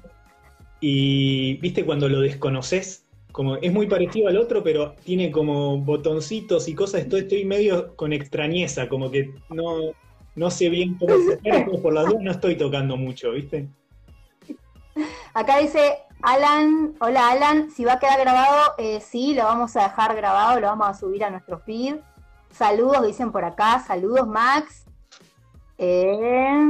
Y 0.81 1.55
viste 1.59 1.85
cuando 1.85 2.09
lo 2.09 2.21
desconoces, 2.21 3.05
como 3.31 3.57
es 3.57 3.73
muy 3.73 3.87
parecido 3.87 4.29
al 4.29 4.37
otro, 4.37 4.65
pero 4.65 4.95
tiene 5.05 5.31
como 5.31 5.79
botoncitos 5.79 6.69
y 6.69 6.75
cosas, 6.75 7.03
estoy, 7.03 7.21
estoy 7.21 7.45
medio 7.45 7.95
con 7.95 8.13
extrañeza, 8.13 8.89
como 8.89 9.11
que 9.11 9.33
no, 9.49 9.93
no 10.35 10.51
sé 10.51 10.69
bien 10.69 10.97
cómo 10.99 11.15
se 11.19 11.79
por 11.81 11.95
las 11.95 12.07
dos 12.07 12.21
no 12.21 12.33
estoy 12.33 12.57
tocando 12.57 12.97
mucho, 12.97 13.31
¿viste? 13.31 13.69
Acá 15.35 15.59
dice 15.59 15.99
Alan, 16.23 16.95
hola 17.01 17.31
Alan, 17.31 17.73
si 17.73 17.85
va 17.85 17.95
a 17.95 17.99
quedar 17.99 18.21
grabado, 18.21 18.75
eh, 18.79 19.01
sí, 19.01 19.35
lo 19.35 19.43
vamos 19.43 19.75
a 19.75 19.83
dejar 19.83 20.15
grabado, 20.15 20.61
lo 20.61 20.69
vamos 20.69 20.87
a 20.87 20.95
subir 20.95 21.25
a 21.25 21.31
nuestro 21.31 21.59
feed. 21.59 21.97
Saludos, 22.49 23.05
dicen 23.05 23.33
por 23.33 23.45
acá, 23.45 23.81
saludos 23.81 24.29
Max. 24.29 24.85
Eh, 25.79 26.65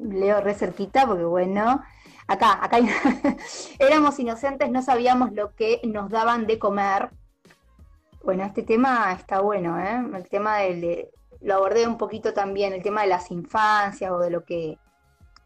leo 0.00 0.40
re 0.40 0.54
cerquita 0.54 1.06
porque 1.06 1.24
bueno, 1.24 1.82
acá, 2.26 2.58
acá 2.64 2.78
éramos 3.78 4.18
inocentes, 4.18 4.70
no 4.70 4.80
sabíamos 4.80 5.32
lo 5.32 5.54
que 5.54 5.82
nos 5.84 6.08
daban 6.08 6.46
de 6.46 6.58
comer. 6.58 7.10
Bueno, 8.24 8.44
este 8.44 8.62
tema 8.62 9.12
está 9.12 9.40
bueno, 9.40 9.78
¿eh? 9.78 10.16
El 10.16 10.26
tema 10.30 10.56
del, 10.56 11.10
lo 11.42 11.56
abordé 11.56 11.86
un 11.86 11.98
poquito 11.98 12.32
también, 12.32 12.72
el 12.72 12.82
tema 12.82 13.02
de 13.02 13.08
las 13.08 13.30
infancias 13.30 14.10
o 14.10 14.18
de 14.20 14.30
lo 14.30 14.46
que, 14.46 14.78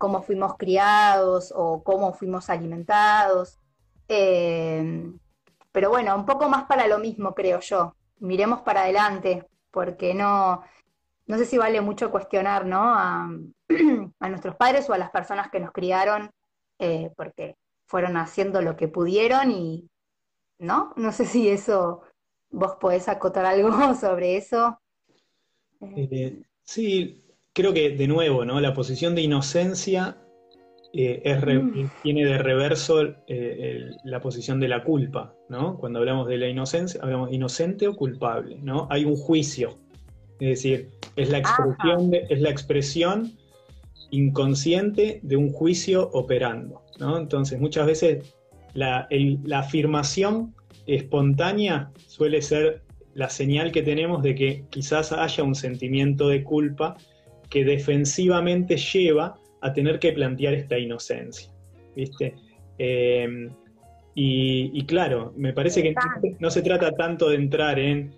cómo 0.03 0.21
fuimos 0.21 0.57
criados 0.57 1.55
o 1.55 1.85
cómo 1.85 2.13
fuimos 2.13 2.51
alimentados. 2.51 3.61
Eh, 4.09 5.13
pero 5.71 5.91
bueno, 5.91 6.17
un 6.17 6.27
poco 6.27 6.49
más 6.49 6.65
para 6.65 6.89
lo 6.89 6.99
mismo, 6.99 7.37
creo 7.37 7.61
yo. 7.61 7.95
Miremos 8.19 8.63
para 8.63 8.83
adelante, 8.83 9.47
porque 9.71 10.13
no, 10.13 10.65
no 11.29 11.39
sé 11.39 11.45
si 11.45 11.57
vale 11.57 11.81
mucho 11.81 12.11
cuestionar, 12.11 12.67
¿no? 12.67 12.81
A, 12.83 13.31
a 14.19 14.29
nuestros 14.29 14.57
padres 14.57 14.91
o 14.91 14.93
a 14.93 14.99
las 14.99 15.13
personas 15.13 15.53
que 15.53 15.61
nos 15.61 15.71
criaron 15.71 16.33
eh, 16.81 17.13
porque 17.17 17.55
fueron 17.87 18.17
haciendo 18.17 18.61
lo 18.61 18.77
que 18.77 18.89
pudieron 18.89 19.53
y, 19.53 19.89
¿no? 20.59 20.93
No 20.97 21.13
sé 21.13 21.27
si 21.27 21.49
eso, 21.49 22.03
vos 22.51 22.75
podés 22.81 23.09
acotar 23.09 23.47
algo 23.47 23.71
sobre 23.95 24.37
eso. 24.37 24.81
Eh, 25.81 26.43
sí, 26.65 27.22
creo 27.53 27.73
que 27.73 27.91
de 27.91 28.09
nuevo, 28.09 28.45
¿no? 28.45 28.61
La 28.61 28.75
posición 28.75 29.15
de 29.15 29.23
inocencia 29.23 30.17
eh, 30.93 31.23
mm. 31.35 32.03
tiene 32.03 32.25
de 32.25 32.39
reverso 32.39 33.15
la 34.05 34.21
posición 34.21 34.61
de 34.61 34.69
la 34.69 34.85
culpa, 34.85 35.35
¿no? 35.49 35.79
Cuando 35.79 35.99
hablamos 35.99 36.29
de 36.29 36.39
la 36.39 36.49
inocencia, 36.49 37.01
hablamos 37.03 37.33
inocente 37.33 37.89
o 37.89 37.97
culpable, 37.97 38.59
¿no? 38.63 38.87
Hay 38.91 39.05
un 39.05 39.17
juicio, 39.17 39.79
es 40.41 40.49
decir, 40.49 40.91
es 41.17 41.31
la 41.31 41.39
expresión, 41.39 42.11
es 42.29 42.41
la 42.41 42.51
expresión 42.51 43.33
inconsciente 44.13 45.21
de 45.23 45.37
un 45.37 45.51
juicio 45.51 46.11
operando. 46.13 46.83
¿no? 47.01 47.19
Entonces, 47.19 47.61
muchas 47.61 47.87
veces 47.87 48.35
la, 48.75 49.09
afirmación 49.55 50.55
espontánea 50.87 51.91
suele 52.07 52.43
ser 52.43 52.83
la 53.15 53.29
señal 53.29 53.73
que 53.73 53.83
tenemos 53.83 54.23
de 54.23 54.35
que 54.35 54.65
quizás 54.71 55.13
haya 55.13 55.43
un 55.43 55.55
sentimiento 55.55 56.29
de 56.29 56.45
culpa 56.45 56.97
que 57.53 57.65
defensivamente 57.65 58.77
lleva 58.77 59.39
a 59.61 59.73
tener 59.73 59.99
que 59.99 60.13
plantear 60.13 60.55
esta 60.55 60.79
inocencia. 60.79 61.51
¿viste? 61.95 62.35
Em, 62.79 63.51
Y, 64.15 64.85
claro, 64.85 65.33
me 65.37 65.53
parece 65.55 65.83
que 65.83 65.95
no 66.39 66.51
se 66.51 66.61
trata 66.61 66.93
tanto 66.93 67.31
de 67.31 67.37
entrar 67.37 67.79
en 67.79 68.13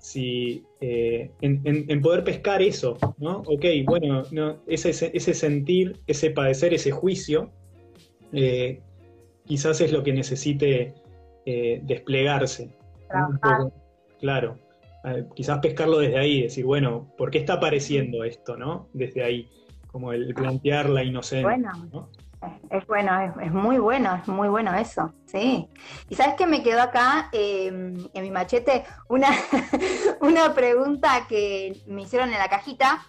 si 0.00 0.64
eh, 0.80 1.30
en, 1.42 2.00
poder 2.00 2.24
pescar 2.24 2.62
eso, 2.62 2.96
¿no? 3.18 3.42
Ok, 3.46 3.64
bueno, 3.84 4.22
no, 4.32 4.56
ese, 4.66 4.90
ese 4.90 5.34
sentir, 5.34 6.00
ese 6.06 6.30
padecer, 6.30 6.72
ese 6.72 6.90
juicio, 6.90 7.50
eh, 8.32 8.80
quizás 9.44 9.80
es 9.80 9.92
lo 9.92 10.02
que 10.02 10.12
necesite 10.12 10.94
eh, 11.44 11.80
desplegarse. 11.84 12.70
Claro, 14.18 14.58
quizás 15.34 15.58
pescarlo 15.58 15.98
desde 15.98 16.18
ahí, 16.18 16.42
decir, 16.42 16.64
bueno, 16.64 17.12
¿por 17.16 17.30
qué 17.30 17.38
está 17.38 17.54
apareciendo 17.54 18.24
esto, 18.24 18.56
no? 18.56 18.88
Desde 18.92 19.24
ahí, 19.24 19.50
como 19.88 20.12
el 20.12 20.34
plantear 20.34 20.88
la 20.88 21.02
inocencia. 21.02 21.48
Bueno. 21.48 22.08
Es 22.70 22.84
bueno, 22.88 23.12
es, 23.40 23.52
muy 23.52 23.78
bueno, 23.78 24.16
es 24.16 24.26
muy 24.26 24.48
bueno 24.48 24.74
eso, 24.74 25.12
sí. 25.26 25.68
Y 26.08 26.14
sabes 26.16 26.34
que 26.34 26.46
me 26.46 26.62
quedó 26.62 26.82
acá 26.82 27.28
em, 27.32 27.94
en 28.12 28.22
mi 28.22 28.32
machete 28.32 28.84
una, 29.08 29.28
una 30.20 30.52
pregunta 30.52 31.26
que 31.28 31.80
me 31.86 32.02
hicieron 32.02 32.32
en 32.32 32.38
la 32.38 32.48
cajita. 32.48 33.06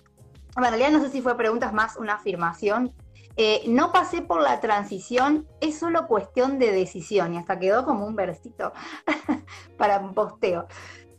en 0.56 0.64
realidad 0.64 0.92
no 0.92 1.02
sé 1.02 1.10
si 1.10 1.22
fue 1.22 1.36
pregunta, 1.36 1.66
es 1.66 1.74
más 1.74 1.98
una 1.98 2.16
afirmación. 2.16 2.94
Eh, 3.36 3.64
no 3.68 3.92
pasé 3.92 4.22
por 4.22 4.44
la 4.44 4.60
transición, 4.60 5.48
es 5.60 5.80
solo 5.80 6.06
cuestión 6.06 6.60
de 6.60 6.72
decisión. 6.72 7.34
Y 7.34 7.38
hasta 7.38 7.58
quedó 7.58 7.86
como 7.86 8.06
un 8.06 8.16
versito 8.16 8.74
para 9.78 10.00
un 10.00 10.14
posteo. 10.14 10.68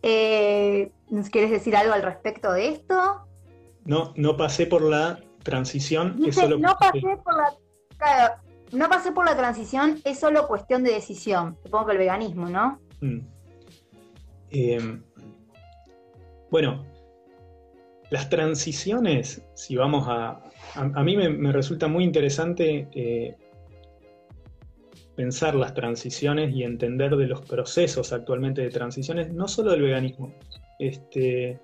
Eh, 0.06 0.92
¿Quieres 1.32 1.50
decir 1.50 1.74
algo 1.74 1.94
al 1.94 2.02
respecto 2.02 2.52
de 2.52 2.68
esto? 2.68 3.26
No, 3.86 4.12
no 4.16 4.36
pasé 4.36 4.66
por 4.66 4.82
la 4.82 5.18
transición. 5.42 6.22
es 6.26 6.34
solo 6.34 6.58
no 6.58 6.76
pasé 6.78 7.00
por 7.00 7.34
la 7.34 8.38
no 8.72 8.88
pasé 8.88 9.12
por 9.12 9.24
la 9.24 9.36
transición, 9.36 10.00
es 10.04 10.18
solo 10.18 10.46
cuestión 10.46 10.84
de 10.84 10.92
decisión. 10.92 11.56
Supongo 11.62 11.86
que 11.86 11.92
el 11.92 11.98
veganismo, 11.98 12.50
¿no? 12.50 12.80
Mm. 13.00 13.20
Eh, 14.50 15.00
bueno, 16.50 16.84
las 18.10 18.28
transiciones, 18.28 19.42
si 19.54 19.76
vamos 19.76 20.06
a... 20.08 20.42
A, 20.74 21.02
mí 21.02 21.16
me, 21.16 21.52
resulta 21.52 21.88
muy 21.88 22.04
interesante 22.04 22.88
eh, 22.92 23.36
pensar 25.16 25.54
las 25.54 25.74
transiciones 25.74 26.54
y 26.54 26.62
entender 26.62 27.16
de 27.16 27.26
los 27.26 27.40
procesos 27.42 28.12
actualmente 28.12 28.62
de 28.62 28.70
transiciones, 28.70 29.32
no 29.32 29.48
solo 29.48 29.70
del 29.72 29.82
veganismo, 29.82 30.34
este, 30.78 31.60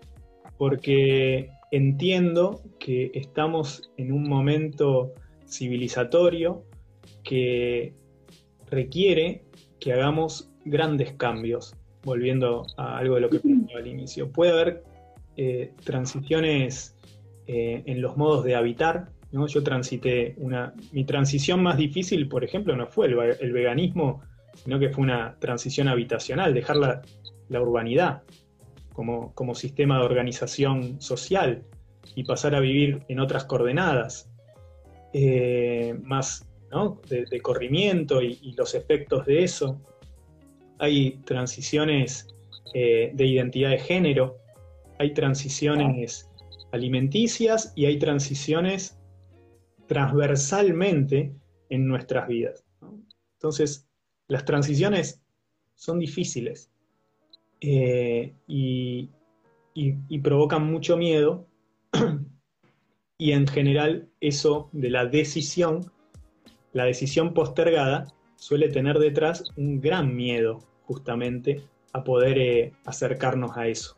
porque 0.56 1.50
entiendo 1.70 2.62
que 2.78 3.10
estamos 3.14 3.90
en 3.96 4.12
un 4.12 4.28
momento 4.28 5.12
civilizatorio 5.46 6.64
que 7.24 7.94
requiere 8.70 9.44
que 9.78 9.92
hagamos 9.92 10.50
grandes 10.64 11.12
cambios, 11.14 11.74
volviendo 12.02 12.66
a 12.76 12.98
algo 12.98 13.16
de 13.16 13.20
lo 13.22 13.30
que 13.30 13.40
planteaba 13.40 13.80
al 13.80 13.86
inicio. 13.86 14.30
Puede 14.30 14.52
haber 14.52 14.84
eh, 15.36 15.72
transiciones 15.84 16.96
eh, 17.46 17.82
en 17.86 18.00
los 18.02 18.16
modos 18.16 18.44
de 18.44 18.54
habitar. 18.54 19.10
¿No? 19.32 19.46
Yo 19.46 19.62
transité 19.62 20.34
una. 20.38 20.74
Mi 20.92 21.04
transición 21.04 21.62
más 21.62 21.76
difícil, 21.76 22.28
por 22.28 22.44
ejemplo, 22.44 22.76
no 22.76 22.86
fue 22.86 23.06
el, 23.06 23.52
veganismo, 23.52 24.22
sino 24.54 24.78
que 24.78 24.90
fue 24.90 25.04
una 25.04 25.36
transición 25.38 25.88
habitacional, 25.88 26.54
dejar 26.54 26.76
la, 26.76 27.02
urbanidad 27.60 28.22
como, 28.92 29.34
como 29.34 29.54
sistema 29.54 29.98
de 29.98 30.04
organización 30.04 31.00
social 31.00 31.64
y 32.14 32.24
pasar 32.24 32.54
a 32.54 32.60
vivir 32.60 33.02
en 33.08 33.20
otras 33.20 33.44
coordenadas. 33.44 34.30
Eh, 35.12 35.96
más 36.04 36.46
de, 37.08 37.40
corrimiento 37.40 38.22
y, 38.22 38.54
los 38.56 38.74
efectos 38.74 39.26
de 39.26 39.42
eso. 39.44 39.80
Hay 40.78 41.18
transiciones 41.24 42.28
eh, 42.74 43.10
de 43.12 43.26
identidad 43.26 43.70
de 43.70 43.78
género, 43.78 44.38
hay 44.98 45.12
transiciones 45.12 46.30
alimenticias 46.72 47.72
y 47.74 47.86
hay 47.86 47.98
transiciones 47.98 48.99
transversalmente 49.90 51.34
en 51.68 51.88
nuestras 51.88 52.28
vidas. 52.28 52.64
Entonces, 53.32 53.88
las 54.28 54.44
transiciones 54.44 55.20
son 55.74 55.98
difíciles 55.98 56.70
eh, 57.60 58.32
y 58.46 59.08
provocan 60.22 60.70
mucho 60.70 60.96
miedo 60.96 61.48
y 63.18 63.32
en 63.32 63.48
general 63.48 64.08
eso 64.20 64.70
de 64.70 64.90
la 64.90 65.06
decisión, 65.06 65.90
la 66.72 66.84
decisión 66.84 67.34
postergada, 67.34 68.06
suele 68.36 68.68
tener 68.68 68.96
detrás 69.00 69.42
un 69.56 69.80
gran 69.80 70.14
miedo 70.14 70.60
justamente 70.84 71.64
a 71.92 72.04
poder 72.04 72.38
eh, 72.38 72.72
acercarnos 72.84 73.56
a 73.56 73.66
eso. 73.66 73.96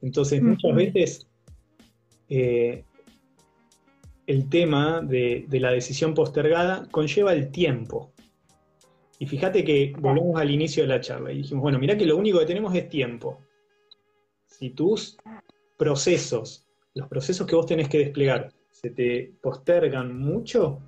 Entonces 0.00 0.40
muchas 0.40 0.76
veces 0.76 1.26
eh, 2.28 2.84
el 4.32 4.48
tema 4.48 5.00
de, 5.00 5.44
de, 5.48 5.60
la 5.60 5.70
decisión 5.70 6.14
postergada 6.14 6.88
conlleva 6.90 7.32
el 7.32 7.50
tiempo. 7.50 8.12
Y 9.18 9.26
fíjate 9.26 9.62
que 9.64 9.94
volvemos 9.98 10.40
al 10.40 10.50
inicio 10.50 10.82
de 10.82 10.88
la 10.88 11.00
charla 11.00 11.32
y 11.32 11.38
dijimos, 11.38 11.62
bueno, 11.62 11.78
mira 11.78 11.96
que 11.96 12.06
lo 12.06 12.16
único 12.16 12.38
que 12.38 12.46
tenemos 12.46 12.74
es 12.74 12.88
tiempo. 12.88 13.40
Si 14.46 14.70
tus 14.70 15.16
procesos 15.76 16.66
los 16.94 17.08
procesos 17.08 17.46
que 17.46 17.56
vos 17.56 17.66
tenés 17.66 17.88
que 17.88 17.98
desplegar 17.98 18.52
se 18.70 18.90
te 18.90 19.32
postergan 19.40 20.18
mucho, 20.18 20.80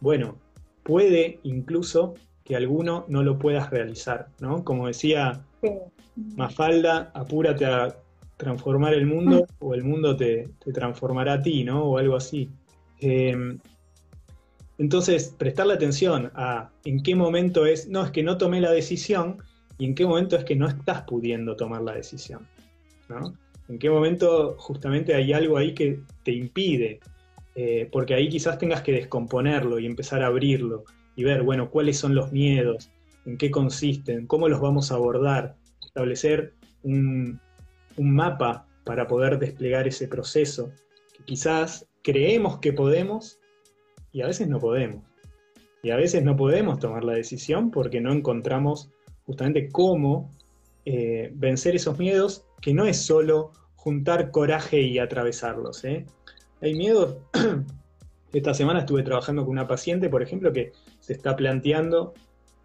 bueno, 0.00 0.36
puede 0.82 1.40
incluso 1.42 2.14
que 2.44 2.56
alguno 2.56 3.04
no 3.08 3.22
lo 3.22 3.38
puedas 3.38 3.70
realizar, 3.70 4.28
¿no? 4.40 4.64
Como 4.64 4.86
decía 4.86 5.44
Mafalda, 6.36 7.10
apúrate 7.14 7.66
a 7.66 7.96
transformar 8.36 8.94
el 8.94 9.06
mundo 9.06 9.46
mm. 9.60 9.64
o 9.64 9.74
el 9.74 9.84
mundo 9.84 10.16
te, 10.16 10.48
transformará 10.72 11.34
a 11.34 11.42
ti, 11.42 11.64
¿no? 11.64 11.84
O 11.84 11.98
algo 11.98 12.16
así. 12.16 12.50
Em, 13.00 13.58
entonces, 14.78 15.34
prestarle 15.36 15.74
atención 15.74 16.30
a 16.34 16.70
en 16.84 17.02
qué 17.02 17.14
momento 17.14 17.66
es, 17.66 17.88
no, 17.88 18.04
es 18.04 18.10
que 18.10 18.22
no 18.22 18.38
tomé 18.38 18.60
la 18.60 18.70
decisión 18.70 19.38
y 19.78 19.86
en 19.86 19.94
qué 19.94 20.06
momento 20.06 20.36
es 20.36 20.44
que 20.44 20.56
no 20.56 20.68
estás 20.68 21.02
pudiendo 21.02 21.56
tomar 21.56 21.82
la 21.82 21.94
decisión, 21.94 22.46
¿no? 23.08 23.34
¿En 23.68 23.78
qué 23.78 23.90
momento 23.90 24.56
justamente 24.58 25.14
hay 25.14 25.32
algo 25.32 25.58
ahí 25.58 25.74
que 25.74 26.00
te 26.22 26.32
impide? 26.32 27.00
Eh, 27.54 27.88
porque 27.90 28.14
ahí 28.14 28.28
quizás 28.28 28.56
tengas 28.56 28.82
que 28.82 28.92
descomponerlo 28.92 29.80
y 29.80 29.86
empezar 29.86 30.22
a 30.22 30.28
abrirlo 30.28 30.84
y 31.16 31.24
ver, 31.24 31.42
bueno, 31.42 31.70
cuáles 31.70 31.98
son 31.98 32.14
los 32.14 32.30
miedos, 32.30 32.92
en 33.26 33.36
qué 33.36 33.50
consisten, 33.50 34.28
cómo 34.28 34.48
los 34.48 34.60
vamos 34.60 34.92
a 34.92 34.94
abordar, 34.94 35.56
establecer 35.84 36.54
un, 36.84 37.40
mapa 37.98 38.64
para 38.84 39.08
poder 39.08 39.40
desplegar 39.40 39.88
ese 39.88 40.06
proceso, 40.06 40.70
que 41.16 41.24
quizás 41.24 41.87
creemos 42.08 42.58
que 42.60 42.72
podemos 42.72 43.38
y 44.12 44.22
a 44.22 44.26
veces 44.26 44.48
no 44.48 44.58
podemos. 44.58 45.04
Y 45.82 45.90
a 45.90 45.96
veces 45.96 46.24
no 46.24 46.36
podemos 46.36 46.78
tomar 46.78 47.04
la 47.04 47.12
decisión 47.12 47.70
porque 47.70 48.00
no 48.00 48.14
encontramos 48.14 48.88
justamente 49.26 49.68
cómo 49.68 50.34
eh, 50.86 51.30
vencer 51.34 51.76
esos 51.76 51.98
miedos, 51.98 52.46
que 52.62 52.72
no 52.72 52.86
es 52.86 52.96
solo 52.96 53.52
juntar 53.76 54.30
coraje 54.30 54.80
y 54.80 54.98
atravesarlos. 54.98 55.84
¿eh? 55.84 56.06
Hay 56.62 56.74
miedo. 56.74 57.20
Esta 58.32 58.54
semana 58.54 58.80
estuve 58.80 59.02
trabajando 59.02 59.42
con 59.42 59.50
una 59.50 59.68
paciente, 59.68 60.08
por 60.08 60.22
ejemplo, 60.22 60.50
que 60.50 60.72
se 61.00 61.12
está 61.12 61.36
planteando, 61.36 62.14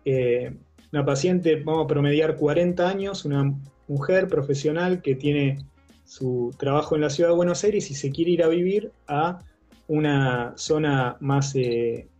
eh, 0.06 0.56
una 0.94 1.04
paciente, 1.04 1.58
vamos 1.58 1.84
a 1.84 1.88
promediar 1.88 2.38
40 2.38 2.88
años, 2.88 3.26
una 3.26 3.54
mujer 3.90 4.30
profesional 4.30 5.02
que 5.02 5.16
tiene 5.16 5.58
su 6.04 6.54
trabajo 6.58 6.96
en 6.96 7.02
la 7.02 7.10
ciudad 7.10 7.30
de 7.30 7.36
Buenos 7.36 7.64
Aires 7.64 7.90
y 7.92 7.96
se 7.96 8.12
quiere 8.12 8.32
ir 8.32 8.44
a 8.44 8.48
vivir 8.48 8.92
a 9.08 9.40
una 9.88 10.54
zona 10.56 11.18
más, 11.20 11.54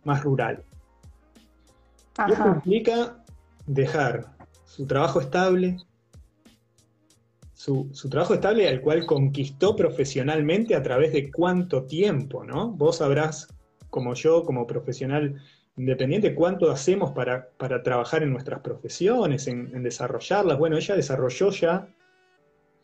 más 0.04 0.22
rural. 0.22 0.62
Esto 2.28 2.46
implica 2.46 3.24
dejar 3.66 4.34
su 4.64 4.86
trabajo 4.86 5.20
estable, 5.20 5.78
su, 7.52 7.90
trabajo 8.10 8.34
estable 8.34 8.68
al 8.68 8.80
cual 8.80 9.06
conquistó 9.06 9.74
profesionalmente 9.74 10.74
a 10.74 10.82
través 10.82 11.12
de 11.12 11.30
cuánto 11.30 11.84
tiempo, 11.84 12.44
¿no? 12.44 12.72
Vos 12.72 12.98
sabrás, 12.98 13.48
como 13.88 14.14
yo, 14.14 14.44
como 14.44 14.66
profesional 14.66 15.40
independiente, 15.76 16.34
cuánto 16.34 16.70
hacemos 16.70 17.12
para, 17.12 17.48
trabajar 17.82 18.22
en 18.22 18.32
nuestras 18.32 18.60
profesiones, 18.60 19.48
en, 19.48 19.82
desarrollarlas. 19.82 20.58
Bueno, 20.58 20.76
ella 20.76 20.94
desarrolló 20.94 21.50
ya 21.50 21.88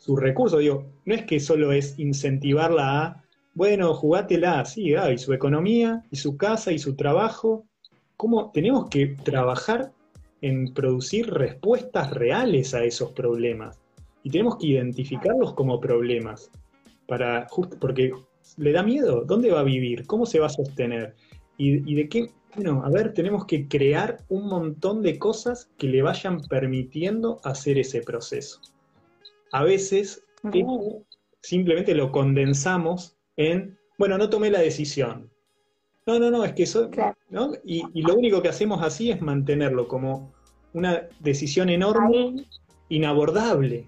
su 0.01 0.17
recurso, 0.17 0.59
digo, 0.59 0.87
no 1.05 1.15
es 1.15 1.25
que 1.27 1.39
solo 1.39 1.73
es 1.73 1.97
incentivarla 1.99 3.05
a, 3.05 3.25
bueno, 3.55 3.95
jugátela, 3.95 4.65
sí, 4.65 4.95
y 4.95 5.19
su 5.19 5.33
economía, 5.33 6.03
y 6.11 6.17
su 6.17 6.37
casa, 6.37 6.73
y 6.73 6.79
su 6.79 6.97
trabajo. 6.97 7.67
¿Cómo 8.17 8.51
tenemos 8.51 8.89
que 8.89 9.09
trabajar 9.23 9.93
en 10.41 10.73
producir 10.73 11.31
respuestas 11.31 12.11
reales 12.11 12.75
a 12.75 12.83
esos 12.83 13.13
problemas? 13.13 13.79
y 14.23 14.31
tenemos 14.31 14.57
que 14.57 14.69
identificarlos 14.69 15.55
como 15.55 15.81
problemas, 15.81 16.51
para, 17.07 17.47
porque 17.81 18.13
le 18.57 18.73
da 18.73 18.83
miedo, 18.83 19.25
¿dónde 19.25 19.51
va 19.51 19.61
a 19.61 19.65
vivir? 19.65 20.07
¿Cómo 20.07 20.27
se 20.27 20.39
va 20.39 20.47
a 20.47 20.51
sostener? 20.51 21.15
y, 21.57 21.95
de 21.95 22.09
qué, 22.09 22.31
bueno, 22.57 22.83
a 22.83 22.89
ver, 22.89 23.13
tenemos 23.13 23.45
que 23.45 23.69
crear 23.69 24.19
un 24.31 24.49
montón 24.49 25.03
de 25.03 25.19
cosas 25.19 25.71
que 25.77 25.89
le 25.89 26.01
vayan 26.01 26.41
permitiendo 26.49 27.39
hacer 27.45 27.79
ese 27.79 28.01
proceso. 28.01 28.61
A 29.53 29.65
veces 29.65 30.25
simplemente 31.43 31.95
lo 31.95 32.13
condensamos 32.13 33.17
en, 33.37 33.79
bueno, 33.99 34.19
no 34.19 34.31
tomé 34.31 34.51
la 34.51 34.61
decisión. 34.61 35.31
No, 36.07 36.19
no, 36.19 36.31
no, 36.31 36.45
es 36.45 36.53
que 36.53 36.65
eso, 36.65 36.91
¿no? 37.29 37.53
Y, 37.65 37.85
y, 37.93 38.03
lo 38.03 38.15
único 38.15 38.43
que 38.43 38.49
hacemos 38.49 38.83
así 38.83 39.11
es 39.11 39.21
mantenerlo 39.21 39.87
como 39.87 40.33
una 40.73 41.03
decisión 41.21 41.69
enorme, 41.69 42.47
inabordable. 42.89 43.87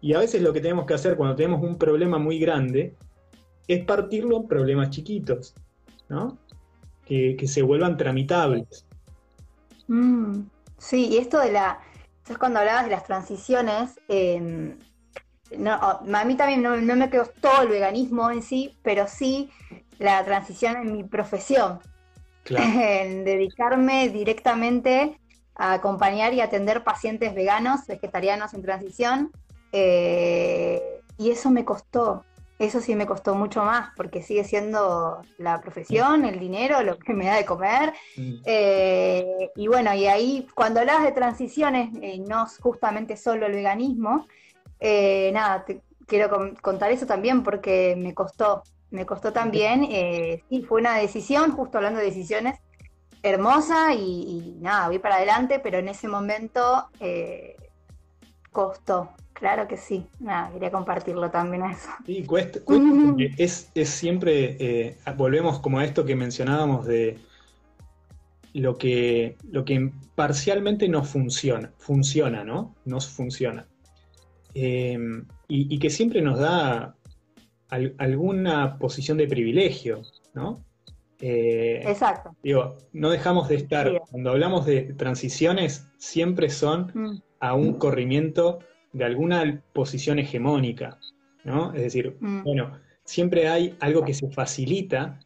Y 0.00 0.14
a 0.14 0.18
veces 0.18 0.42
lo 0.42 0.52
que 0.52 0.60
tenemos 0.60 0.86
que 0.86 0.94
hacer 0.94 1.16
cuando 1.16 1.36
tenemos 1.36 1.62
un 1.62 1.76
problema 1.76 2.18
muy 2.18 2.38
grande 2.38 2.94
es 3.68 3.84
partirlo 3.84 4.36
en 4.38 4.46
problemas 4.46 4.90
chiquitos, 4.90 5.54
¿no? 6.08 6.38
Que, 7.04 7.36
se 7.46 7.62
vuelvan 7.62 7.96
tramitables. 7.96 8.86
Mm, 9.88 10.42
sí, 10.78 11.08
y 11.08 11.16
esto 11.18 11.40
de 11.40 11.52
la. 11.52 11.80
Es 12.28 12.38
cuando 12.38 12.58
hablabas 12.58 12.84
de 12.84 12.90
las 12.90 13.04
transiciones. 13.04 13.98
no, 15.56 15.72
a 15.72 16.24
mí 16.24 16.34
también 16.34 16.62
no, 16.62 16.96
me 16.96 17.10
quedó 17.10 17.26
todo 17.40 17.62
el 17.62 17.68
veganismo 17.68 18.30
en 18.30 18.42
sí, 18.42 18.76
pero 18.82 19.06
sí 19.06 19.50
la 19.98 20.24
transición 20.24 20.76
en 20.76 20.92
mi 20.92 21.04
profesión. 21.04 21.80
En 22.48 23.24
dedicarme 23.24 24.08
directamente 24.08 25.18
a 25.56 25.72
acompañar 25.72 26.32
y 26.32 26.40
atender 26.40 26.84
pacientes 26.84 27.34
veganos, 27.34 27.86
vegetarianos 27.88 28.54
en 28.54 28.62
transición. 28.62 29.32
Eh, 29.72 30.80
y 31.18 31.30
eso 31.30 31.50
me 31.50 31.64
costó, 31.64 32.24
eso 32.58 32.80
sí 32.80 32.94
me 32.94 33.06
costó 33.06 33.34
mucho 33.34 33.62
más, 33.62 33.90
porque 33.96 34.22
sigue 34.22 34.44
siendo 34.44 35.22
la 35.38 35.60
profesión, 35.60 36.24
el 36.24 36.38
dinero, 36.38 36.82
lo 36.82 36.98
que 36.98 37.12
me 37.12 37.26
da 37.26 37.36
de 37.36 37.44
comer. 37.44 37.92
Mm. 38.16 38.34
Eh, 38.44 39.50
y 39.56 39.68
bueno, 39.68 39.94
y 39.94 40.06
ahí 40.06 40.46
cuando 40.54 40.80
hablas 40.80 41.02
de 41.02 41.12
transiciones, 41.12 41.90
eh, 42.00 42.18
no 42.18 42.46
justamente 42.60 43.16
solo 43.16 43.46
el 43.46 43.52
veganismo, 43.52 44.26
nada, 45.32 45.64
te 45.64 45.82
quiero 46.06 46.54
contar 46.62 46.90
eso 46.92 47.06
también 47.06 47.42
porque 47.42 47.94
me 47.96 48.14
costó, 48.14 48.62
me 48.90 49.04
costó 49.04 49.32
también, 49.32 49.86
sí, 50.48 50.62
fue 50.62 50.80
una 50.80 50.98
decisión, 50.98 51.52
justo 51.52 51.78
hablando 51.78 51.98
de 51.98 52.06
decisiones, 52.06 52.60
hermosa 53.28 53.94
y, 53.94 54.56
nada, 54.60 54.88
voy 54.88 54.98
para 54.98 55.16
adelante, 55.16 55.58
pero 55.58 55.78
en 55.78 55.88
ese 55.88 56.08
momento 56.08 56.88
eh, 57.00 57.56
costó. 58.56 59.10
Claro 59.34 59.68
que 59.68 59.76
sí, 59.76 60.06
nada, 60.18 60.50
quería 60.50 60.70
compartirlo 60.70 61.30
también 61.30 61.62
a 61.62 61.72
eso. 61.72 61.90
Sí, 62.06 62.24
cuesta, 62.24 62.58
es, 63.36 63.70
siempre, 63.84 64.56
eh, 64.58 64.96
volvemos 65.14 65.58
como 65.60 65.78
a 65.78 65.84
esto 65.84 66.06
que 66.06 66.16
mencionábamos 66.16 66.86
de 66.86 67.18
lo 68.54 68.78
que, 68.78 69.36
lo 69.50 69.66
que 69.66 69.92
parcialmente 70.14 70.88
no 70.88 71.04
funciona, 71.04 71.70
funciona, 71.76 72.44
¿no? 72.44 72.74
No 72.86 72.98
funciona. 72.98 73.66
Em, 74.54 75.26
y, 75.48 75.78
que 75.78 75.90
siempre 75.90 76.22
nos 76.22 76.38
da 76.38 76.96
alguna 77.68 78.78
posición 78.78 79.18
de 79.18 79.28
privilegio, 79.28 80.00
¿no? 80.32 80.64
Eh, 81.20 81.82
Exacto. 81.86 82.34
Digo, 82.42 82.78
no 82.94 83.10
dejamos 83.10 83.48
de 83.50 83.56
estar, 83.56 84.02
cuando 84.10 84.30
hablamos 84.30 84.64
de 84.64 84.94
transiciones, 84.94 85.86
siempre 85.98 86.48
son 86.48 86.90
mm. 86.94 87.25
A 87.40 87.54
un 87.54 87.74
corrimiento 87.74 88.60
de 88.92 89.04
alguna 89.04 89.62
posición 89.72 90.18
hegemónica, 90.18 90.98
¿no? 91.44 91.72
Es 91.74 91.82
decir, 91.82 92.16
mm. 92.20 92.44
bueno, 92.44 92.78
siempre 93.04 93.48
hay 93.48 93.76
algo 93.80 94.04
que 94.04 94.14
se 94.14 94.30
facilita 94.30 95.20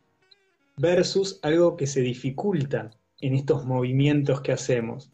versus 0.76 1.38
algo 1.42 1.76
que 1.76 1.86
se 1.86 2.00
dificulta 2.00 2.90
en 3.20 3.34
estos 3.34 3.64
movimientos 3.64 4.40
que 4.40 4.52
hacemos. 4.52 5.10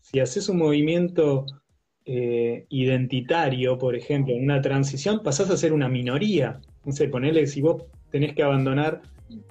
Si 0.00 0.20
haces 0.20 0.48
un 0.48 0.58
movimiento 0.58 1.46
eh, 2.04 2.66
identitario, 2.68 3.78
por 3.78 3.96
ejemplo, 3.96 4.34
en 4.34 4.44
una 4.44 4.60
transición, 4.60 5.22
pasás 5.22 5.50
a 5.50 5.56
ser 5.56 5.72
una 5.72 5.88
minoría. 5.88 6.60
No 6.84 6.92
sé, 6.92 7.08
ponele, 7.08 7.46
si 7.46 7.62
vos 7.62 7.84
tenés 8.10 8.34
que 8.34 8.42
abandonar 8.42 9.00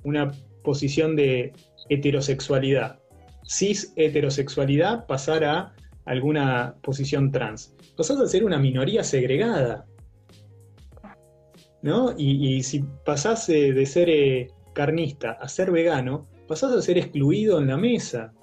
una 0.04 0.32
posición 0.64 1.16
de 1.16 1.54
heterosexualidad. 1.90 3.00
Cis 3.46 3.94
heterosexualidad 3.96 5.06
pasar 5.08 5.44
a 5.44 5.74
alguna 6.06 6.76
posición 6.82 7.32
trans. 7.32 7.76
Pasás 7.96 8.20
a 8.20 8.28
ser 8.28 8.44
una 8.44 8.60
minoría 8.60 9.04
segregada. 9.04 9.86
¿No? 11.82 12.14
Y, 12.18 12.64
si 12.64 12.84
pasás 13.06 13.50
eh, 13.50 13.74
de 13.74 13.86
ser 13.86 14.10
eh, 14.10 14.48
carnista 14.74 15.32
a 15.34 15.50
ser 15.50 15.70
vegano, 15.70 16.28
pasás 16.48 16.72
a 16.72 16.82
ser 16.82 16.98
excluido 16.98 17.60
en 17.60 17.68
la 17.68 17.78
mesa. 17.78 18.34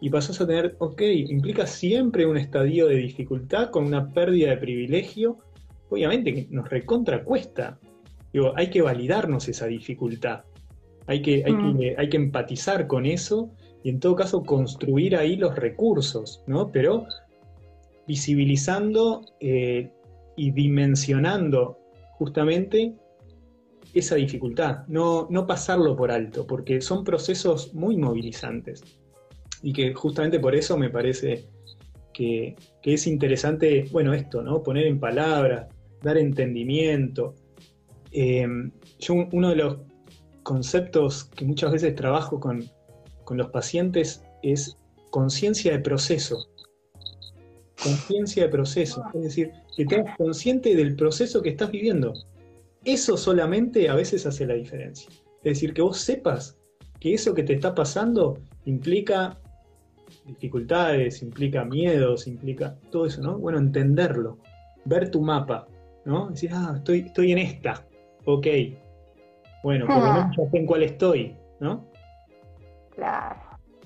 Y 0.00 0.10
pasás 0.10 0.40
a 0.40 0.46
tener, 0.46 0.76
ok, 0.78 1.00
implica 1.00 1.66
siempre 1.66 2.26
un 2.26 2.36
estadio 2.36 2.86
de 2.86 2.96
dificultad 2.96 3.70
con 3.70 3.86
una 3.86 4.12
pérdida 4.12 4.50
de 4.50 4.58
privilegio. 4.58 5.38
Obviamente 5.88 6.34
que 6.34 6.46
nos 6.50 6.68
recontra 6.68 7.24
cuesta. 7.24 7.78
Digo, 8.32 8.52
hay 8.56 8.70
que 8.70 8.82
validarnos 8.82 9.48
esa 9.48 9.66
dificultad. 9.66 10.44
Hay 11.06 11.22
que, 11.22 11.42
hay, 11.44 11.52
mm. 11.52 11.78
que, 11.78 11.94
hay 11.96 12.08
que 12.08 12.16
empatizar 12.16 12.86
con 12.86 13.06
eso 13.06 13.50
y 13.82 13.90
en 13.90 14.00
todo 14.00 14.16
caso 14.16 14.42
construir 14.42 15.16
ahí 15.16 15.36
los 15.36 15.54
recursos, 15.56 16.42
¿no? 16.46 16.70
Pero 16.72 17.06
visibilizando 18.06 19.24
eh, 19.40 19.90
y 20.36 20.50
dimensionando 20.50 21.78
justamente 22.18 22.94
esa 23.94 24.16
dificultad, 24.16 24.86
no, 24.88 25.26
no 25.30 25.46
pasarlo 25.46 25.96
por 25.96 26.10
alto, 26.10 26.46
porque 26.46 26.80
son 26.80 27.04
procesos 27.04 27.74
muy 27.74 27.96
movilizantes 27.96 28.82
y 29.62 29.72
que 29.72 29.94
justamente 29.94 30.38
por 30.38 30.54
eso 30.54 30.76
me 30.76 30.90
parece 30.90 31.46
que, 32.12 32.56
es 32.82 33.06
interesante, 33.06 33.86
bueno, 33.90 34.14
esto, 34.14 34.42
¿no? 34.42 34.62
Poner 34.62 34.86
en 34.86 34.98
palabras, 34.98 35.66
dar 36.02 36.16
entendimiento. 36.16 37.34
Eh, 38.12 38.46
yo 39.00 39.14
uno 39.32 39.50
de 39.50 39.56
los 39.56 39.78
conceptos 40.42 41.24
que 41.24 41.44
muchas 41.44 41.72
veces 41.72 41.94
trabajo 41.94 42.38
con, 42.40 42.64
los 43.34 43.50
pacientes 43.50 44.22
es 44.42 44.76
conciencia 45.10 45.72
de 45.72 45.80
proceso. 45.80 46.46
Conciencia 47.82 48.44
de 48.44 48.48
proceso. 48.48 49.04
Es 49.14 49.22
decir, 49.22 49.52
que 49.76 49.84
tengas 49.84 50.16
consciente 50.16 50.74
del 50.74 50.96
proceso 50.96 51.42
que 51.42 51.50
estás 51.50 51.70
viviendo. 51.70 52.14
Eso 52.84 53.16
solamente 53.16 53.88
a 53.88 53.94
veces 53.94 54.26
hace 54.26 54.46
la 54.46 54.54
diferencia. 54.54 55.08
Es 55.42 55.54
decir, 55.54 55.74
que 55.74 55.82
vos 55.82 55.98
sepas 55.98 56.56
que 57.00 57.14
eso 57.14 57.34
que 57.34 57.42
te 57.42 57.54
está 57.54 57.74
pasando 57.74 58.38
implica 58.64 59.38
dificultades, 60.24 61.22
implica 61.22 61.64
miedos, 61.64 62.26
implica 62.26 62.76
todo 62.90 63.06
eso, 63.06 63.20
¿no? 63.20 63.38
Bueno, 63.38 63.58
entenderlo, 63.58 64.38
ver 64.84 65.10
tu 65.10 65.20
mapa, 65.20 65.66
¿no? 66.04 66.30
Decir, 66.30 66.50
ah, 66.52 66.74
estoy, 66.76 67.00
estoy 67.00 67.32
en 67.32 67.38
esta, 67.38 67.84
ok, 68.24 68.46
bueno, 69.62 69.86
por 69.86 69.96
lo 69.96 70.12
menos 70.12 70.36
ya 70.36 70.50
sé 70.50 70.58
en 70.58 70.66
cuál 70.66 70.82
estoy, 70.84 71.36
¿no? 71.60 71.90
Claro, 72.96 73.36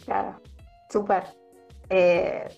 claro. 0.05 0.41
Súper. 0.89 1.25
Eh, 1.91 2.49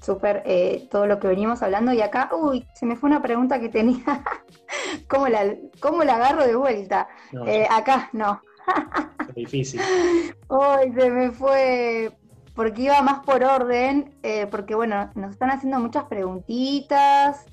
súper 0.00 0.42
eh, 0.44 0.86
todo 0.90 1.06
lo 1.06 1.18
que 1.18 1.28
venimos 1.28 1.62
hablando. 1.62 1.92
Y 1.92 2.00
acá, 2.00 2.30
uy, 2.34 2.66
se 2.74 2.86
me 2.86 2.96
fue 2.96 3.08
una 3.08 3.22
pregunta 3.22 3.58
que 3.58 3.68
tenía. 3.68 4.22
¿Cómo, 5.08 5.28
la, 5.28 5.56
¿Cómo 5.80 6.04
la 6.04 6.16
agarro 6.16 6.46
de 6.46 6.54
vuelta? 6.54 7.08
Eh, 7.46 7.66
acá, 7.70 8.10
no. 8.12 8.40
difícil. 9.34 9.80
Uy, 10.48 10.92
se 10.94 11.10
me 11.10 11.30
fue. 11.32 12.12
Porque 12.54 12.82
iba 12.82 13.00
más 13.00 13.24
por 13.24 13.42
orden, 13.42 14.14
porque 14.50 14.74
bueno, 14.74 15.10
nos 15.14 15.30
están 15.30 15.50
haciendo 15.50 15.80
muchas 15.80 16.04
preguntitas. 16.04 17.46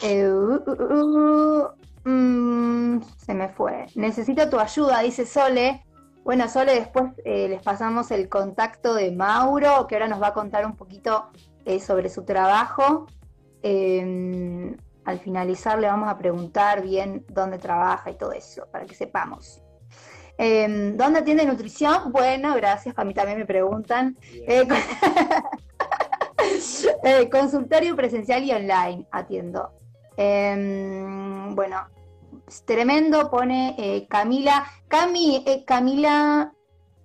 Uh, 0.00 0.60
uh, 0.64 1.64
uh, 1.64 1.68
Mm, 2.08 3.02
se 3.18 3.34
me 3.34 3.48
fue. 3.50 3.86
Necesito 3.94 4.48
tu 4.48 4.58
ayuda, 4.58 5.00
dice 5.00 5.26
Sole. 5.26 5.84
Bueno, 6.28 6.46
Sole, 6.46 6.74
después 6.74 7.06
eh, 7.24 7.48
les 7.48 7.62
pasamos 7.62 8.10
el 8.10 8.28
contacto 8.28 8.92
de 8.92 9.10
Mauro, 9.12 9.86
que 9.86 9.94
ahora 9.94 10.08
nos 10.08 10.20
va 10.20 10.26
a 10.26 10.34
contar 10.34 10.66
un 10.66 10.76
poquito 10.76 11.30
eh, 11.64 11.80
sobre 11.80 12.10
su 12.10 12.26
trabajo. 12.26 13.06
Em, 13.62 14.76
al 15.06 15.20
finalizar 15.20 15.78
le 15.78 15.86
vamos 15.86 16.06
a 16.10 16.18
preguntar 16.18 16.82
bien 16.82 17.24
dónde 17.30 17.56
trabaja 17.56 18.10
y 18.10 18.18
todo 18.18 18.32
eso, 18.32 18.66
para 18.70 18.84
que 18.84 18.94
sepamos. 18.94 19.62
Em, 20.36 20.98
¿Dónde 20.98 21.20
atiende 21.20 21.46
nutrición? 21.46 22.12
Bueno, 22.12 22.54
gracias, 22.56 22.94
a 22.98 23.04
mí 23.04 23.14
también 23.14 23.38
me 23.38 23.46
preguntan. 23.46 24.18
Eh, 27.04 27.28
consultorio 27.30 27.96
presencial 27.96 28.42
y 28.44 28.52
online 28.52 29.06
atiendo. 29.10 29.72
Em, 30.16 31.54
bueno, 31.54 31.86
tremendo, 32.64 33.30
pone 33.30 33.74
eh, 33.78 34.06
Camila. 34.08 34.66
Cami, 34.88 35.44
eh, 35.46 35.64
Camila 35.64 36.52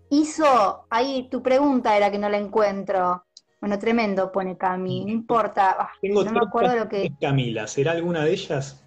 hizo, 0.10 0.86
ahí 0.90 1.28
tu 1.30 1.42
pregunta 1.42 1.96
era 1.98 2.12
que 2.12 2.18
no 2.18 2.30
la 2.30 2.38
encuentro. 2.38 3.26
Bueno, 3.60 3.80
tremendo, 3.80 4.32
pone 4.32 4.58
Cami, 4.58 5.06
no 5.06 5.12
importa. 5.12 5.76
Ah, 5.80 5.92
no 6.02 6.32
me 6.32 6.40
acuerdo 6.40 6.76
lo 6.76 6.90
que. 6.90 7.12
Camila, 7.20 7.68
¿será 7.68 7.92
alguna 7.92 8.24
de 8.24 8.32
ellas? 8.32 8.82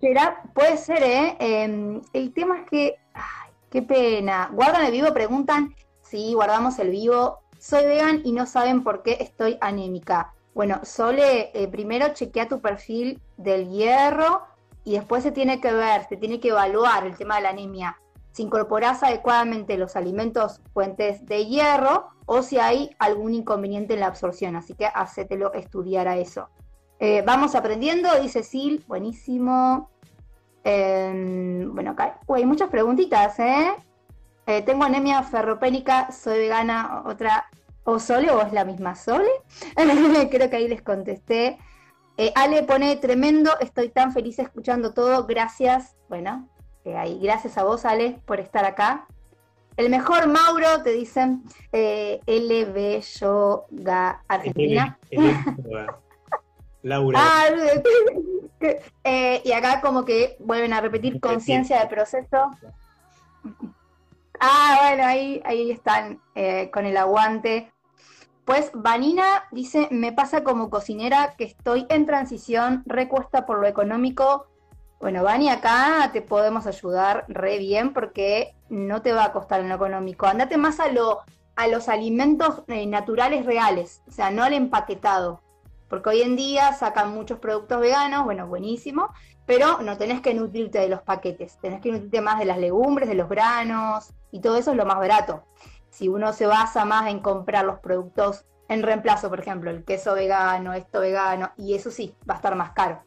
Será, 0.00 0.42
puede 0.52 0.76
ser, 0.76 1.02
¿eh? 1.02 1.36
Em, 1.38 2.00
el 2.12 2.32
tema 2.32 2.60
es 2.60 2.70
que. 2.70 2.96
qué 3.70 3.82
pena. 3.82 4.50
¿Guardan 4.52 4.86
el 4.86 4.92
vivo? 4.92 5.12
Preguntan. 5.12 5.74
Sí, 6.02 6.34
guardamos 6.34 6.78
el 6.78 6.90
vivo. 6.90 7.40
Soy 7.58 7.86
vegan 7.86 8.20
y 8.24 8.32
no 8.32 8.46
saben 8.46 8.82
por 8.82 9.02
qué 9.02 9.16
estoy 9.20 9.56
anémica. 9.60 10.34
Bueno, 10.54 10.80
Sole, 10.84 11.50
eh, 11.54 11.66
primero 11.68 12.08
chequea 12.12 12.48
tu 12.48 12.60
perfil 12.60 13.20
del 13.36 13.70
hierro 13.70 14.42
y 14.84 14.92
después 14.92 15.22
se 15.22 15.32
tiene 15.32 15.60
que 15.60 15.72
ver, 15.72 16.06
se 16.08 16.16
tiene 16.16 16.40
que 16.40 16.48
evaluar 16.48 17.06
el 17.06 17.16
tema 17.16 17.36
de 17.36 17.42
la 17.42 17.50
anemia. 17.50 17.96
Si 18.32 18.42
incorporas 18.42 19.02
adecuadamente 19.02 19.78
los 19.78 19.96
alimentos 19.96 20.60
fuentes 20.72 21.24
de 21.26 21.46
hierro 21.46 22.08
o 22.26 22.42
si 22.42 22.58
hay 22.58 22.90
algún 22.98 23.32
inconveniente 23.32 23.94
en 23.94 24.00
la 24.00 24.06
absorción. 24.06 24.56
Así 24.56 24.74
que 24.74 24.86
hacételo 24.86 25.52
estudiar 25.52 26.08
a 26.08 26.16
eso. 26.16 26.48
Eh, 26.98 27.22
vamos 27.26 27.54
aprendiendo, 27.54 28.08
dice 28.20 28.42
Sil, 28.42 28.84
buenísimo. 28.86 29.90
Em, 30.64 31.72
bueno, 31.74 31.92
acá 31.92 32.20
hay 32.28 32.46
muchas 32.46 32.70
preguntitas, 32.70 33.38
¿eh? 33.38 33.72
¿eh? 34.46 34.62
Tengo 34.62 34.84
anemia 34.84 35.22
ferropénica, 35.22 36.10
soy 36.10 36.38
vegana, 36.38 37.02
otra, 37.06 37.48
o 37.84 37.98
Sole, 37.98 38.30
o 38.30 38.40
es 38.40 38.52
la 38.52 38.64
misma 38.64 38.94
Sole. 38.94 39.30
Creo 40.30 40.50
que 40.50 40.56
ahí 40.56 40.68
les 40.68 40.82
contesté. 40.82 41.58
Eh, 42.16 42.32
Ale 42.34 42.62
pone 42.62 42.96
tremendo, 42.96 43.50
estoy 43.60 43.88
tan 43.88 44.12
feliz 44.12 44.38
escuchando 44.38 44.94
todo, 44.94 45.26
gracias. 45.26 45.96
Bueno, 46.08 46.48
ahí, 46.96 47.18
gracias 47.20 47.58
a 47.58 47.64
vos, 47.64 47.84
Ale, 47.84 48.20
por 48.24 48.40
estar 48.40 48.64
acá. 48.64 49.06
El 49.76 49.90
mejor 49.90 50.28
Mauro, 50.28 50.82
te 50.84 50.92
dicen, 50.92 51.42
LB 51.72 53.00
Yoga 53.20 54.22
Argentina. 54.28 54.98
Laura. 55.10 55.98
Ah, 57.16 57.46
eh, 59.04 59.42
y 59.44 59.52
acá 59.52 59.80
como 59.80 60.04
que 60.04 60.36
vuelven 60.38 60.72
a 60.72 60.80
repetir 60.80 61.20
conciencia 61.20 61.80
de 61.80 61.86
proceso. 61.86 62.50
Ah, 64.40 64.78
bueno, 64.82 65.04
ahí, 65.04 65.40
ahí 65.44 65.70
están 65.70 66.20
eh, 66.34 66.70
con 66.70 66.86
el 66.86 66.96
aguante. 66.96 67.72
Pues 68.44 68.70
Vanina 68.74 69.44
dice, 69.52 69.88
me 69.90 70.12
pasa 70.12 70.44
como 70.44 70.68
cocinera 70.68 71.34
que 71.36 71.44
estoy 71.44 71.86
en 71.88 72.04
transición, 72.04 72.82
recuesta 72.84 73.46
por 73.46 73.60
lo 73.60 73.66
económico. 73.66 74.46
Bueno, 75.00 75.22
Vani, 75.22 75.48
acá 75.48 76.10
te 76.12 76.20
podemos 76.20 76.66
ayudar 76.66 77.24
re 77.28 77.58
bien 77.58 77.94
porque 77.94 78.54
no 78.68 79.00
te 79.00 79.12
va 79.12 79.24
a 79.24 79.32
costar 79.32 79.60
en 79.60 79.70
lo 79.70 79.76
económico. 79.76 80.26
Andate 80.26 80.58
más 80.58 80.78
a, 80.78 80.88
lo, 80.88 81.20
a 81.56 81.68
los 81.68 81.88
alimentos 81.88 82.64
eh, 82.68 82.86
naturales 82.86 83.46
reales, 83.46 84.02
o 84.08 84.10
sea, 84.10 84.30
no 84.30 84.42
al 84.44 84.52
empaquetado. 84.52 85.40
Porque 85.88 86.10
hoy 86.10 86.22
en 86.22 86.36
día 86.36 86.72
sacan 86.74 87.14
muchos 87.14 87.38
productos 87.38 87.80
veganos, 87.80 88.24
bueno, 88.24 88.46
buenísimo, 88.46 89.08
pero 89.46 89.80
no 89.80 89.96
tenés 89.96 90.20
que 90.20 90.34
nutrirte 90.34 90.80
de 90.80 90.88
los 90.88 91.02
paquetes, 91.02 91.58
tenés 91.62 91.80
que 91.80 91.92
nutrirte 91.92 92.20
más 92.20 92.38
de 92.38 92.46
las 92.46 92.58
legumbres, 92.58 93.08
de 93.08 93.14
los 93.14 93.28
granos, 93.28 94.12
y 94.30 94.40
todo 94.40 94.56
eso 94.56 94.72
es 94.72 94.76
lo 94.76 94.86
más 94.86 94.98
barato. 94.98 95.44
Si 95.94 96.08
uno 96.08 96.32
se 96.32 96.46
basa 96.46 96.84
más 96.84 97.08
en 97.08 97.20
comprar 97.20 97.64
los 97.64 97.78
productos 97.78 98.44
en 98.68 98.82
reemplazo, 98.82 99.28
por 99.28 99.38
ejemplo, 99.38 99.70
el 99.70 99.84
queso 99.84 100.12
vegano, 100.14 100.72
esto 100.72 100.98
vegano, 100.98 101.52
y 101.56 101.74
eso 101.74 101.92
sí, 101.92 102.16
va 102.28 102.34
a 102.34 102.36
estar 102.38 102.56
más 102.56 102.72
caro. 102.72 103.00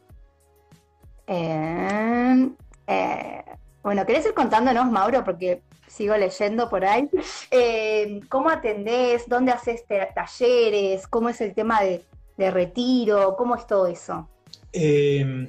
Eh, 1.26 2.48
eh, 2.86 3.44
bueno, 3.82 4.06
¿querés 4.06 4.24
ir 4.24 4.32
contándonos, 4.32 4.90
Mauro? 4.90 5.22
Porque 5.22 5.60
sigo 5.86 6.16
leyendo 6.16 6.70
por 6.70 6.86
ahí. 6.86 7.10
Eh, 7.50 8.20
¿Cómo 8.30 8.48
atendés? 8.48 9.28
¿Dónde 9.28 9.52
haces 9.52 9.84
talleres? 10.14 11.06
¿Cómo 11.08 11.28
es 11.28 11.42
el 11.42 11.52
tema 11.52 11.82
de, 11.82 12.02
de 12.38 12.50
retiro? 12.50 13.36
¿Cómo 13.36 13.54
es 13.54 13.66
todo 13.66 13.86
eso? 13.86 14.26
Eh, 14.72 15.46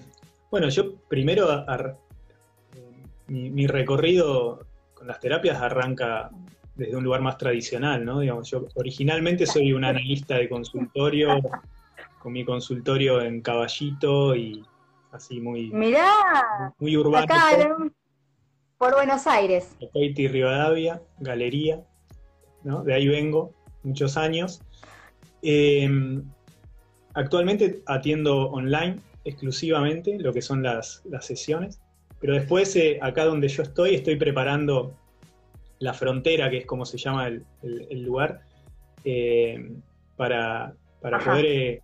bueno, 0.52 0.68
yo 0.68 0.96
primero, 1.08 1.66
mi, 3.28 3.66
recorrido 3.66 4.66
con 4.94 5.08
las 5.08 5.22
terapias 5.22 5.62
arranca 5.62 6.32
desde 6.80 6.96
un 6.96 7.04
lugar 7.04 7.22
más 7.22 7.38
tradicional, 7.38 8.04
¿no? 8.04 8.20
Digamos, 8.22 8.50
yo 8.50 8.68
originalmente 8.76 9.46
soy 9.46 9.74
un 9.74 9.84
analista 9.84 10.36
de 10.36 10.50
consultorio, 10.50 11.40
con 12.20 12.34
mi 12.34 12.44
consultorio 12.44 13.22
en 13.22 13.42
Caballito 13.42 14.36
y 14.36 14.66
así 15.12 15.40
muy, 15.40 15.70
Mirá, 15.72 16.74
muy 16.80 16.98
urbano. 16.98 17.26
Acá, 17.26 17.78
por 18.78 18.96
Buenos 18.96 19.28
Aires. 19.28 19.76
Coiti 19.92 20.28
Rivadavia, 20.28 21.02
Galería, 21.20 21.84
¿no? 22.64 22.84
De 22.84 22.94
ahí 22.94 23.08
vengo, 23.08 23.54
muchos 23.84 24.18
años. 24.18 24.62
Eh, 25.42 26.22
Actualmente 27.14 27.82
atiendo 27.86 28.50
online 28.50 29.00
exclusivamente 29.26 30.18
lo 30.20 30.32
que 30.32 30.42
son 30.42 30.64
las, 30.64 31.04
sesiones, 31.22 31.82
pero 32.22 32.34
después 32.34 32.76
eh, 32.76 33.00
acá 33.02 33.26
donde 33.26 33.48
yo 33.48 33.64
estoy 33.64 33.96
estoy 33.96 34.16
preparando 34.16 34.96
la 35.80 35.94
frontera, 35.94 36.50
que 36.50 36.58
es 36.58 36.66
como 36.66 36.86
se 36.86 36.98
llama 36.98 37.28
el, 37.28 38.04
lugar, 38.04 38.42
eh, 39.04 39.72
para, 40.16 40.76
poder 41.02 41.46
eh, 41.46 41.82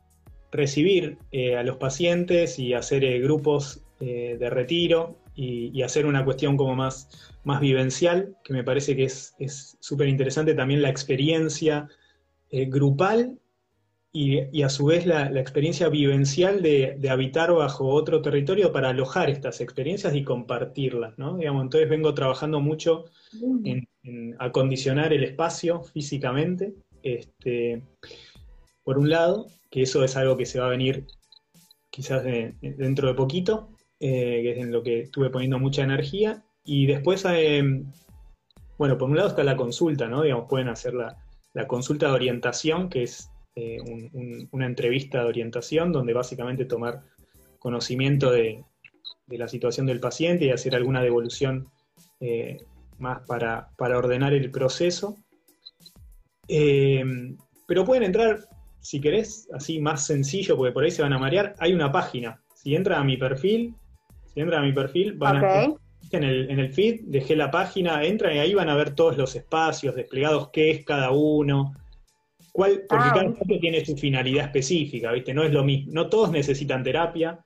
recibir 0.52 1.18
a 1.58 1.64
los 1.64 1.78
pacientes 1.78 2.60
y 2.60 2.74
hacer 2.74 3.22
grupos 3.22 3.82
de 4.00 4.50
retiro 4.50 5.18
y, 5.36 5.82
hacer 5.82 6.06
una 6.06 6.24
cuestión 6.24 6.58
como 6.58 6.76
más, 6.76 7.10
más 7.44 7.62
vivencial, 7.62 8.36
que 8.44 8.54
me 8.54 8.64
parece 8.64 8.96
que 8.96 9.06
es 9.06 9.78
súper 9.80 10.10
interesante 10.10 10.54
también 10.54 10.82
la 10.82 10.90
experiencia 10.90 11.88
grupal 12.52 13.40
y, 14.18 14.64
a 14.64 14.70
su 14.70 14.86
vez 14.86 15.06
la, 15.06 15.28
experiencia 15.38 15.90
vivencial 15.90 16.62
de, 16.62 16.98
habitar 17.10 17.52
bajo 17.52 17.90
otro 17.90 18.22
territorio 18.22 18.72
para 18.72 18.90
alojar 18.90 19.30
estas 19.30 19.60
experiencias 19.60 20.16
y 20.16 20.24
compartirlas, 20.24 21.18
¿no? 21.18 21.36
Digamos, 21.36 21.64
entonces 21.64 21.90
vengo 21.90 22.14
trabajando 22.14 22.62
mucho 22.62 23.06
en, 23.66 23.86
acondicionar 24.40 25.12
el 25.12 25.26
espacio 25.26 25.84
físicamente, 25.84 26.76
este, 27.04 27.84
por 28.86 28.98
un 28.98 29.10
lado, 29.10 29.48
que 29.70 29.82
eso 29.82 30.02
es 30.06 30.16
algo 30.16 30.38
que 30.38 30.46
se 30.46 30.62
va 30.62 30.68
a 30.68 30.70
venir 30.70 31.06
quizás 31.90 32.24
dentro 32.24 33.10
de 33.10 33.16
poquito, 33.16 33.68
eh, 34.00 34.40
que 34.44 34.52
es 34.52 34.58
en 34.60 34.72
lo 34.72 34.82
que 34.82 35.02
estuve 35.02 35.30
poniendo 35.30 35.60
mucha 35.60 35.84
energía, 35.84 36.46
y 36.64 36.86
después, 36.86 37.26
eh, 37.30 37.84
bueno, 38.78 38.98
por 38.98 39.10
un 39.10 39.18
lado 39.18 39.28
está 39.28 39.44
la 39.44 39.58
consulta, 39.58 40.08
¿no? 40.08 40.22
Digamos, 40.22 40.46
pueden 40.48 40.70
hacer 40.70 40.94
la, 40.94 41.18
la 41.54 41.68
consulta 41.68 42.08
de 42.08 42.14
orientación, 42.14 42.88
que 42.88 43.04
es 43.04 43.30
eh, 43.56 43.78
una 44.52 44.66
entrevista 44.66 45.22
de 45.22 45.30
orientación 45.30 45.94
donde 45.94 46.14
básicamente 46.14 46.66
tomar 46.66 47.04
conocimiento 47.58 48.30
de, 48.30 48.64
la 49.28 49.48
situación 49.48 49.86
del 49.86 50.02
paciente 50.02 50.46
y 50.46 50.52
hacer 50.52 50.76
alguna 50.76 51.02
devolución 51.02 51.70
eh, 52.20 52.58
más 52.98 53.22
para, 53.26 53.70
ordenar 53.78 54.34
el 54.34 54.52
proceso. 54.52 55.18
Eh, 56.48 57.04
pero 57.66 57.86
pueden 57.86 58.04
entrar, 58.04 58.40
si 58.82 59.00
querés, 59.00 59.48
así 59.54 59.80
más 59.80 60.06
sencillo, 60.06 60.58
porque 60.58 60.74
por 60.74 60.84
ahí 60.84 60.92
se 60.92 61.02
van 61.02 61.14
a 61.14 61.20
marear. 61.20 61.56
Hay 61.60 61.74
una 61.74 61.92
página. 61.92 62.42
Si 62.54 62.76
entran 62.76 63.02
a 63.02 63.04
mi 63.06 63.16
perfil, 63.16 63.74
si 64.34 64.42
entran 64.42 64.64
a 64.64 64.66
mi 64.66 64.74
perfil, 64.74 65.14
van 65.14 65.38
a 65.38 65.76
en 66.12 66.24
el, 66.24 66.50
en 66.52 66.60
el 66.60 66.72
feed, 66.74 67.02
dejé 67.06 67.36
la 67.36 67.52
página, 67.52 68.04
entran 68.04 68.36
y 68.36 68.40
ahí 68.40 68.54
van 68.54 68.70
a 68.70 68.76
ver 68.76 68.94
todos 68.96 69.18
los 69.18 69.36
espacios 69.36 69.96
desplegados, 69.96 70.50
qué 70.50 70.72
es 70.72 70.86
cada 70.86 71.12
uno, 71.12 71.74
porque 72.56 72.86
ah, 72.90 73.12
cada 73.14 73.26
uno 73.26 73.60
tiene 73.60 73.86
su 73.86 73.98
finalidad 73.98 74.46
específica, 74.46 75.12
¿viste? 75.12 75.34
No 75.34 75.44
es 75.44 75.52
lo 75.52 75.64
mismo. 75.64 75.92
No 75.94 76.10
todos 76.10 76.32
necesitan 76.32 76.84
terapia. 76.84 77.44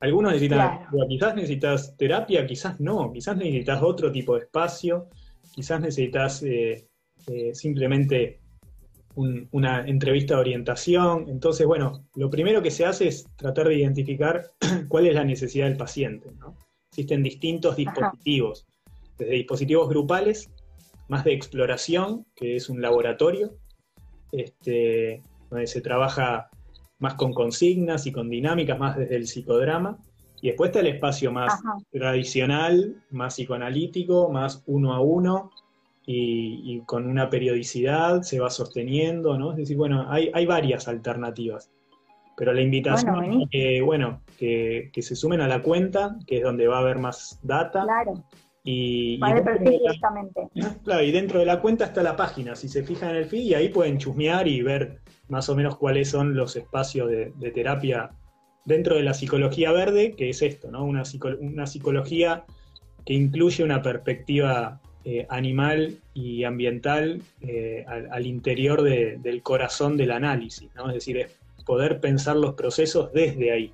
Algunos 0.00 0.32
necesitan, 0.32 0.86
quizás 1.08 1.34
necesitas 1.34 1.96
terapia, 1.96 2.46
quizás 2.46 2.80
no, 2.80 3.12
quizás 3.12 3.36
necesitas 3.36 3.82
otro 3.82 4.10
tipo 4.10 4.34
de 4.34 4.40
espacio, 4.40 5.08
quizás 5.52 5.80
necesitas 5.80 6.42
eh, 6.42 6.88
eh, 7.26 7.54
simplemente 7.54 8.40
una 9.14 9.86
entrevista 9.86 10.34
de 10.34 10.40
orientación. 10.40 11.26
Entonces, 11.28 11.66
bueno, 11.66 12.06
lo 12.14 12.30
primero 12.30 12.62
que 12.62 12.70
se 12.70 12.86
hace 12.86 13.08
es 13.08 13.26
tratar 13.36 13.68
de 13.68 13.76
identificar 13.76 14.50
cuál 14.88 15.06
es 15.06 15.14
la 15.14 15.24
necesidad 15.24 15.66
del 15.66 15.76
paciente. 15.76 16.30
Existen 16.90 17.22
distintos 17.22 17.76
dispositivos, 17.76 18.66
desde 19.18 19.34
dispositivos 19.34 19.88
grupales, 19.88 20.50
más 21.08 21.24
de 21.24 21.34
exploración, 21.34 22.24
que 22.34 22.56
es 22.56 22.70
un 22.70 22.80
laboratorio, 22.80 23.59
este, 24.32 25.22
donde 25.50 25.66
se 25.66 25.80
trabaja 25.80 26.50
más 26.98 27.14
con 27.14 27.32
consignas 27.32 28.06
y 28.06 28.12
con 28.12 28.28
dinámicas, 28.28 28.78
más 28.78 28.96
desde 28.96 29.16
el 29.16 29.26
psicodrama. 29.26 29.98
Y 30.42 30.48
después 30.48 30.68
está 30.68 30.80
el 30.80 30.86
espacio 30.86 31.32
más 31.32 31.60
tradicional, 31.90 33.02
más 33.10 33.34
psicoanalítico, 33.34 34.30
más 34.30 34.62
uno 34.66 34.94
a 34.94 35.00
uno, 35.00 35.50
y, 36.06 36.80
con 36.86 37.06
una 37.06 37.30
periodicidad 37.30 38.22
se 38.22 38.40
va 38.40 38.50
sosteniendo, 38.50 39.38
¿no? 39.38 39.52
Es 39.52 39.58
decir, 39.58 39.76
bueno, 39.76 40.06
hay, 40.08 40.46
varias 40.46 40.88
alternativas. 40.88 41.70
Pero 42.36 42.52
la 42.52 42.62
invitación 42.62 43.42
es 43.42 43.48
que, 43.50 43.82
bueno, 43.82 44.22
que, 44.38 44.90
que, 44.92 45.02
se 45.02 45.14
sumen 45.14 45.40
a 45.40 45.46
la 45.46 45.62
cuenta, 45.62 46.16
que 46.26 46.38
es 46.38 46.42
donde 46.42 46.66
va 46.66 46.78
a 46.78 46.80
haber 46.80 46.98
más 46.98 47.38
data. 47.42 47.84
Claro. 47.84 48.14
Y, 48.62 49.18
Claro, 50.84 51.02
y 51.02 51.10
dentro 51.10 51.38
de 51.38 51.46
la 51.46 51.60
cuenta 51.60 51.86
está 51.86 52.02
la 52.02 52.16
página, 52.16 52.54
si 52.54 52.68
se 52.68 52.82
fijan 52.82 53.10
en 53.10 53.16
el 53.16 53.24
feed, 53.24 53.42
y 53.42 53.54
ahí 53.54 53.68
pueden 53.70 53.98
chusmear 53.98 54.46
y 54.46 54.62
ver 54.62 54.98
más 55.28 55.48
o 55.48 55.56
menos 55.56 55.76
cuáles 55.76 56.10
son 56.10 56.34
los 56.34 56.56
espacios 56.56 57.08
de, 57.08 57.32
terapia 57.54 58.10
dentro 58.64 58.96
de 58.96 59.02
la 59.02 59.14
psicología 59.14 59.72
verde, 59.72 60.12
que 60.12 60.28
es 60.30 60.42
esto, 60.42 60.70
¿no? 60.70 60.84
Una, 60.84 61.04
una 61.40 61.66
psicología 61.66 62.44
que 63.06 63.14
incluye 63.14 63.64
una 63.64 63.80
perspectiva 63.80 64.80
eh, 65.04 65.26
animal 65.30 65.96
y 66.12 66.44
ambiental 66.44 67.22
eh, 67.40 67.86
al, 67.88 68.26
interior 68.26 68.82
del 68.82 69.42
corazón 69.42 69.96
del 69.96 70.10
análisis, 70.10 70.70
¿no? 70.74 70.88
Es 70.88 70.94
decir, 70.94 71.16
es 71.16 71.32
poder 71.64 72.00
pensar 72.00 72.36
los 72.36 72.54
procesos 72.54 73.10
desde 73.12 73.50
ahí. 73.50 73.72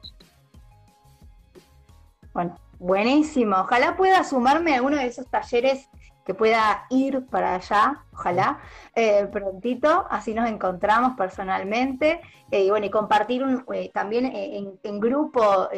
Bueno, 2.32 2.56
buenísimo. 2.78 3.56
Ojalá 3.56 3.96
pueda 3.96 4.24
sumarme 4.24 4.76
a 4.76 4.82
uno 4.82 4.96
de 4.96 5.06
esos 5.06 5.28
talleres 5.28 5.88
que 6.26 6.34
pueda 6.34 6.86
ir 6.90 7.24
para 7.26 7.54
allá, 7.54 8.04
ojalá, 8.12 8.58
eh, 8.96 9.28
prontito, 9.30 10.06
así 10.10 10.34
nos 10.34 10.48
encontramos 10.48 11.16
personalmente, 11.16 12.20
eh, 12.50 12.64
y 12.64 12.70
bueno, 12.70 12.86
y 12.86 12.90
compartir 12.90 13.44
eh, 13.72 13.90
también 13.94 14.32
en, 14.34 15.00
grupo, 15.00 15.68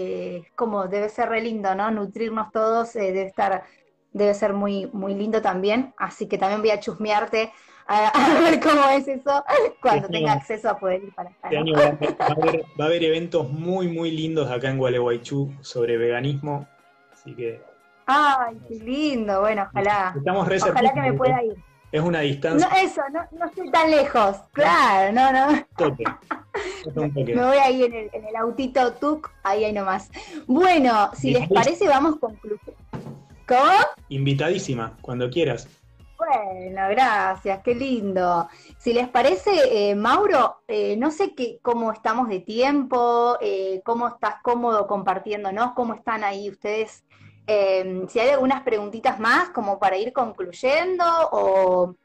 como 0.57 0.89
debe 0.89 1.11
ser 1.11 1.29
re 1.29 1.43
lindo, 1.43 1.75
¿no? 1.75 1.91
Nutrirnos 1.91 2.51
todos, 2.51 2.95
debe 2.95 3.25
estar, 3.25 3.65
debe 4.13 4.33
ser 4.33 4.55
muy, 4.55 4.87
muy 4.95 5.15
lindo 5.15 5.43
también, 5.43 5.93
así 5.99 6.27
que 6.27 6.39
también 6.39 6.63
voy 6.63 6.71
a 6.71 6.81
chusmearte 6.81 7.53
a, 7.89 8.13
ver 8.41 8.61
cómo 8.61 8.89
es 8.91 9.09
eso 9.09 9.45
cuando 9.81 10.07
este 10.07 10.19
tenga 10.19 10.33
acceso 10.33 10.71
a 10.71 10.79
poder 10.79 11.05
ir 11.05 11.15
para 11.15 11.31
allá. 11.31 11.39
Este 11.45 11.57
año 11.59 11.75
va, 12.81 12.85
a 12.85 12.87
haber, 12.87 13.05
eventos 13.05 13.51
muy, 13.51 13.89
muy 13.89 14.11
lindos 14.11 14.51
acá 14.51 14.71
en 14.71 14.79
Gualeguaychú 14.79 15.53
sobre 15.61 15.97
veganismo, 15.97 16.69
así 17.19 17.35
que 17.35 17.61
Ay, 18.11 18.59
qué 18.67 18.75
lindo. 18.77 19.41
Bueno, 19.41 19.69
ojalá. 19.71 20.15
Estamos 20.17 20.49
ojalá 20.49 20.95
que 20.95 21.01
me 21.01 21.13
pueda 21.13 21.45
ir. 21.45 21.57
Es 21.93 22.01
una 22.01 22.21
distancia. 22.21 22.67
No, 22.67 22.77
eso, 22.77 23.03
no, 23.13 23.21
no 23.39 23.47
estoy 23.47 23.71
tan 23.71 23.91
lejos. 23.91 24.37
Claro, 24.53 25.13
no, 25.13 25.31
no. 25.31 25.67
me 27.13 27.35
voy 27.35 27.57
ahí 27.59 27.85
en 27.85 27.95
el, 27.95 28.11
en 28.13 28.25
el 28.25 28.37
autito 28.37 28.95
TUC, 28.95 29.31
ahí, 29.43 29.65
ahí 29.65 29.73
nomás. 29.75 30.11
Bueno, 30.47 31.11
si 31.15 31.33
les 31.33 31.49
parece, 31.51 31.87
vamos 31.87 32.17
concluyendo. 32.19 32.73
¿Cómo? 33.47 33.73
Invitadísima, 34.09 34.97
cuando 35.03 35.29
quieras. 35.29 35.69
Bueno, 36.19 36.89
gracias, 36.91 37.61
qué 37.63 37.75
lindo. 37.75 38.49
Si 38.79 38.93
les 38.93 39.09
parece, 39.09 39.51
eh, 39.91 39.95
Mauro, 39.95 40.63
eh, 40.67 40.97
no 40.97 41.11
sé 41.11 41.35
qué, 41.35 41.59
cómo 41.63 41.93
estamos 41.93 42.29
de 42.29 42.41
tiempo, 42.41 43.37
eh, 43.41 43.83
cómo 43.85 44.09
estás 44.09 44.37
cómodo 44.43 44.87
compartiéndonos, 44.87 45.73
cómo 45.73 45.95
están 45.95 46.25
ahí 46.25 46.51
ustedes 46.51 47.05
Em, 47.51 48.07
si 48.09 48.21
hay 48.21 48.29
algunas 48.29 48.63
preguntitas 48.63 49.19
más 49.19 49.49
como 49.51 49.79
para 49.79 49.97
ir 49.97 50.13
concluyendo 50.13 51.05
o... 51.33 51.97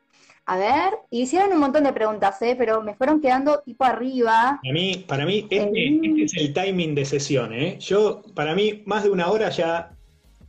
A 0.46 0.58
ver, 0.58 1.00
hicieron 1.10 1.54
un 1.54 1.60
montón 1.60 1.86
de 1.86 1.94
preguntas, 1.94 2.42
¿eh? 2.42 2.56
pero 2.58 2.82
me 2.82 2.96
fueron 2.96 3.22
quedando 3.22 3.62
tipo 3.62 3.86
arriba. 3.86 4.60
Para 4.62 4.74
mí, 4.74 5.06
para 5.08 5.26
mí 5.26 5.48
este, 5.50 5.64
este 5.64 6.24
es 6.24 6.34
el 6.36 6.54
timing 6.54 6.96
de 6.96 7.06
sesión, 7.06 7.54
¿eh? 7.54 7.78
Yo, 7.80 8.22
para 8.36 8.54
mí, 8.54 8.84
más 8.86 9.04
de 9.04 9.10
una 9.10 9.30
hora 9.32 9.50
ya 9.50 9.94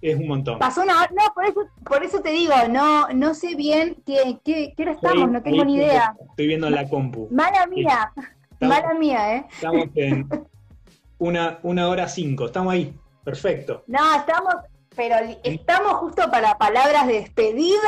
es 0.01 0.17
un 0.17 0.27
montón. 0.27 0.59
Pasó 0.59 0.83
una 0.83 0.99
hora, 0.99 1.11
no, 1.15 1.33
por 1.33 1.45
eso, 1.45 1.61
por 1.85 2.03
eso 2.03 2.21
te 2.21 2.31
digo, 2.31 2.53
no, 2.71 3.09
no 3.11 3.35
sé 3.35 3.55
bien 3.55 3.97
qué, 4.05 4.41
qué, 4.45 4.75
hora 4.79 4.93
estamos, 4.93 5.31
no 5.31 5.43
tengo 5.43 5.65
ni 5.65 5.77
idea. 5.77 6.17
Estoy 6.31 6.49
viendo 6.49 6.69
la 6.71 6.89
compu. 6.89 7.29
Mala 7.31 7.65
mía, 7.69 8.13
mala 8.61 8.95
mía, 8.95 9.37
¿eh? 9.37 9.47
Estamos 9.49 9.89
en 9.95 10.29
una, 11.19 11.61
una 11.63 11.89
hora 11.89 12.09
cinco, 12.09 12.47
estamos 12.47 12.73
ahí, 12.73 12.93
perfecto. 13.23 13.85
No, 13.87 14.17
estamos, 14.17 14.55
pero 14.97 15.17
estamos 15.43 15.95
justo 15.95 16.31
para 16.31 16.57
palabras 16.59 17.07
de 17.07 17.15
despedida. 17.15 17.79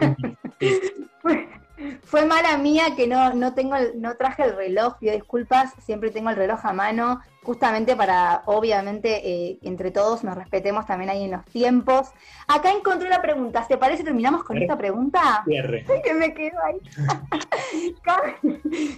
fue, 2.02 2.24
mala 2.24 2.56
mía 2.56 2.94
que 2.96 3.06
no, 3.06 3.34
no 3.34 3.54
tengo 3.54 3.76
no 3.96 4.16
traje 4.16 4.44
el 4.44 4.56
reloj, 4.56 4.96
pido 4.98 5.14
disculpas, 5.14 5.72
siempre 5.84 6.10
tengo 6.10 6.30
el 6.30 6.36
reloj 6.36 6.64
a 6.64 6.72
mano, 6.72 7.20
justamente 7.42 7.94
para, 7.94 8.42
obviamente, 8.46 9.28
eh, 9.28 9.58
entre 9.62 9.90
todos 9.90 10.24
nos 10.24 10.36
respetemos 10.36 10.86
también 10.86 11.10
ahí 11.10 11.24
en 11.24 11.32
los 11.32 11.44
tiempos. 11.46 12.10
Acá 12.46 12.72
encontré 12.72 13.08
la 13.08 13.22
pregunta, 13.22 13.66
¿te 13.66 13.76
parece 13.76 14.04
terminamos 14.04 14.44
con 14.44 14.56
esta 14.58 14.76
pregunta? 14.76 15.42
Cierre. 15.44 15.84
Que 16.04 16.14
me 16.14 16.34
quedo 16.34 16.58
ahí. 16.62 16.80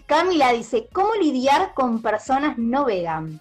Camila 0.06 0.52
dice, 0.52 0.88
¿cómo 0.92 1.14
lidiar 1.14 1.72
con 1.74 2.02
personas 2.02 2.58
no 2.58 2.84
vegan? 2.84 3.40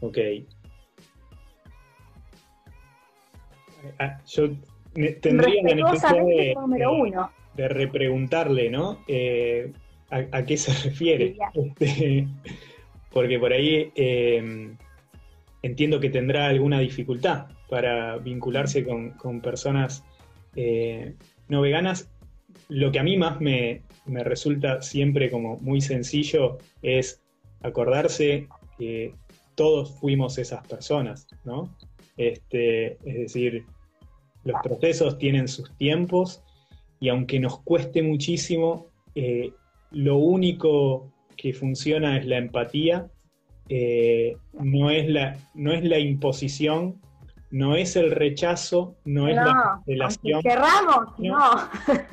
Ok, 0.00 0.18
Ah, 3.98 4.20
yo 4.26 4.50
tendría 5.20 5.62
la 5.62 5.74
necesidad 5.74 6.24
de, 7.56 7.68
repreguntarle, 7.68 8.70
¿no? 8.70 9.04
Eh, 9.06 9.72
a, 10.10 10.44
qué 10.44 10.56
se 10.56 10.72
refiere? 10.88 11.36
Este, 11.54 12.28
porque 13.12 13.38
por 13.38 13.52
ahí 13.52 13.92
em, 13.94 14.76
entiendo 15.62 16.00
que 16.00 16.10
tendrá 16.10 16.46
alguna 16.46 16.80
dificultad 16.80 17.46
para 17.68 18.18
vincularse 18.18 18.84
con, 18.84 19.40
personas 19.40 20.04
eh, 20.56 21.14
no 21.48 21.60
veganas. 21.60 22.10
Lo 22.68 22.92
que 22.92 23.00
a 23.00 23.02
mí 23.02 23.16
más 23.16 23.40
me, 23.40 23.82
me 24.06 24.22
resulta 24.22 24.80
siempre 24.82 25.30
como 25.30 25.56
muy 25.58 25.80
sencillo 25.80 26.58
es 26.82 27.22
acordarse 27.62 28.48
que 28.78 29.14
todos 29.54 29.98
fuimos 29.98 30.38
esas 30.38 30.66
personas, 30.66 31.26
¿no? 31.44 31.74
Este, 32.16 32.92
es 33.04 33.14
decir, 33.14 33.64
los 34.44 34.60
procesos 34.62 35.18
tienen 35.18 35.48
sus 35.48 35.74
tiempos 35.76 36.42
y 37.00 37.08
aunque 37.08 37.40
nos 37.40 37.60
cueste 37.60 38.02
muchísimo, 38.02 38.86
eh, 39.14 39.52
lo 39.90 40.16
único 40.16 41.12
que 41.36 41.52
funciona 41.52 42.18
es 42.18 42.26
la 42.26 42.38
empatía, 42.38 43.10
eh, 43.68 44.36
no, 44.52 44.90
es 44.90 45.08
la, 45.08 45.36
no 45.54 45.72
es 45.72 45.84
la 45.84 45.98
imposición, 45.98 47.00
no 47.50 47.76
es 47.76 47.96
el 47.96 48.10
rechazo, 48.10 48.96
no 49.04 49.28
es 49.28 49.36
la 49.36 49.52
cancelación. 49.84 50.42
Querramos, 50.42 51.18
no. 51.18 51.38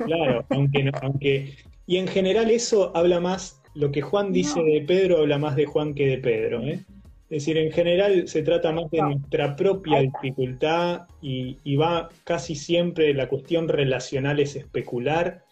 Claro, 0.04 0.44
aunque, 0.50 0.90
aunque. 1.02 1.56
Y 1.86 1.96
en 1.96 2.06
general 2.06 2.50
eso 2.50 2.92
habla 2.94 3.20
más, 3.20 3.60
lo 3.74 3.90
que 3.90 4.02
Juan 4.02 4.32
dice 4.32 4.62
de 4.62 4.82
Pedro 4.82 5.18
habla 5.18 5.38
más 5.38 5.56
de 5.56 5.66
Juan 5.66 5.94
que 5.94 6.06
de 6.06 6.18
Pedro. 6.18 6.62
¿eh? 6.62 6.84
Es 7.32 7.46
decir, 7.46 7.56
en 7.56 7.72
general 7.72 8.28
se 8.28 8.42
trata 8.42 8.72
más 8.72 8.90
de 8.90 9.00
nuestra 9.00 9.56
propia 9.56 10.00
dificultad 10.00 11.06
y, 11.22 11.76
va 11.76 12.10
casi 12.24 12.54
siempre, 12.54 13.14
la 13.14 13.26
cuestión 13.26 13.68
relacional 13.68 14.38
es 14.38 14.54
especular 14.54 15.42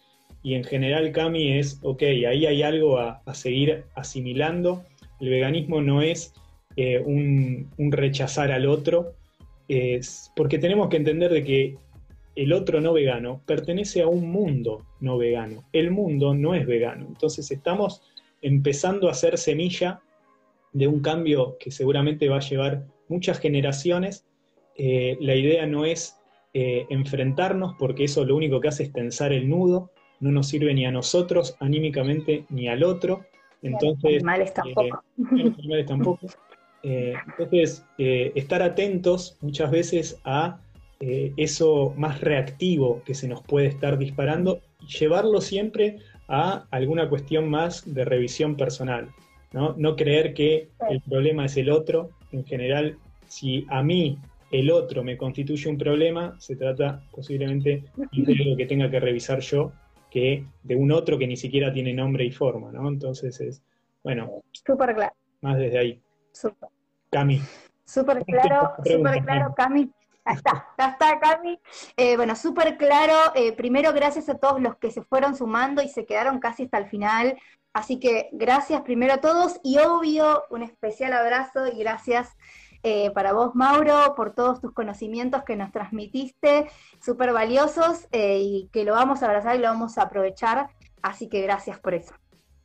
y 0.43 0.53
en 0.53 0.63
general 0.63 1.11
Cami 1.11 1.57
es, 1.57 1.79
ok, 1.81 2.03
ahí 2.03 2.45
hay 2.45 2.61
algo 2.61 2.99
a, 2.99 3.23
seguir 3.33 3.85
asimilando. 3.95 4.83
El 5.19 5.29
veganismo 5.29 5.81
no 5.81 6.03
es 6.03 6.35
eh, 6.75 6.99
un, 6.99 7.67
rechazar 7.79 8.51
al 8.51 8.67
otro, 8.67 9.15
es 9.67 10.31
porque 10.35 10.59
tenemos 10.59 10.87
que 10.87 10.97
entender 10.97 11.31
de 11.31 11.43
que 11.43 11.77
el 12.35 12.53
otro 12.53 12.79
no 12.79 12.93
vegano 12.93 13.41
pertenece 13.47 14.03
a 14.03 14.07
un 14.07 14.29
mundo 14.29 14.85
no 14.99 15.17
vegano. 15.17 15.63
El 15.73 15.89
mundo 15.89 16.35
no 16.35 16.53
es 16.53 16.67
vegano. 16.67 17.07
Entonces 17.07 17.49
estamos 17.49 18.03
empezando 18.43 19.07
a 19.07 19.13
hacer 19.13 19.39
semilla 19.39 19.99
de 20.73 20.87
un 20.87 21.01
cambio 21.01 21.57
que 21.59 21.71
seguramente 21.71 22.29
va 22.29 22.37
a 22.37 22.41
llevar 22.41 22.85
muchas 23.07 23.39
generaciones. 23.39 24.25
Eh, 24.75 25.17
la 25.19 25.35
idea 25.35 25.65
no 25.65 25.85
es 25.85 26.17
eh, 26.53 26.85
enfrentarnos 26.89 27.75
porque 27.77 28.05
eso 28.05 28.25
lo 28.25 28.35
único 28.35 28.59
que 28.59 28.69
hace 28.69 28.83
es 28.83 28.93
tensar 28.93 29.33
el 29.33 29.49
nudo, 29.49 29.91
no 30.19 30.31
nos 30.31 30.47
sirve 30.47 30.73
ni 30.73 30.85
a 30.85 30.91
nosotros 30.91 31.55
anímicamente 31.59 32.45
ni 32.49 32.67
al 32.67 32.83
otro. 32.83 33.25
Entonces, 33.61 34.15
animales 34.15 34.53
tampoco. 34.55 35.03
Eh, 35.73 35.85
tampoco. 35.85 36.27
entonces, 36.83 37.85
estar 37.97 38.61
atentos 38.63 39.37
muchas 39.41 39.69
veces 39.69 40.19
a 40.23 40.59
eso 40.99 41.95
más 41.97 42.21
reactivo 42.21 43.01
que 43.03 43.15
se 43.15 43.27
nos 43.27 43.41
puede 43.41 43.65
estar 43.65 43.97
disparando 43.97 44.61
y 44.79 44.85
llevarlo 44.99 45.41
siempre 45.41 45.97
a 46.27 46.67
alguna 46.69 47.09
cuestión 47.09 47.49
más 47.49 47.91
de 47.91 48.05
revisión 48.05 48.55
personal. 48.55 49.09
¿No? 49.51 49.95
creer 49.95 50.33
que 50.33 50.69
el 50.89 51.01
problema 51.01 51.45
es 51.45 51.57
el 51.57 51.69
otro. 51.69 52.11
En 52.31 52.45
general, 52.45 52.97
si 53.27 53.65
a 53.69 53.83
mí 53.83 54.17
el 54.51 54.71
otro 54.71 55.03
me 55.03 55.17
constituye 55.17 55.69
un 55.69 55.77
problema, 55.77 56.35
se 56.39 56.55
trata 56.55 57.03
posiblemente 57.11 57.83
de 57.95 58.33
algo 58.39 58.57
que 58.57 58.65
tenga 58.65 58.89
que 58.89 58.99
revisar 58.99 59.39
yo 59.39 59.71
que 60.11 60.45
de 60.61 60.75
un 60.75 60.91
otro 60.91 61.17
que 61.17 61.25
ni 61.25 61.37
siquiera 61.37 61.71
tiene 61.73 61.93
nombre 61.93 62.25
y 62.25 62.31
forma, 62.31 62.71
¿no? 62.71 62.87
Entonces 62.89 63.39
es, 63.39 63.63
bueno, 64.03 64.43
súper 64.51 64.93
claro. 64.93 65.15
Más 65.39 65.57
desde 65.57 65.79
ahí. 65.79 66.01
Súper. 66.33 66.69
Cami. 67.09 67.41
Súper 67.85 68.23
claro, 68.25 68.73
súper 68.83 69.23
claro, 69.23 69.53
Cami. 69.55 69.89
Ya 70.25 70.33
está, 70.33 70.67
ya 70.77 70.89
está, 70.89 71.19
Cami. 71.19 71.59
Eh, 71.95 72.15
bueno, 72.17 72.35
súper 72.35 72.77
claro. 72.77 73.15
Eh, 73.35 73.53
primero, 73.53 73.93
gracias 73.93 74.29
a 74.29 74.37
todos 74.37 74.61
los 74.61 74.75
que 74.77 74.91
se 74.91 75.01
fueron 75.01 75.35
sumando 75.35 75.81
y 75.81 75.87
se 75.87 76.05
quedaron 76.05 76.39
casi 76.39 76.63
hasta 76.63 76.77
el 76.77 76.87
final. 76.87 77.37
Así 77.73 77.99
que 77.99 78.29
gracias 78.33 78.81
primero 78.81 79.13
a 79.13 79.21
todos 79.21 79.59
y 79.63 79.77
obvio 79.79 80.43
un 80.49 80.63
especial 80.63 81.13
abrazo 81.13 81.67
y 81.67 81.79
gracias 81.79 82.35
eh, 82.83 83.11
para 83.11 83.31
vos, 83.33 83.53
Mauro, 83.53 84.15
por 84.15 84.33
todos 84.33 84.59
tus 84.59 84.73
conocimientos 84.73 85.43
que 85.43 85.55
nos 85.55 85.71
transmitiste, 85.71 86.67
súper 86.99 87.31
valiosos 87.31 88.07
eh, 88.11 88.39
y 88.41 88.69
que 88.73 88.83
lo 88.83 88.93
vamos 88.93 89.21
a 89.21 89.27
abrazar 89.27 89.55
y 89.55 89.59
lo 89.59 89.67
vamos 89.67 89.97
a 89.97 90.03
aprovechar. 90.03 90.69
Así 91.01 91.29
que 91.29 91.41
gracias 91.41 91.79
por 91.79 91.93
eso. 91.93 92.13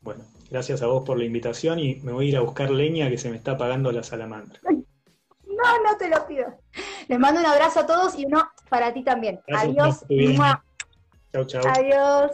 Bueno, 0.00 0.24
gracias 0.50 0.82
a 0.82 0.86
vos 0.86 1.04
por 1.04 1.18
la 1.18 1.24
invitación 1.24 1.78
y 1.78 1.96
me 1.96 2.12
voy 2.12 2.26
a 2.26 2.28
ir 2.30 2.36
a 2.36 2.40
buscar 2.40 2.70
leña 2.70 3.10
que 3.10 3.18
se 3.18 3.30
me 3.30 3.36
está 3.36 3.52
apagando 3.52 3.92
la 3.92 4.02
salamandra. 4.02 4.60
No, 4.62 5.82
no 5.82 5.96
te 5.98 6.08
lo 6.08 6.26
pido. 6.26 6.46
Les 7.08 7.18
mando 7.18 7.40
un 7.40 7.46
abrazo 7.46 7.80
a 7.80 7.86
todos 7.86 8.18
y 8.18 8.26
uno 8.26 8.48
para 8.68 8.92
ti 8.92 9.02
también. 9.02 9.40
Gracias, 9.46 10.04
Adiós. 10.04 10.40
Chau, 11.32 11.44
chau. 11.44 11.62
Adiós. 11.66 12.32